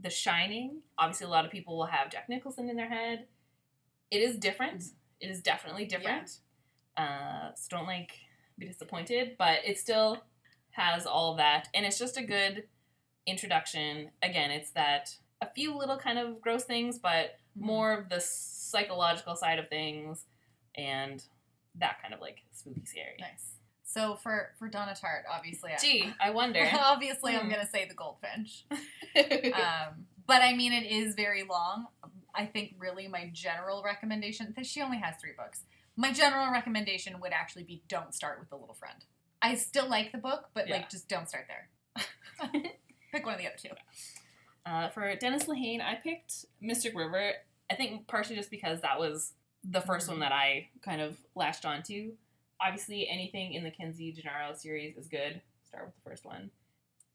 The 0.00 0.10
Shining. 0.10 0.82
Obviously, 0.98 1.26
a 1.26 1.30
lot 1.30 1.44
of 1.44 1.50
people 1.50 1.76
will 1.78 1.86
have 1.86 2.10
Jack 2.10 2.28
Nicholson 2.28 2.68
in 2.68 2.76
their 2.76 2.88
head. 2.88 3.26
It 4.10 4.18
is 4.18 4.36
different. 4.36 4.84
It 5.20 5.28
is 5.30 5.40
definitely 5.40 5.86
different. 5.86 6.38
Uh, 6.96 7.50
so 7.54 7.76
don't 7.76 7.86
like 7.86 8.12
be 8.58 8.66
disappointed, 8.66 9.36
but 9.38 9.58
it 9.64 9.78
still 9.78 10.18
has 10.72 11.06
all 11.06 11.36
that, 11.36 11.68
and 11.74 11.86
it's 11.86 11.98
just 11.98 12.16
a 12.16 12.22
good 12.22 12.64
introduction. 13.26 14.10
Again, 14.22 14.50
it's 14.50 14.70
that 14.72 15.16
a 15.40 15.46
few 15.54 15.76
little 15.76 15.96
kind 15.98 16.18
of 16.18 16.40
gross 16.40 16.64
things, 16.64 16.98
but 16.98 17.38
Mm-hmm. 17.56 17.66
more 17.66 17.92
of 17.92 18.08
the 18.08 18.18
psychological 18.20 19.36
side 19.36 19.60
of 19.60 19.68
things, 19.68 20.24
and 20.76 21.22
that 21.76 22.02
kind 22.02 22.12
of 22.12 22.20
like 22.20 22.38
spooky 22.50 22.84
scary. 22.84 23.14
Nice. 23.20 23.52
So, 23.84 24.16
for, 24.16 24.48
for 24.58 24.68
Donna 24.68 24.90
Tartt, 25.00 25.22
obviously, 25.32 25.70
I- 25.72 25.76
Gee, 25.76 26.12
I 26.20 26.30
wonder. 26.30 26.68
obviously, 26.74 27.36
I'm 27.36 27.42
Hmm. 27.42 27.50
going 27.50 27.60
to 27.60 27.68
say 27.70 27.86
The 27.86 27.94
Goldfinch. 27.94 28.64
um, 29.54 30.06
but 30.26 30.42
I 30.42 30.54
mean, 30.56 30.72
it 30.72 30.84
is 30.90 31.14
very 31.14 31.44
long. 31.44 31.86
I 32.34 32.46
think 32.46 32.74
really 32.78 33.06
my 33.06 33.30
general 33.32 33.84
recommendation 33.84 34.52
that 34.56 34.66
she 34.66 34.80
only 34.82 34.98
has 34.98 35.14
three 35.20 35.34
books. 35.36 35.62
My 35.96 36.12
general 36.12 36.50
recommendation 36.50 37.20
would 37.20 37.32
actually 37.32 37.62
be 37.62 37.84
don't 37.86 38.12
start 38.12 38.40
with 38.40 38.50
the 38.50 38.56
little 38.56 38.74
friend. 38.74 39.04
I 39.40 39.54
still 39.54 39.88
like 39.88 40.10
the 40.10 40.18
book, 40.18 40.48
but 40.54 40.66
Yeah. 40.66 40.74
like 40.78 40.90
just 40.90 41.08
don't 41.08 41.28
start 41.28 41.46
there. 41.46 41.68
Pick 43.12 43.24
one 43.24 43.34
of 43.34 43.40
the 43.40 43.46
other 43.46 43.56
two. 43.62 43.68
Uh, 44.66 44.88
for 44.88 45.14
Dennis 45.16 45.44
Lehane, 45.44 45.80
I 45.82 45.94
picked 45.96 46.46
Mystic 46.60 46.96
River. 46.96 47.32
I 47.70 47.74
think 47.74 48.06
partially 48.06 48.36
just 48.36 48.50
because 48.50 48.80
that 48.80 48.98
was 48.98 49.32
the 49.62 49.80
1st 49.80 50.08
one 50.08 50.20
that 50.20 50.32
I 50.32 50.68
kind 50.82 51.00
of 51.00 51.16
latched 51.34 51.64
onto. 51.64 52.12
Obviously, 52.60 53.08
anything 53.08 53.52
in 53.54 53.64
the 53.64 53.70
Kenzie 53.70 54.12
Gennaro 54.12 54.54
series 54.54 54.96
is 54.96 55.08
good. 55.08 55.40
Start 55.66 55.86
with 55.86 55.94
the 55.96 56.08
first 56.10 56.24
one. 56.24 56.50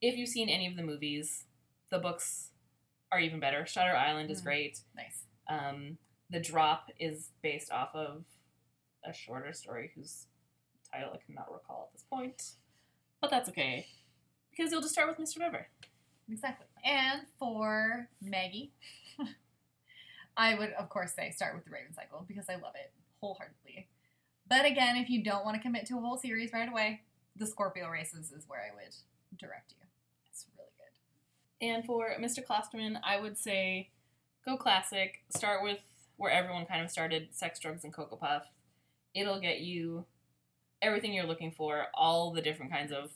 If 0.01 0.15
you've 0.17 0.29
seen 0.29 0.49
any 0.49 0.67
of 0.67 0.75
the 0.75 0.83
movies, 0.83 1.45
the 1.89 1.99
books 1.99 2.49
are 3.11 3.19
even 3.19 3.39
better. 3.39 3.65
Shutter 3.65 3.95
Island 3.95 4.29
is 4.29 4.41
Mm. 4.41 4.43
great. 4.43 4.81
Nice. 4.95 5.23
Um, 5.47 5.97
the 6.29 6.39
Drop 6.39 6.91
is 6.99 7.31
based 7.41 7.71
off 7.71 7.95
of 7.95 8.25
a 9.03 9.11
shorter 9.13 9.53
story 9.53 9.91
whose 9.95 10.27
title 10.91 11.13
I 11.13 11.17
cannot 11.17 11.51
recall 11.51 11.85
at 11.87 11.93
this 11.93 12.03
point. 12.03 12.51
But 13.21 13.31
that's 13.31 13.49
okay. 13.49 13.87
Because 14.51 14.71
you'll 14.71 14.81
just 14.81 14.93
start 14.93 15.07
with 15.07 15.17
Mystic 15.19 15.41
River. 15.41 15.67
Exactly. 16.31 16.67
And 16.84 17.21
for 17.38 18.07
Maggie, 18.21 18.71
I 20.38 20.55
would 20.55 20.71
of 20.73 20.89
course 20.89 21.13
say 21.13 21.32
start 21.32 21.55
with 21.55 21.65
the 21.65 21.71
Raven 21.71 21.93
Cycle 21.93 22.25
because 22.27 22.45
I 22.49 22.55
love 22.55 22.75
it 22.75 22.91
wholeheartedly. 23.21 23.88
But 24.47 24.65
again, 24.65 24.97
if 24.97 25.09
you 25.09 25.23
don't 25.23 25.45
want 25.45 25.57
to 25.57 25.61
commit 25.61 25.86
to 25.88 25.97
a 25.97 26.01
whole 26.01 26.17
series 26.17 26.51
right 26.51 26.69
away, 26.69 27.01
the 27.36 27.45
Scorpio 27.45 27.88
races 27.89 28.32
is 28.32 28.45
where 28.47 28.61
I 28.61 28.73
would 28.73 28.95
direct 29.38 29.73
you. 29.77 29.86
It's 30.32 30.45
really 30.57 30.71
good. 30.77 31.67
And 31.67 31.86
for 31.86 32.15
Mr. 32.19 32.43
Klosterman, 32.45 32.99
I 33.03 33.19
would 33.19 33.38
say 33.38 33.89
go 34.45 34.57
classic. 34.57 35.21
Start 35.30 35.63
with 35.63 35.80
where 36.17 36.32
everyone 36.32 36.65
kind 36.65 36.84
of 36.84 36.89
started 36.89 37.30
sex, 37.32 37.59
drugs, 37.59 37.84
and 37.84 37.93
Cocoa 37.93 38.15
Puff. 38.15 38.49
It'll 39.13 39.39
get 39.39 39.61
you 39.61 40.05
everything 40.82 41.13
you're 41.13 41.25
looking 41.25 41.51
for, 41.51 41.88
all 41.93 42.32
the 42.32 42.41
different 42.41 42.71
kinds 42.71 42.91
of 42.91 43.11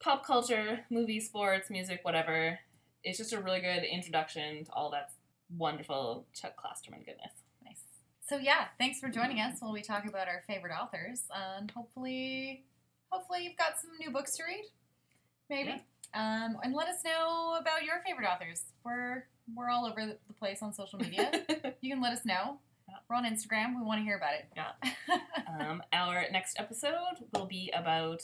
pop 0.00 0.24
culture, 0.24 0.80
movies, 0.90 1.26
sports, 1.26 1.70
music, 1.70 2.00
whatever. 2.02 2.58
It's 3.04 3.18
just 3.18 3.32
a 3.32 3.40
really 3.40 3.60
good 3.60 3.84
introduction 3.84 4.64
to 4.64 4.72
all 4.72 4.90
that 4.90 5.10
wonderful 5.56 6.26
Chuck 6.34 6.54
Klosterman 6.56 7.04
goodness. 7.04 7.32
Nice. 7.64 7.82
So 8.26 8.36
yeah, 8.36 8.66
thanks 8.78 9.00
for 9.00 9.08
joining 9.08 9.40
us 9.40 9.56
while 9.60 9.72
we 9.72 9.82
talk 9.82 10.06
about 10.06 10.28
our 10.28 10.42
favorite 10.46 10.72
authors, 10.72 11.22
and 11.34 11.70
hopefully, 11.70 12.64
hopefully 13.10 13.44
you've 13.44 13.56
got 13.56 13.78
some 13.80 13.90
new 13.98 14.10
books 14.10 14.36
to 14.36 14.44
read, 14.44 14.64
maybe. 15.48 15.82
Um, 16.14 16.56
and 16.62 16.74
let 16.74 16.88
us 16.88 17.04
know 17.04 17.58
about 17.60 17.84
your 17.84 18.00
favorite 18.06 18.26
authors. 18.26 18.62
We're 18.84 19.24
we're 19.54 19.70
all 19.70 19.86
over 19.86 20.06
the 20.06 20.34
place 20.34 20.62
on 20.62 20.72
social 20.72 20.98
media. 20.98 21.30
you 21.80 21.92
can 21.92 22.02
let 22.02 22.12
us 22.12 22.24
know. 22.24 22.58
We're 23.08 23.16
on 23.16 23.24
Instagram. 23.24 23.76
We 23.76 23.82
want 23.82 24.00
to 24.00 24.04
hear 24.04 24.16
about 24.16 24.34
it. 24.34 24.46
Yeah. 24.54 25.18
um, 25.60 25.82
our 25.92 26.24
next 26.30 26.58
episode 26.58 27.24
will 27.32 27.46
be 27.46 27.70
about 27.74 28.22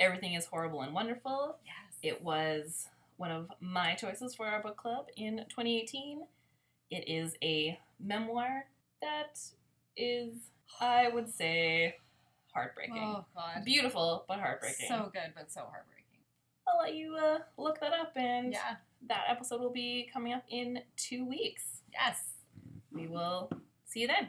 Everything 0.00 0.34
is 0.34 0.46
Horrible 0.46 0.82
and 0.82 0.92
Wonderful. 0.94 1.56
yes. 1.64 1.74
It 2.02 2.22
was 2.22 2.86
one 3.16 3.30
of 3.32 3.50
my 3.60 3.94
choices 3.94 4.34
for 4.34 4.46
our 4.46 4.62
book 4.62 4.76
club 4.76 5.06
in 5.16 5.38
2018. 5.48 6.22
It 6.90 7.08
is 7.08 7.34
a 7.42 7.78
memoir 7.98 8.66
that 9.02 9.40
is, 9.96 10.32
I 10.80 11.08
would 11.08 11.28
say, 11.34 11.96
heartbreaking. 12.54 12.96
Oh 12.96 13.24
God. 13.34 13.64
Beautiful, 13.64 14.24
but 14.28 14.38
heartbreaking. 14.38 14.86
So 14.88 15.10
good, 15.12 15.32
but 15.34 15.50
so 15.50 15.60
heartbreaking. 15.62 16.04
I'll 16.68 16.78
let 16.80 16.94
you 16.94 17.16
uh, 17.16 17.38
look 17.56 17.80
that 17.80 17.92
up, 17.92 18.12
and 18.14 18.52
Yeah. 18.52 18.76
that 19.08 19.24
episode 19.28 19.60
will 19.60 19.72
be 19.72 20.08
coming 20.12 20.32
up 20.32 20.44
in 20.48 20.80
two 20.96 21.24
weeks. 21.24 21.80
Yes. 21.92 22.20
We 22.92 23.06
will 23.08 23.50
see 23.86 24.00
you 24.00 24.06
then. 24.06 24.28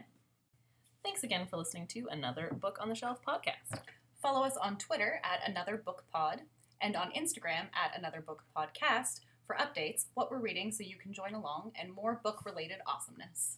Thanks 1.04 1.22
again 1.22 1.46
for 1.48 1.56
listening 1.56 1.86
to 1.88 2.08
another 2.10 2.48
Book 2.60 2.78
on 2.80 2.88
the 2.88 2.94
Shelf 2.94 3.18
podcast. 3.26 3.80
Follow 4.20 4.44
us 4.44 4.58
on 4.58 4.76
Twitter 4.76 5.22
at 5.24 5.48
Another 5.48 5.78
Book 5.78 6.04
Pod 6.12 6.42
and 6.82 6.94
on 6.94 7.10
Instagram 7.12 7.68
at 7.72 7.96
Another 7.96 8.20
Book 8.20 8.44
Podcast 8.54 9.20
for 9.46 9.56
updates, 9.56 10.08
what 10.12 10.30
we're 10.30 10.38
reading, 10.38 10.70
so 10.70 10.84
you 10.84 10.96
can 10.96 11.14
join 11.14 11.32
along, 11.32 11.72
and 11.80 11.94
more 11.94 12.20
book 12.22 12.44
related 12.44 12.78
awesomeness. 12.86 13.56